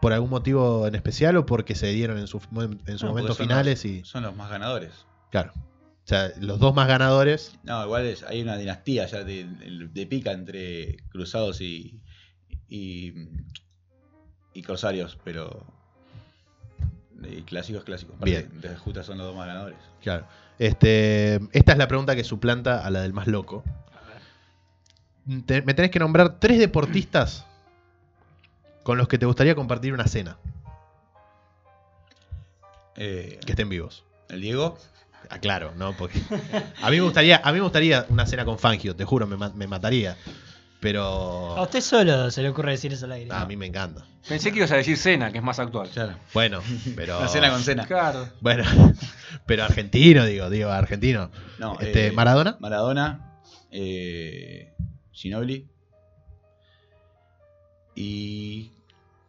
[0.00, 3.28] ¿Por algún motivo en especial o porque se dieron en, su, en su No, momento
[3.28, 3.84] porque son finales?
[3.84, 4.92] los- y Son los más ganadores.
[5.30, 5.52] Claro.
[5.56, 7.58] O sea, los dos más ganadores.
[7.64, 9.44] No, igual es- hay una dinastía ya de,
[9.92, 12.00] de pica entre cruzados y,
[12.68, 13.12] y,
[14.54, 15.66] y corsarios, pero
[17.24, 18.16] eh, clásicos clásicos.
[18.20, 18.60] Bien.
[18.60, 19.78] De justa son los dos más ganadores.
[20.02, 20.26] Claro.
[20.58, 23.64] Este, esta es la pregunta que suplanta a la del más loco.
[25.46, 27.44] Te- me tenés que nombrar tres deportistas
[28.86, 30.38] con los que te gustaría compartir una cena,
[32.94, 34.04] Eh, que estén vivos.
[34.28, 34.78] el Diego,
[35.28, 35.92] Ah, claro, ¿no?
[35.96, 36.20] Porque
[36.80, 39.36] a mí me gustaría, a mí me gustaría una cena con Fangio, te juro, me,
[39.36, 40.12] me mataría.
[40.12, 40.16] A
[40.80, 43.34] Pero usted solo se le ocurre decir eso al aire.
[43.34, 44.04] a mí me encanta.
[44.28, 45.88] Pensé que ibas a decir cena, que es más actual.
[45.92, 46.14] claro.
[46.32, 46.60] Bueno,
[46.94, 47.86] pero Una cena con cena.
[47.86, 48.28] Claro.
[48.40, 48.62] bueno,
[49.46, 51.32] pero argentino, digo, digo, argentino.
[51.58, 53.40] No, Este, eh, Maradona, Maradona,
[53.72, 54.72] eh,
[55.10, 55.66] Ginobili
[57.96, 58.70] y.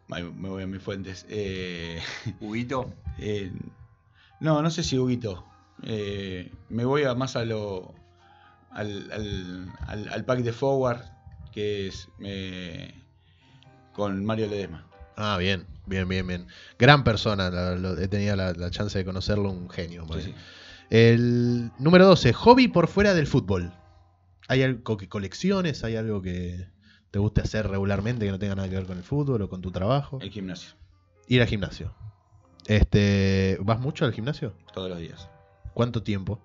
[0.08, 1.26] me voy a mis fuentes.
[1.28, 2.00] Eh,
[2.40, 2.92] Huguito.
[3.18, 3.52] eh,
[4.40, 5.44] no, no sé si Huguito.
[5.82, 7.94] Eh, me voy a más a lo.
[8.70, 11.00] Al, al, al- al pack de forward
[11.52, 12.94] que es eh,
[13.92, 14.86] con Mario Ledesma.
[15.16, 16.46] Ah, bien, bien, bien, bien.
[16.78, 20.06] Gran persona, la- lo- he tenido la, la chance de conocerlo, un genio.
[20.20, 20.34] Sí.
[20.90, 23.72] El número 12, hobby por fuera del fútbol.
[24.48, 25.82] ¿Hay algo que colecciones?
[25.84, 26.68] ¿Hay algo que
[27.10, 29.60] te guste hacer regularmente que no tenga nada que ver con el fútbol o con
[29.62, 30.18] tu trabajo?
[30.20, 30.70] El gimnasio,
[31.26, 31.92] Ir al gimnasio.
[32.66, 34.52] Este, ¿Vas mucho al gimnasio?
[34.74, 35.28] todos los días.
[35.74, 36.40] ¿Cuánto tiempo?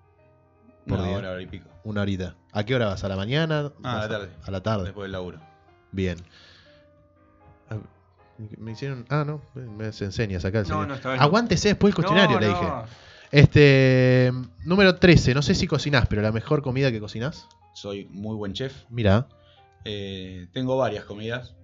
[0.86, 1.16] por Una día?
[1.18, 1.68] hora, hora y pico.
[1.84, 2.36] Una horita.
[2.52, 3.04] ¿A qué hora vas?
[3.04, 3.72] ¿A la mañana?
[3.82, 4.32] Ah, a ¿Vas la tarde.
[4.44, 4.84] A la tarde.
[4.84, 5.40] Después del laburo.
[5.92, 6.18] Bien.
[7.70, 7.76] Ah,
[8.58, 9.06] Me hicieron.
[9.08, 9.40] Ah, no.
[9.54, 10.60] Me se enseñas acá.
[10.60, 11.22] el No, no, está bien.
[11.22, 12.52] Aguántese después el cuestionario, No, le no.
[12.60, 12.72] dije.
[13.30, 14.32] Este.
[14.64, 15.34] Número 13.
[15.34, 17.48] No sé si cocinás, pero la mejor comida que cocinás.
[17.74, 18.84] Soy muy buen chef.
[18.90, 19.26] Mira.
[19.84, 21.54] Eh, tengo varias comidas,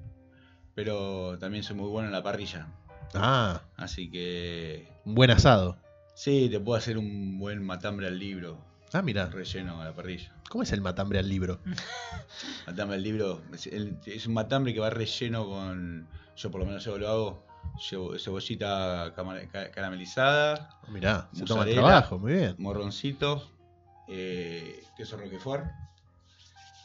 [0.74, 2.68] pero también soy muy bueno en la parrilla.
[3.14, 5.76] Ah, Así que un buen asado.
[6.14, 8.58] sí, te puedo hacer un buen matambre al libro
[8.92, 9.26] Ah, mira.
[9.26, 10.32] relleno a la parrilla.
[10.48, 11.60] ¿Cómo es el matambre al libro?
[12.66, 16.66] Matambre al libro es, el- es un matambre que va relleno con, yo por lo
[16.66, 17.46] menos yo lo hago,
[17.78, 19.12] cebo- cebollita
[19.74, 22.54] caramelizada, Mirá, se toma el trabajo, muy bien.
[22.58, 23.50] morroncitos,
[24.08, 25.64] eh, queso roquefort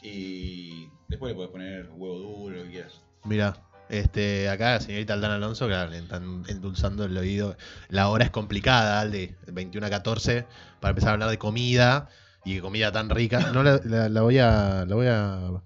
[0.02, 3.00] y después le puedes poner huevo duro, lo que quieras.
[3.24, 3.56] Mira,
[3.88, 7.56] este, acá la señorita Aldana Alonso, claro, le están endulzando el oído.
[7.88, 10.46] La hora es complicada, Alde, 21 a 14,
[10.80, 12.08] para empezar a hablar de comida
[12.44, 13.50] y comida tan rica.
[13.52, 15.62] No la, la- la voy a, la voy a, a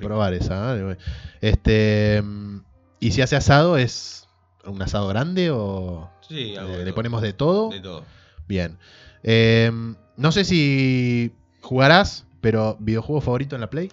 [0.00, 0.76] probar esa.
[0.76, 0.96] ¿eh?
[1.40, 2.60] Este, mm,
[3.00, 4.28] y si hace asado, ¿es
[4.64, 7.70] un asado grande o Sí, algo de le ponemos de todo?
[7.70, 8.04] de todo.
[8.46, 8.78] Bien.
[9.22, 9.70] Eh,
[10.16, 13.90] no sé si jugarás, pero videojuego favorito en la Play.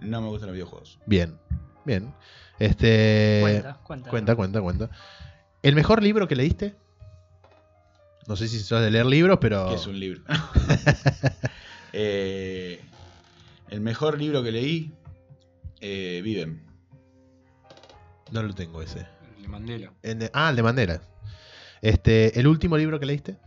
[0.00, 0.98] No me gustan los videojuegos.
[1.06, 1.36] Bien,
[1.84, 2.12] bien.
[2.58, 4.10] Este, cuenta, cuenta.
[4.10, 4.90] Cuenta, cuenta, cuenta.
[5.62, 6.74] ¿El mejor libro que leíste?
[8.26, 9.72] No sé si sos de leer libros, pero.
[9.74, 10.22] es un libro.
[11.94, 12.80] Eh,
[13.70, 14.92] el mejor libro que leí,
[15.80, 16.62] eh, Viven.
[18.30, 19.06] No lo tengo ese.
[19.36, 19.92] El de Mandela.
[20.02, 21.00] El de- ah, el de Mandela.
[21.80, 23.38] Este, ¿El último libro que leíste?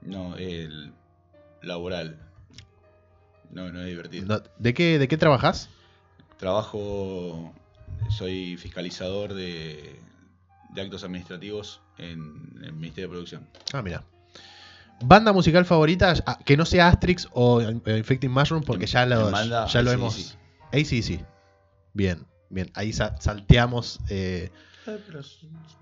[0.00, 0.92] No, el
[1.62, 2.18] laboral.
[3.52, 4.26] No, no es divertido.
[4.26, 5.68] No, ¿de, qué, ¿De qué trabajás?
[6.38, 7.52] Trabajo,
[8.10, 9.96] soy fiscalizador de,
[10.70, 13.46] de actos administrativos en el Ministerio de Producción.
[13.72, 14.04] Ah, mira.
[15.04, 16.14] ¿Banda musical favorita?
[16.26, 19.66] Ah, Que no sea Asterix o eh, Infecting Mushroom, porque En- ya lo, en banda,
[19.66, 19.94] ya lo AC/DC.
[19.94, 20.38] hemos.
[20.72, 21.20] Ahí sí.
[21.92, 22.70] Bien, bien.
[22.74, 23.98] Ahí sa- salteamos.
[24.08, 24.50] eh,
[24.86, 25.20] Eh, Pero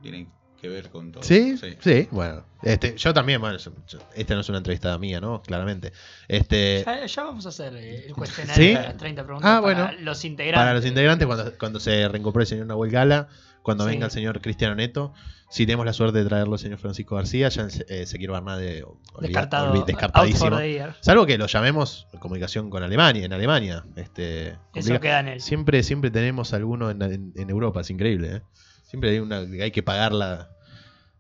[0.03, 0.31] tienen
[0.61, 1.23] que ver con todo.
[1.23, 1.57] ¿Sí?
[1.81, 2.09] ¿Sí?
[2.11, 2.45] bueno.
[2.63, 5.41] Este, yo también, bueno, yo- yo- esta no es una entrevista mía, ¿no?
[5.43, 5.93] Claramente.
[6.29, 8.69] Este, Ya, ya vamos a hacer eh, el cuestionario ¿Sí?
[8.75, 10.01] de las 30 preguntas Ah, para bueno.
[10.03, 10.61] los integrantes.
[10.61, 13.29] para los integrantes, cuando, cuando se reincorpore el señor Nahuel Gala,
[13.63, 13.91] cuando Sí.
[13.91, 15.13] venga el señor Cristiano Neto,
[15.49, 18.83] si tenemos la suerte de traerlo el señor Francisco García, ya el eh, Ezequiel Bernade
[18.85, 19.85] olvida- Descartado.
[19.85, 20.59] descartadísimo.
[21.01, 23.85] Salvo que lo llamemos en comunicación con Alemania, en Alemania.
[23.97, 25.41] Este, Eso queda en él.
[25.41, 28.37] siempre, siempre tenemos alguno en, en- en Europa, es increíble.
[28.37, 28.43] ¿eh?
[28.91, 30.51] Siempre hay una que hay que pagarla.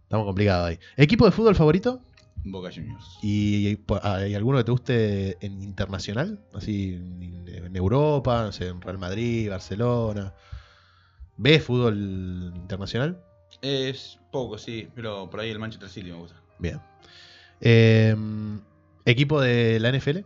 [0.02, 0.78] Estamos complicados ahí.
[0.96, 2.02] ¿Equipo de fútbol favorito?
[2.42, 3.18] Boca Juniors.
[3.22, 6.40] ¿Y hay alguno que te guste en internacional?
[6.52, 10.34] Así en, en Europa, no sé, en Real Madrid, Barcelona.
[11.36, 13.22] ¿Ves fútbol internacional?
[13.62, 16.42] Es poco, sí, pero por ahí el Manchester City me gusta.
[16.58, 16.80] Bien.
[17.60, 18.16] Eh,
[19.04, 20.18] ¿Equipo de la NFL?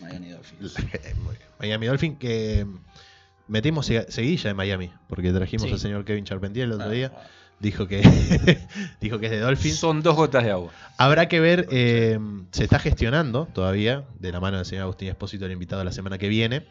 [0.00, 0.76] Miami Dolphins.
[1.58, 2.64] Miami Dolphin, que
[3.50, 5.72] metimos se- seguilla en Miami, porque trajimos Sí.
[5.74, 7.12] al señor Kevin Charpentier el otro Ah, día.
[7.14, 7.20] ah.
[7.60, 8.00] Dijo que,
[9.02, 9.76] dijo que es de Dolphins.
[9.76, 10.72] Son dos gotas de agua.
[10.96, 12.18] Habrá que ver, eh,
[12.52, 16.16] se está gestionando todavía, de la mano del señor Agustín Espósito, el invitado la semana
[16.16, 16.66] que viene,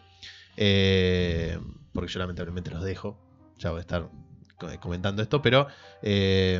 [0.57, 1.59] eh,
[1.93, 3.17] porque yo lamentablemente los dejo,
[3.59, 4.09] ya voy a estar
[4.57, 5.67] co- comentando esto, pero
[6.01, 6.59] eh,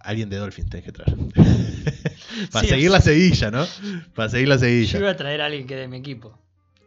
[0.00, 1.16] alguien de Dolphins tenés que traer.
[2.52, 3.66] Para Sí, seguir la seguilla, ¿no?
[4.14, 4.98] Para seguir la Yo seguilla.
[4.98, 6.38] iba a traer a alguien que de mi equipo.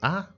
[0.02, 0.30] Ah,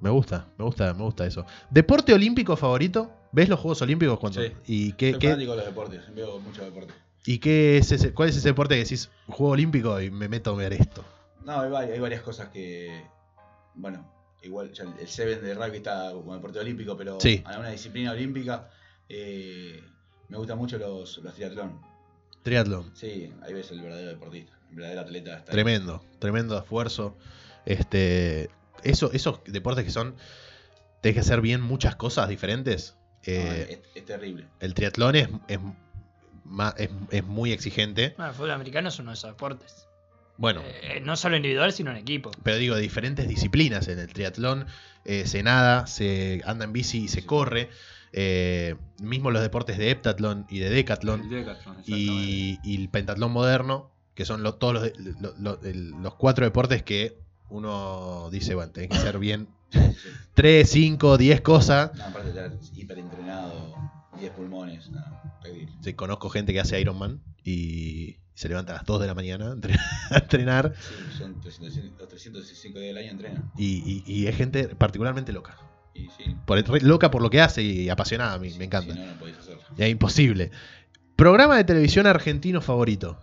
[0.00, 1.44] me gusta, me gusta, me gusta eso.
[1.70, 3.10] ¿Deporte olímpico favorito?
[3.32, 4.42] ¿Ves los Juegos Olímpicos cuando?
[4.42, 4.52] Sí.
[4.66, 6.92] ¿Y qué, Soy qué- fanático de los deportes, veo mucho deporte.
[7.24, 10.50] y qué es ese, cuál es ese deporte que decís Juego Olímpico y me meto
[10.52, 11.04] a ver esto?
[11.44, 13.04] No, hay varias, hay varias cosas que.
[13.74, 14.06] Bueno,
[14.42, 17.42] igual ya el Seven de rugby está como deporte olímpico, pero Sí.
[17.46, 18.68] a una disciplina olímpica
[19.08, 19.82] eh,
[20.28, 21.80] me gustan mucho los, los triatlón.
[22.42, 22.90] Triatlón.
[22.94, 25.30] Sí, ahí ves el verdadero deportista, el verdadero atleta.
[25.38, 25.54] Está ahí.
[25.54, 27.16] Tremendo, tremendo esfuerzo.
[27.64, 28.50] Este,
[28.84, 30.14] eso, esos deportes que son,
[31.00, 32.94] tenés que hacer bien muchas cosas diferentes.
[33.26, 34.46] No, Eh, es, es terrible.
[34.60, 35.58] el triatlón es, es,
[36.78, 38.14] es- es muy exigente.
[38.16, 39.86] Bueno, el fútbol americano es uno de esos deportes.
[40.38, 42.30] Bueno, Eh, no solo individual, sino en equipo.
[42.42, 43.86] pero digo, diferentes disciplinas.
[43.88, 44.66] En el triatlón
[45.04, 47.26] eh, se nada, se anda en bici y se Sí.
[47.26, 47.68] corre.
[48.12, 51.22] Eh, mismo los deportes de heptatlón y de decatlón.
[51.86, 57.18] Y, y el pentatlón moderno, que son lo- todos los, los cuatro deportes que
[57.52, 59.78] uno dice, bueno, tenés que ser bien Sí.
[60.34, 61.94] 3, 5, 10 cosas.
[61.94, 63.74] No, aparte de estar hiper entrenado,
[64.18, 65.00] 10 pulmones, no.
[65.82, 69.48] Sí, conozco gente que hace Ironman y se levanta a las 2 de la mañana
[69.48, 69.74] a entre-
[70.10, 73.50] a entrenar Sí, son 300, los 365 días del año entrenan.
[73.56, 75.56] y, y- y es gente particularmente loca.
[75.94, 78.92] Y sí, Por, loca por lo que hace y apasionada, a mí sí, me encanta.
[78.94, 79.62] Si no, no podéis hacerlo.
[79.76, 80.50] Ya imposible.
[81.16, 83.18] Programa de televisión argentino favorito.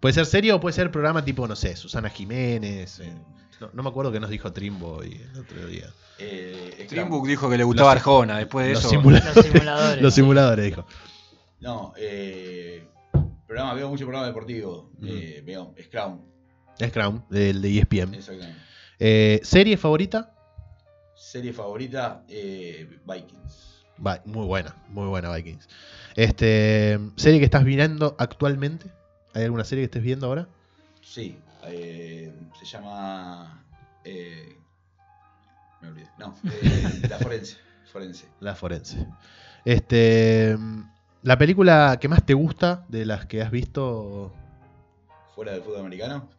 [0.00, 3.00] Puede ser serie o puede ser programa tipo, no sé, Susana Jiménez.
[3.00, 3.12] eh,
[3.60, 5.88] no, no me acuerdo qué nos dijo Trimbo el otro día.
[6.18, 6.86] Eh.
[6.88, 8.38] Trimbook dijo que le gustaba Los- Arjona.
[8.38, 8.90] Después de Los, eso.
[8.90, 10.02] simula- Los simuladores.
[10.02, 10.86] los simuladores, dijo.
[11.60, 12.86] No, eh,
[13.46, 14.90] programa, veo mucho programa deportivo.
[14.98, 15.06] Ujú.
[15.08, 16.20] eh, veo Scrum,
[16.78, 18.14] Scrum, del de ESPN.
[18.14, 18.60] exactamente.
[18.98, 20.34] Eh, ¿Serie favorita?
[21.14, 23.84] Serie favorita, eh, Vikings.
[24.06, 25.66] Va- muy buena, muy buena Vikings.
[26.14, 28.90] Este, ¿Serie que estás mirando actualmente?
[29.36, 30.48] ¿Hay alguna serie que estés viendo ahora?
[31.02, 33.62] Sí, eh, se llama.
[34.02, 34.56] eh,
[35.82, 36.08] me olvidé.
[36.18, 37.58] No, eh, La Forense.
[37.92, 38.26] Forense.
[38.40, 39.06] La forense.
[39.64, 40.56] Este,
[41.22, 44.32] ¿La película que más te gusta de las que has visto
[45.34, 46.30] Fuera del fútbol americano.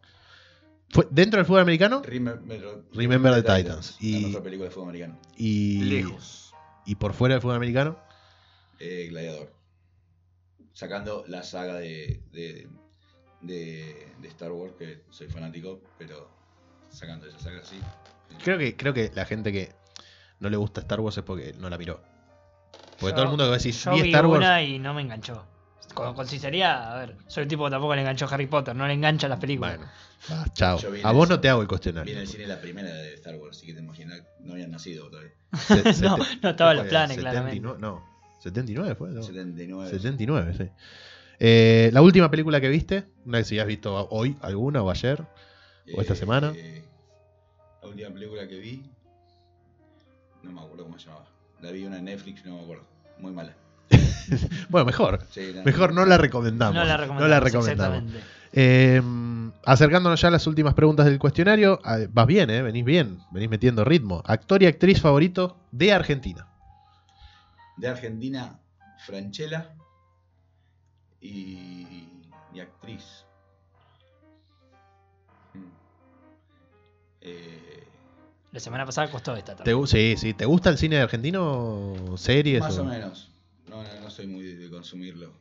[0.90, 2.02] fue dentro del fútbol americano?
[2.04, 3.96] Remember, Remember the Titans.
[4.00, 4.08] Y...
[4.16, 5.18] Y- La mejor película de fútbol americano.
[5.36, 6.52] Y, Lejos.
[6.84, 7.96] y por fuera del fútbol americano.
[8.80, 9.52] Eh, Gladiador.
[10.72, 12.68] Sacando la saga de, de,
[13.40, 16.28] de, de Star Wars, que soy fanático, pero
[16.90, 17.80] sacando esa saga sí.
[18.42, 19.72] Creo que, creo que la gente que
[20.40, 22.00] no le gusta Star Wars es porque no la miró.
[22.98, 24.38] Porque Yo- todo el mundo que va a decir, Yo vi vi Star Wars.
[24.38, 25.44] una y no me enganchó.
[25.94, 28.86] Con, con sinceridad, a ver, soy el tipo que tampoco le enganchó Harry Potter, no
[28.86, 29.78] le engancha las películas.
[30.28, 30.78] Bueno, chao.
[30.92, 32.12] Vi A vos el- no te hago el Vi cuestionario.
[32.12, 35.08] en el cine la primera de Star Wars, así que te imaginas, no habían nacido
[35.08, 35.32] todavía.
[35.56, 37.60] Se- no, no estaba en ¿qué los planes, 79, claramente.
[37.80, 38.04] No,
[38.40, 39.10] 79 fue.
[39.10, 39.22] ¿no?
[39.22, 39.90] 79.
[39.90, 40.70] 79, sí.
[41.40, 45.24] Eh, la última película que viste, no sé si has visto hoy alguna o ayer.
[45.96, 46.52] ¿O esta semana?
[46.54, 46.84] Eh,
[47.82, 48.82] La última película que vi,
[50.42, 51.26] no me acuerdo cómo se llamaba.
[51.62, 52.84] La vi una en Netflix, no me acuerdo.
[53.18, 53.54] Muy mala.
[54.68, 55.20] Bueno, mejor.
[55.30, 56.74] Sí, Mejor no la recomendamos.
[56.74, 57.22] No la recomendamos.
[57.22, 57.98] No la recomendamos.
[58.02, 58.38] Exactamente.
[58.52, 59.02] Eh,
[59.64, 61.80] acercándonos ya a las últimas preguntas del cuestionario.
[61.84, 62.60] ah, Vas bien, ¿eh?
[62.60, 63.20] Venís bien.
[63.30, 64.22] Venís metiendo ritmo.
[64.26, 66.46] Actor y actriz favorito de Argentina.
[67.78, 68.60] De Argentina,
[69.06, 69.74] Franchella
[71.20, 72.08] y,
[72.52, 73.24] y actriz.
[75.54, 75.64] Mm.
[77.20, 77.88] Eh,
[78.52, 79.78] La semana pasada costó esta ¿Te, también.
[79.78, 80.34] gu- sí, sí.
[80.34, 82.14] ¿Te gusta el cine argentino?
[82.16, 82.60] ¿Series?
[82.60, 83.30] más o- o menos.
[83.68, 85.32] No, no, no soy muy de, consumirlo.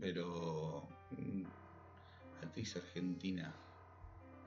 [0.00, 0.88] Pero.
[1.10, 1.42] mm,
[2.42, 3.54] Actriz argentina.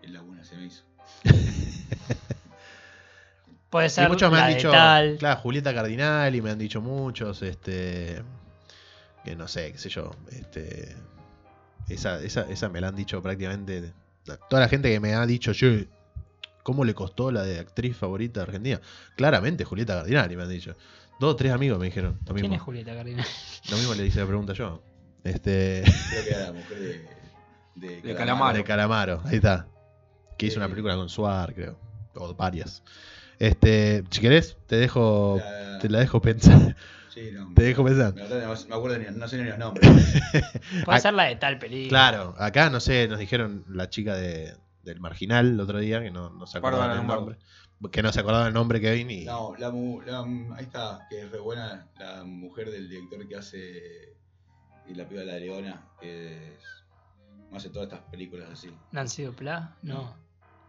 [0.02, 0.84] Es la buena se me hizo.
[3.70, 5.18] Puede Y ser muchos me la han dicho, tal.
[5.18, 8.24] claro, Julieta Cardinali, me han dicho muchos, este,
[9.28, 10.96] que no sé, qué sé yo, este,
[11.90, 13.94] esa, esa, esa me la han dicho prácticamente,
[14.50, 15.88] toda la gente que me ha dicho, che,
[16.64, 18.82] ¿cómo le costó la de actriz favorita de Argentina?
[19.16, 20.76] Claramente Julieta Cardinali, me han dicho.
[21.20, 22.66] Dos o tres amigos me dijeron lo ¿Quién es mismo.
[22.66, 23.26] Julieta Cardinal?
[23.72, 24.82] Lo mismo le hice la pregunta yo.
[25.24, 27.18] Este, Creo que era la mujer de.
[27.76, 29.68] De, De de Calamaro, ahí está.
[30.38, 30.70] Que hizo una Eh.
[30.70, 31.78] película con Suar, creo.
[32.16, 32.84] O varias.
[33.40, 36.76] Este, si querés, te dejo, La- te la dejo pensar.
[37.18, 37.52] Sí, no.
[37.56, 38.14] Te dejo pensar.
[38.14, 39.90] Me, me acuerdo, ni- no sé ni los nombres.
[40.86, 41.90] Puede ser la de tal película.
[41.90, 46.12] Claro, acá no sé, nos dijeron la chica de, del marginal el otro día que
[46.12, 47.22] no, no se acordaban Bárbara el Lombardo.
[47.22, 47.92] nombre.
[47.92, 50.22] Que no se acordaban el nombre que y No, la, mu- la-
[50.56, 54.16] ahí está, que es re buena, la mujer del director que hace
[54.88, 56.60] y la piba de la leona, que es,
[57.52, 58.70] hace todas estas películas así.
[58.92, 60.16] Nancy Duplá, no.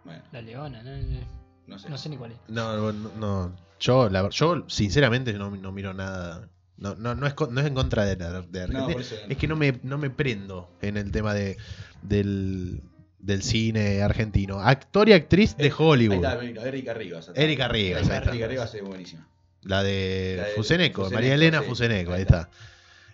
[0.04, 1.20] Bueno, La Leona, no, no,
[1.66, 1.90] no sé.
[1.90, 2.38] no sé ni cuál es.
[2.48, 3.67] No, no, no.
[3.80, 6.48] Yo, la, yo sinceramente no, no miro nada.
[6.76, 8.94] No, no, no, es, no es en contra de, la, de Argentina.
[8.94, 11.56] No, es que no me, no me prendo en el tema de,
[12.02, 12.80] del,
[13.18, 14.60] del cine argentino.
[14.60, 16.16] Actor y actriz de Eh, Ahí Hollywood.
[16.24, 17.32] está, vino, Erika Rivas.
[17.34, 18.46] Erika Rivas, Erika, ahí está.
[18.48, 19.28] Rivas es buenísima.
[19.62, 22.40] La de La de Fuseneco, Fuseneco, María Elena sí, Fuseneco, ahí ahí está.
[22.42, 22.50] está.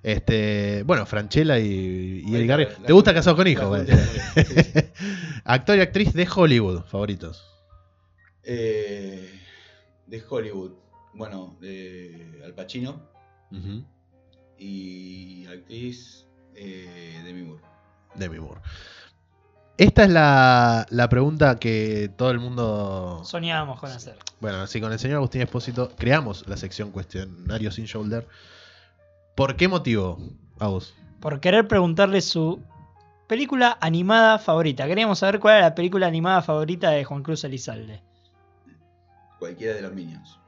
[0.03, 2.86] Este, bueno, Franchella y, y Ahí Erika está, Rivas.
[2.86, 3.86] ¿Te gusta Casado con güey?
[3.86, 3.93] sí,
[4.45, 4.81] sí.
[5.45, 7.43] Actor y actriz de Hollywood, favoritos.
[8.43, 9.41] Eh,
[10.15, 10.73] de Hollywood,
[11.15, 13.01] bueno, de Al Pacino
[14.59, 17.62] y actriz eh, Demi Moore.
[18.15, 18.61] Demi Moore.
[19.77, 23.23] Esta es la, la pregunta que todo el mundo.
[23.24, 24.16] Soñábamos con hacer.
[24.41, 28.28] Bueno, así con el señor Agustín Espósito creamos la sección cuestionario sin shoulder.
[29.35, 30.19] ¿Por qué motivo,
[30.61, 30.95] Agus?
[31.19, 32.62] Por querer preguntarle su
[33.27, 34.86] película animada favorita.
[34.86, 38.01] Queríamos saber cuál era la película animada favorita de Juan Cruz Elizalde.
[39.44, 40.38] Cualquiera de los Minions.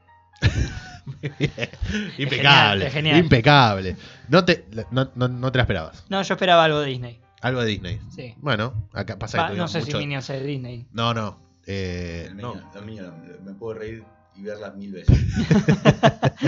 [2.17, 3.17] impecable, es genial.
[3.19, 3.95] impecable.
[4.29, 6.03] No te, no, no- no te la esperabas.
[6.09, 7.21] No, yo esperaba algo de Disney.
[7.41, 8.01] Algo de Disney.
[8.15, 8.33] Sí.
[8.37, 10.87] Bueno, acá pasa Va, que no sé si Minions es de Disney.
[10.91, 11.39] No, no.
[11.67, 12.55] eh, El no.
[12.55, 13.13] Minion- los Minions,
[13.45, 14.03] me puedo reír
[14.35, 15.15] y verlas mil veces.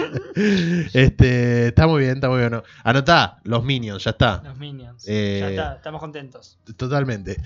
[0.93, 2.61] este, está muy bien, está muy bien.
[2.83, 4.41] Anotá, los Minions, ya está.
[4.43, 5.03] Los Minions.
[5.07, 6.57] Eh, Ya está, estamos contentos.
[6.77, 7.37] Totalmente.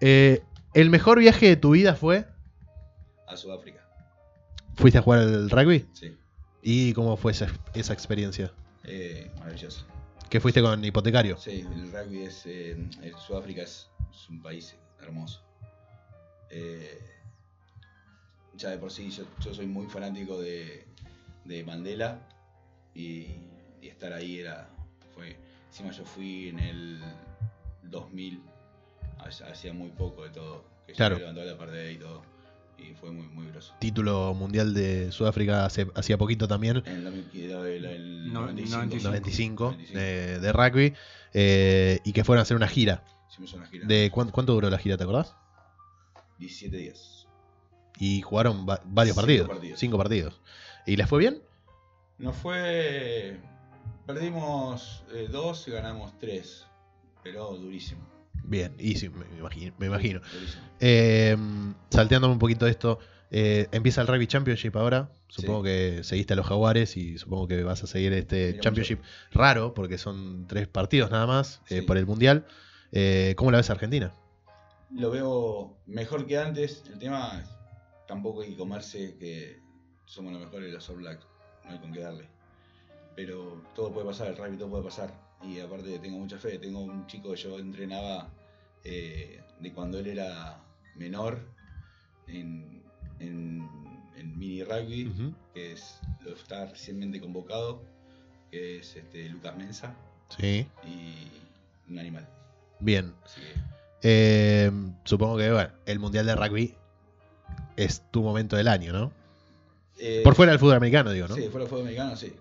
[0.00, 0.42] Eh,
[0.74, 2.26] ¿El mejor viaje de tu vida fue?
[3.26, 3.79] A Sudáfrica,
[4.80, 5.86] ¿Fuiste a jugar al rugby?
[5.92, 6.16] sí.
[6.62, 8.52] ¿Y cómo fue esa, esa experiencia?
[8.84, 9.86] Eh, maravilloso.
[10.28, 11.36] ¿Que fuiste con hipotecario?
[11.38, 12.44] Sí, el rugby es.
[12.46, 15.42] eh, el Sudáfrica es es un país hermoso.
[16.50, 16.98] Eh,
[18.54, 20.86] ya de por sí, yo, yo soy muy fanático de,
[21.44, 22.20] de Mandela
[22.94, 23.26] y,
[23.80, 24.68] y estar ahí era.
[25.14, 25.36] Fue,
[25.68, 27.00] encima yo fui en el
[27.84, 28.42] 2000,
[29.18, 31.14] hace- hacía muy poco de todo, que Claro.
[31.16, 32.22] se levantó la parte y todo,
[32.80, 33.74] y fue muy, muy groso.
[33.78, 38.96] Título mundial de Sudáfrica hace, hacía poquito también, En el, 2000, el, el No- 95,
[39.02, 39.98] 95, 95.
[39.98, 40.94] de, de rugby,
[41.34, 43.04] eh, y que fueron a hacer una gira.
[43.30, 43.86] Hicimos una gira.
[43.86, 45.34] De ¿cuánto, cuánto duró la gira, te acordás?
[46.38, 47.26] 17 días.
[47.98, 49.78] Y jugaron va- varios Cinco partidos, partidos.
[49.80, 50.40] cinco partidos.
[50.86, 51.42] ¿Y les fue bien?
[52.18, 53.38] Nos fue.
[54.06, 56.66] Perdimos eh, dos y ganamos tres.
[57.22, 58.00] Pero durísimo.
[58.44, 59.74] Bien, y sí, me imagino.
[59.78, 60.20] Me imagino.
[60.80, 61.36] Eh,
[61.90, 62.98] salteándome un poquito de esto,
[63.30, 65.10] eh, empieza el Rugby Championship ahora.
[65.28, 65.64] Supongo Sí.
[65.68, 68.98] que seguiste a los Jaguares y supongo que vas a seguir este Mira, Championship
[69.32, 72.46] raro, porque son tres partidos nada más eh, por el Mundial.
[72.92, 74.12] Eh, ¿Cómo la ves a Argentina?
[74.92, 76.82] Lo veo mejor que antes.
[76.92, 77.48] El tema es,
[78.08, 79.60] tampoco hay que comerse que
[80.06, 81.20] somos los mejores de los All Black.
[81.64, 82.28] No hay con qué darle.
[83.14, 85.14] Pero todo puede pasar, el rugby todo puede pasar.
[85.42, 86.58] Y aparte tengo mucha fe.
[86.58, 88.28] Tengo un chico que yo entrenaba
[88.84, 90.62] eh, de cuando él era
[90.96, 91.40] menor
[92.26, 92.82] en,
[93.18, 93.68] en,
[94.16, 95.12] en mini rugby.
[95.54, 97.82] Que es, lo está recientemente convocado,
[98.50, 99.94] que es este, Lucas Mensa,
[100.38, 101.28] Sí, y
[101.90, 102.28] un animal.
[102.78, 103.14] bien.
[103.24, 103.54] Así que,
[104.02, 104.70] Eh,
[105.04, 106.74] supongo que bueno, el Mundial de Rugby
[107.76, 109.12] es tu momento del año, ¿no?
[109.98, 111.34] eh, Por fuera del fútbol americano, digo, ¿no?
[111.34, 112.32] Sí, fuera del fútbol americano, sí.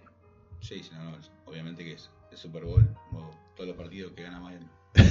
[0.61, 2.09] Sí, sí, no, no, obviamente que es
[2.39, 4.65] Super Bowl, o todos los partidos que gana Miami.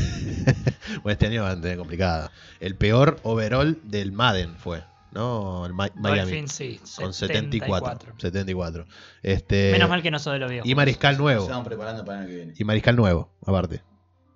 [1.02, 2.32] Bueno, este año va a tener complicada.
[2.60, 4.82] El peor overall del Madden fue,
[5.12, 5.66] ¿no?
[5.66, 6.48] El Mi- Miami.
[6.48, 6.80] Sí.
[6.96, 8.14] Con 74.
[8.16, 8.86] 74.
[9.22, 10.68] Este, Menos mal que no soy de los viejos.
[10.68, 11.42] Y Mariscal Se nuevo.
[11.42, 12.54] estaban preparando para el año que viene.
[12.56, 13.82] Y Mariscal nuevo, aparte.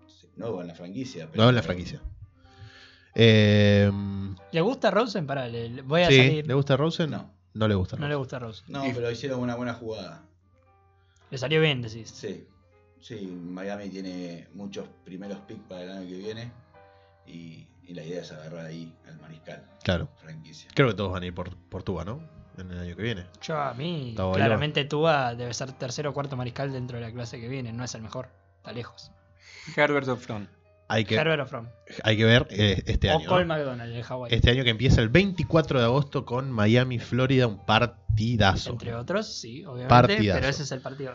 [0.07, 1.29] Sí, Nuevo en la franquicia.
[1.35, 2.01] Nuevo en la franquicia.
[3.15, 3.91] Eh,
[4.53, 5.27] ¿Le gusta Rosen?
[5.27, 6.47] Pará, le, le- voy a sí, salir.
[6.47, 7.11] ¿Le gusta Rosen?
[7.11, 7.31] No.
[7.55, 8.19] No le gusta No le Rosen.
[8.19, 8.65] gusta Rosen.
[8.69, 10.23] No, pero hicieron una buena jugada.
[11.31, 12.11] Le salió bien, decís.
[12.11, 12.47] Sí,
[13.03, 16.53] sí, Miami tiene muchos primeros picks para el año que viene
[17.27, 20.09] y, y la idea es agarrar ahí al mariscal, Claro.
[20.17, 20.71] franquicia.
[20.75, 22.21] Creo que todos van a ir por, por Tuba, ¿no?
[22.59, 23.27] En el año que viene.
[23.43, 27.41] Yo a mí, claramente Tua debe ser tercero o cuarto mariscal dentro de la clase
[27.41, 27.73] que viene.
[27.73, 28.29] No es el mejor.
[28.59, 29.11] Está lejos.
[29.77, 30.49] Herbert of Front.
[30.89, 33.27] Hay que, hay que ver eh, este o año.
[33.29, 33.55] Cole ¿no?
[33.55, 34.35] McDonald, el Hawaii.
[34.35, 38.73] Este año que empieza el 24 de agosto con Miami, Florida, un partidazo.
[38.73, 39.89] Entre otros, sí, obviamente.
[39.89, 40.39] Partidazo.
[40.41, 41.15] Pero ese es el partido.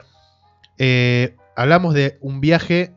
[0.78, 2.96] Eh, hablamos de un viaje,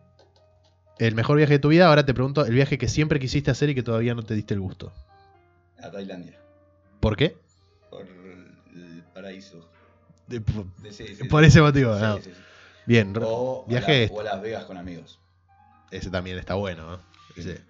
[0.99, 1.89] el mejor viaje de tu vida.
[1.89, 4.55] Ahora te pregunto, el viaje que siempre quisiste hacer y que todavía no te diste
[4.55, 4.93] el gusto.
[5.83, 6.39] A Tailandia,
[7.01, 7.37] ¿Por qué?
[7.91, 9.69] por el paraíso.
[10.27, 11.49] De- por, De- sí, sí, por sí.
[11.49, 11.95] ese motivo.
[11.97, 12.19] No.
[12.87, 14.15] Bien, O, viaje a la- este.
[14.17, 15.19] o a Las Vegas con amigos.
[15.91, 16.91] ese también está bueno.
[16.91, 17.01] ¿no?
[17.37, 17.61] Ese,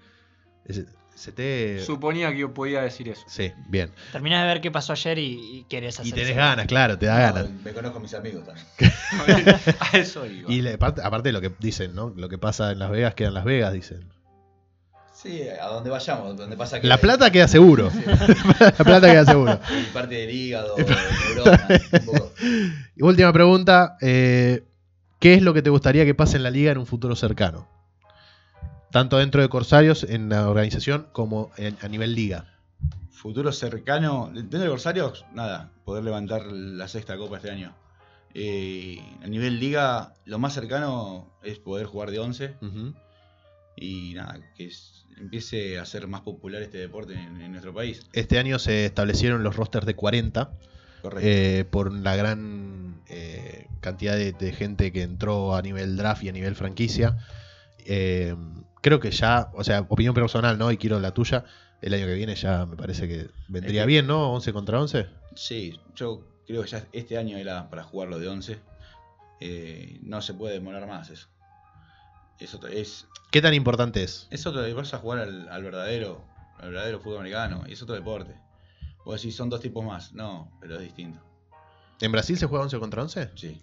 [0.65, 0.87] ese-
[1.33, 1.83] te...
[1.85, 3.23] Suponía que yo podía decir eso.
[3.27, 3.91] Sí, bien.
[4.13, 6.39] Terminás de ver qué pasó ayer y, y querés hacer Y tenés eso.
[6.39, 7.51] ganas, claro, te da No, ganas.
[7.63, 8.67] me conozco a mis amigos también.
[9.81, 10.51] a eso iba.
[10.53, 12.13] Y le- aparte, aparte de lo que dicen, ¿no?
[12.17, 14.01] Lo que pasa en Las Vegas queda en Las Vegas, dicen.
[15.13, 16.87] Sí, a donde vayamos, donde pasa que.
[16.87, 17.91] La plata queda seguro.
[17.91, 18.03] Sí,
[18.61, 19.61] La plata queda seguro.
[19.79, 22.33] y parte del hígado, neurona, un poco.
[22.97, 23.97] Y última pregunta.
[24.01, 24.65] eh,
[25.19, 27.69] ¿Qué es lo que te gustaría que pase en la liga en un futuro cercano?
[28.91, 32.47] Tanto dentro de Corsarios, en la organización, como en- a nivel liga.
[33.11, 34.31] Futuro cercano.
[34.35, 37.75] Dentro de Corsarios, nada, poder levantar la sexta copa este año.
[38.35, 42.95] Eh, a nivel liga, lo más cercano es poder jugar de 11 Ujú.
[43.77, 48.07] y nada, que es- empiece a ser más popular este deporte en, en nuestro país.
[48.13, 50.53] Este año se establecieron los rosters de 40
[51.03, 51.29] Correcto.
[51.29, 56.29] eh, por la gran eh, cantidad de, de gente que entró a nivel draft y
[56.29, 57.19] a nivel franquicia.
[58.83, 60.71] Creo que ya, o sea, opinión personal, ¿no?
[60.73, 61.45] Y quiero la tuya.
[61.83, 64.33] El año que viene ya me parece que vendría Es que- bien, ¿no?
[64.33, 65.07] 11 contra 11.
[65.35, 68.59] Sí, yo creo que ya este año era para jugarlo de 11.
[69.41, 71.29] Eh, no se puede demorar más eso.
[72.39, 74.27] Es otro, es, ¿Qué tan importante es?
[74.31, 76.25] es otro vas a jugar al, al verdadero
[76.59, 78.35] al verdadero fútbol americano y es otro deporte.
[79.05, 80.13] Vos decís, son dos tipos más.
[80.13, 81.19] No, pero es distinto.
[82.03, 83.31] ¿En Brasil se juega 11 contra 11?
[83.35, 83.63] Sí.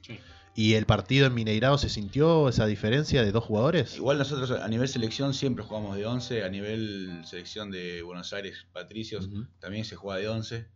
[0.59, 3.95] ¿Y el partido en Mineirao se sintió esa diferencia de dos jugadores?
[3.95, 6.43] Igual nosotros a nivel selección siempre jugamos de 11.
[6.43, 9.29] A nivel selección de Buenos Aires, Patricios,
[9.59, 10.67] también se juega de 11.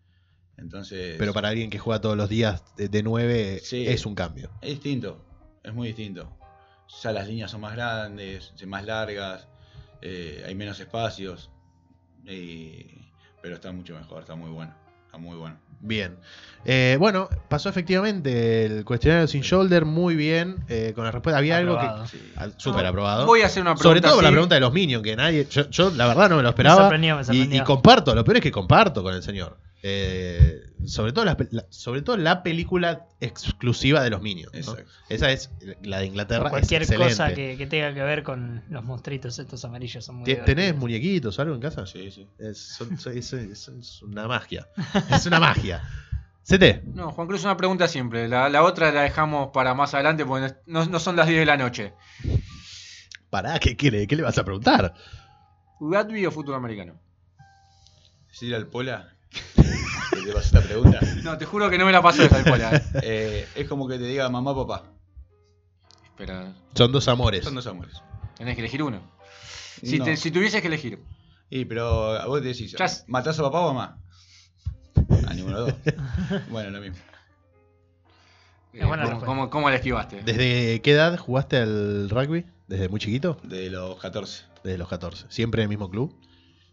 [0.57, 3.87] Entonces, Pero para alguien que juega todos los días de, de 9 Sí.
[3.87, 4.51] es un cambio.
[4.61, 5.25] es distinto.
[5.63, 6.31] Es muy distinto.
[7.01, 9.47] Ya las líneas son más grandes, son más largas,
[10.03, 11.49] eh, hay menos espacios.
[12.27, 13.09] y-
[13.41, 14.75] pero está mucho mejor, está muy bueno.
[15.07, 15.59] Está muy bueno.
[15.81, 16.15] Bien.
[16.63, 20.57] Eh, bueno, pasó efectivamente el cuestionario sin shoulder muy bien.
[20.69, 21.39] eh, con la respuesta.
[21.39, 21.89] Había Aprobado.
[21.89, 22.09] algo que.
[22.17, 22.53] Sí.
[22.57, 23.25] Súper aprobado.
[23.25, 23.83] Voy a hacer una pregunta.
[23.89, 25.47] Sobre todo por la pregunta de los Minions, que nadie.
[25.49, 26.81] Yo, yo, la verdad no me lo Me esperaba.
[26.81, 27.61] sorprendió, me y, sorprendió.
[27.61, 29.57] y comparto, lo peor es que comparto con el señor.
[29.83, 34.53] Eh, sobre, todo la, la- sobre todo la película exclusiva de los Minions.
[35.09, 35.49] Esa es
[35.81, 36.45] la de Inglaterra.
[36.45, 37.09] es Cualquier excelente.
[37.13, 40.77] cosa que, que tenga que ver con los monstruitos estos amarillos son muy ¿Tenés divertidos.
[40.79, 41.85] muñequitos o algo en casa?
[41.87, 42.27] Sí, sí.
[42.37, 44.67] Es, son- es- es- es una magia.
[45.09, 45.81] Es una magia.
[46.43, 46.83] CT.
[46.95, 48.27] No, Juan Cruz, una pregunta simple.
[48.27, 51.45] La, la otra la dejamos para más adelante porque no, no son las 10 de
[51.45, 51.93] la noche.
[53.29, 54.05] Pará, ¿qué, quiere?
[54.07, 54.93] ¿qué le vas a preguntar?
[55.79, 56.99] ¿Rugby o fútbol americano?
[58.27, 60.99] Decirle al Pola que te pasó esta pregunta.
[61.23, 62.75] No, te juro que no me la paso esa escuela.
[62.75, 62.83] eh.
[63.03, 64.91] Eh, es como que te diga mamá, papá.
[66.05, 67.43] Espera, Son dos amores.
[67.43, 68.01] Son dos amores.
[68.37, 69.01] tenés que elegir uno.
[69.83, 70.05] Si, No.
[70.05, 70.99] te- si tuvieses que elegir.
[71.49, 73.99] Y pero a vos te decís, Ya s- ¿matás a papá o mamá?
[75.27, 75.93] A ninguno de los dos.
[76.49, 76.97] bueno, lo mismo.
[78.73, 79.25] Buena ¿cómo, respuesta.
[79.25, 80.23] cómo- cómo la esquivaste?
[80.23, 82.45] ¿Desde qué edad jugaste al rugby?
[82.67, 83.37] ¿Desde muy chiquito?
[83.43, 84.45] De los 14.
[84.63, 85.25] Desde los 14.
[85.29, 86.15] ¿Siempre en el mismo club?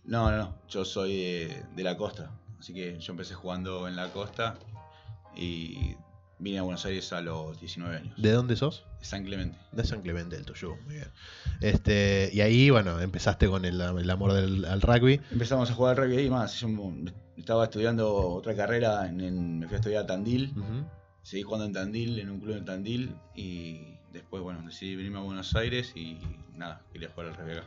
[0.05, 0.55] No, no, no.
[0.69, 2.31] Yo soy de, de la costa.
[2.59, 4.59] Así que yo empecé jugando en la costa
[5.37, 5.95] y
[6.41, 8.15] vine a Buenos Aires a los 19 años.
[8.21, 8.85] ¿De dónde sos?
[9.01, 9.59] San Clemente.
[9.73, 10.77] De San Clemente del Tuyú.
[10.85, 11.09] Muy bien.
[11.61, 15.21] Este, y ahí, bueno, empezaste con el, el amor del, al rugby.
[15.31, 16.59] Empezamos a jugar al rugby y más.
[16.61, 16.69] Yo
[17.37, 20.55] estaba estudiando otra carrera, en, en- me fui a estudiar a Tandil.
[21.23, 23.15] Seguí jugando en Tandil, en un club en Tandil.
[23.37, 26.19] Y después, bueno, decidí venirme a Buenos Aires y
[26.55, 27.67] nada, quería jugar al rugby acá.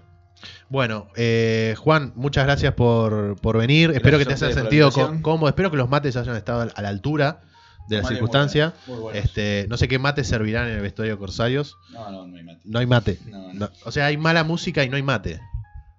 [0.69, 3.91] Bueno, eh, Juan, muchas gracias por, por venir.
[3.91, 4.91] Espero que te hayas sentido
[5.21, 5.49] cómodo.
[5.49, 7.41] Espero que los mates hayan estado a la altura
[7.87, 8.73] de la muy circunstancia.
[8.87, 9.17] muy.
[9.17, 11.77] Este, no sé qué mates servirán en el vestuario de Corsarios.
[11.91, 12.61] No, no, no hay mate.
[12.65, 13.19] No hay mate.
[13.27, 13.53] No, no.
[13.53, 15.41] No, o sea, hay mala música y no hay mate.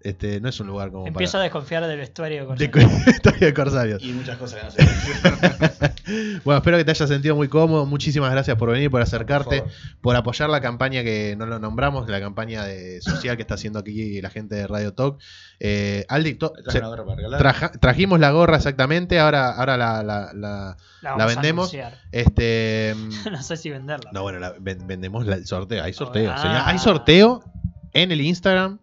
[0.04, 3.04] Este, no es un lugar como Empiezo a desconfiar del vestuario de Corsarios.
[3.06, 4.02] vestuario de Corsarios.
[4.04, 5.92] Y muchas cosas que no sé.
[6.44, 7.86] Bueno, espero que te hayas sentido muy cómodo.
[7.86, 9.62] Muchísimas gracias por venir, por acercarte,
[10.00, 13.78] Por apoyar la campaña que no lo nombramos, la campaña de social que está haciendo
[13.78, 15.20] aquí la gente de Radio Talk.
[15.60, 17.38] Eh, Aldi, to- ¿Traje se- una gorra para regalar?
[17.40, 21.76] traja- trajimos la gorra exactamente, ahora, ahora la, la- la- La, La vamos a vendemos.
[22.10, 22.94] este
[23.30, 24.10] no sé si venderla.
[24.12, 25.82] No, bueno, vendemos la- el sorteo.
[25.84, 26.32] Hay sorteo.
[26.32, 26.38] Ah.
[26.42, 26.60] señor.
[26.64, 27.44] Hay sorteo
[27.92, 28.78] en el Instagram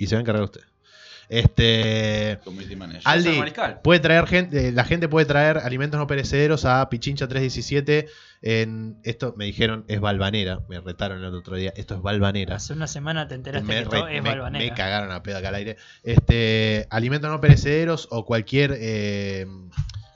[0.00, 0.62] y se va a encargar usted.
[1.30, 2.40] Este.
[3.04, 3.40] Aldi,
[3.84, 8.08] puede traer gente, eh, la gente puede traer alimentos no perecederos a Pichincha 317.
[8.42, 10.60] En, esto me dijeron es Balvanera.
[10.68, 11.72] Me retaron el otro día.
[11.76, 12.56] Esto es Balvanera.
[12.56, 14.64] Hace una semana te enteraste Me, que todo es me- Balvanera.
[14.64, 15.76] me cagaron a pedo acá al aire.
[16.02, 19.46] Este, alimentos no perecederos o cualquier eh,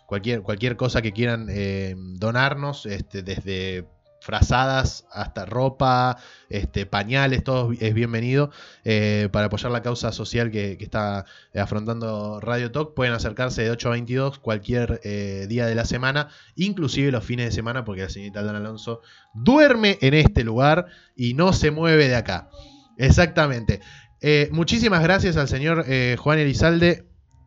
[0.07, 3.85] cualquier cualquier cosa que quieran eh, donarnos, este, desde
[4.25, 6.17] frazadas hasta ropa,
[6.49, 8.51] este, pañales, todo es bienvenido
[8.83, 12.95] eh, para apoyar la causa social que, está afrontando Radio Talk.
[12.95, 17.45] Pueden acercarse de 8 a 22 cualquier eh, día de la semana, inclusive los fines
[17.45, 19.03] de semana, porque la señorita Dan Alonso
[19.35, 22.49] duerme en este lugar y no se mueve de acá.
[22.97, 23.81] Exactamente.
[24.23, 27.05] Eh, muchísimas gracias al señor eh, Juan Elizalde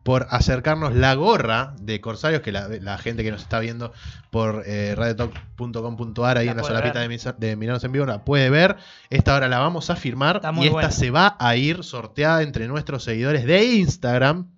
[0.08, 3.92] por acercarnos la gorra de Corsarios, que la, la gente que nos está viendo
[4.30, 8.48] por eh, radiotalk.com.ar ahí La en la solapita de, de Miranos en Vivo la puede
[8.48, 8.76] ver.
[9.10, 10.90] Esta hora la vamos a firmar y esta buena.
[10.92, 14.50] se va a ir sorteada entre nuestros seguidores de Instagram.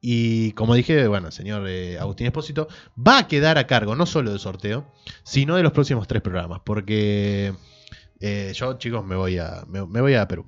[0.00, 4.30] Y como dije, bueno, señor eh, Agustín Espósito va a quedar a cargo no solo
[4.30, 4.86] del sorteo,
[5.24, 6.60] sino de los próximos tres programas.
[6.64, 7.54] Porque
[8.20, 10.46] eh, yo, chicos, me voy a, me, me voy a Perú.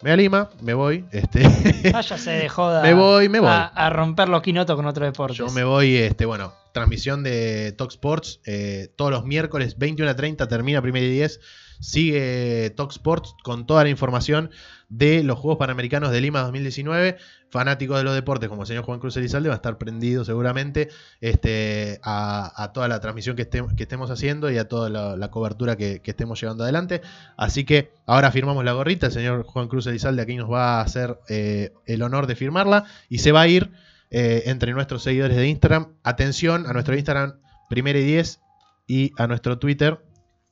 [0.00, 1.04] Me voy a Lima, me voy.
[1.10, 1.42] Este,
[1.92, 2.82] Váyase de joda.
[2.82, 3.48] Me voy, me voy.
[3.48, 5.34] A, a romper los quinotos con otro deporte.
[5.36, 10.14] yo me voy, este, bueno, transmisión de Talk Sports eh, todos los miércoles, 21 a
[10.14, 11.40] 30, termina primera y 10.
[11.80, 14.50] Sigue Talk Sports con toda la información
[14.88, 17.16] de los Juegos Panamericanos de Lima 2019.
[17.50, 20.88] Fanáticos de los deportes, como el señor Juan Cruz Elizalde, va a estar prendido seguramente
[21.20, 25.76] este, a, toda la transmisión que, estem- que estemos haciendo y a toda la, cobertura
[25.76, 27.02] que, que estemos llevando adelante.
[27.36, 29.06] Así que ahora firmamos la gorrita.
[29.06, 32.84] El señor Juan Cruz Elizalde aquí nos va a hacer eh, el honor de firmarla
[33.08, 33.70] y se va a ir
[34.10, 35.88] eh, entre nuestros seguidores de Instagram.
[36.02, 37.34] Atención a nuestro Instagram,
[37.68, 38.40] primera y 10,
[38.86, 40.00] y a nuestro Twitter,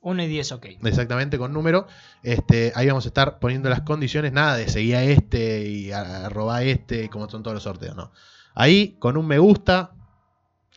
[0.06, 0.66] 1 y 10, ok.
[0.84, 1.86] exactamente con número.
[2.22, 6.26] Este, ahí vamos a estar poniendo las condiciones, nada de seguir a este y a-
[6.26, 8.12] arroba este, y como son todos los sorteos, no.
[8.54, 9.90] Ahí, con un me gusta,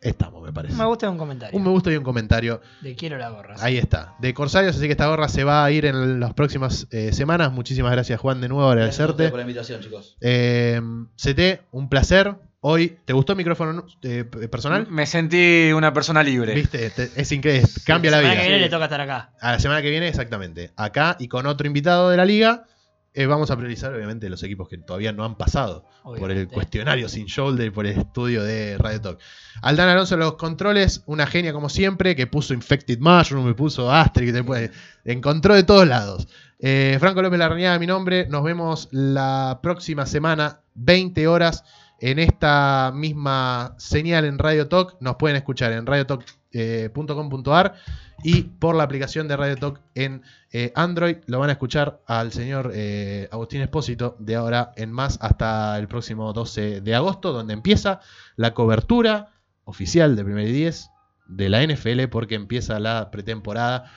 [0.01, 0.75] estamos, me parece.
[0.75, 1.55] Me gusta un comentario.
[1.57, 2.59] Un me gusta y un comentario.
[2.81, 3.55] De quiero la gorra.
[3.59, 4.15] Ahí está.
[4.19, 7.51] De Corsarios, así que esta gorra se va a ir en las próximas eh, semanas.
[7.51, 9.29] Muchísimas gracias, Juan, de nuevo, agradecerte.
[9.29, 10.17] por la invitación, chicos.
[10.21, 10.81] Eh,
[11.17, 12.35] CT, un placer.
[12.61, 14.85] Hoy, ¿te gustó el micrófono eh, personal?
[14.89, 16.53] Me sentí una persona libre.
[16.55, 18.43] Viste, Te- es increíble, cambia la semana vida.
[18.43, 19.31] que viene le toca estar acá.
[19.39, 20.73] A la semana que viene, exactamente.
[20.75, 22.65] Acá y con otro invitado de la liga.
[23.13, 27.07] eh, vamos a priorizar obviamente los equipos que todavía no han pasado por el cuestionario
[27.09, 29.19] sin shoulder y por el estudio de Radio Talk.
[29.61, 33.91] Aldana Alonso en los controles, una genia como siempre, que puso Infected Mushroom, me puso
[33.91, 34.69] Asterix, después
[35.05, 36.27] encontró de todos lados.
[36.59, 38.27] Eh, Franco López Larrañaga, mi nombre.
[38.29, 41.63] Nos vemos la próxima semana, 20 horas,
[42.01, 44.97] en esta misma señal en Radio Talk.
[44.99, 47.75] Nos pueden escuchar en radiotalk.com.ar
[48.23, 51.17] y por la aplicación de Radio Talk en eh, Android.
[51.27, 55.87] Lo van a escuchar al señor eh, Agustín Espósito de ahora en más hasta el
[55.87, 58.01] próximo 12 de agosto, donde empieza
[58.35, 60.89] la cobertura oficial de Primer y 10
[61.27, 63.91] de la NFL porque empieza la pretemporada.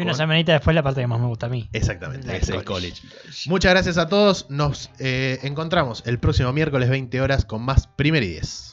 [0.00, 1.68] Y una con- semanita después la parte que más me gusta a mí.
[1.72, 3.00] Exactamente, es el college.
[3.02, 3.48] college.
[3.50, 4.46] Muchas gracias a todos.
[4.50, 8.69] Nos eh, encontramos el próximo miércoles 20 horas con más Primer y 10.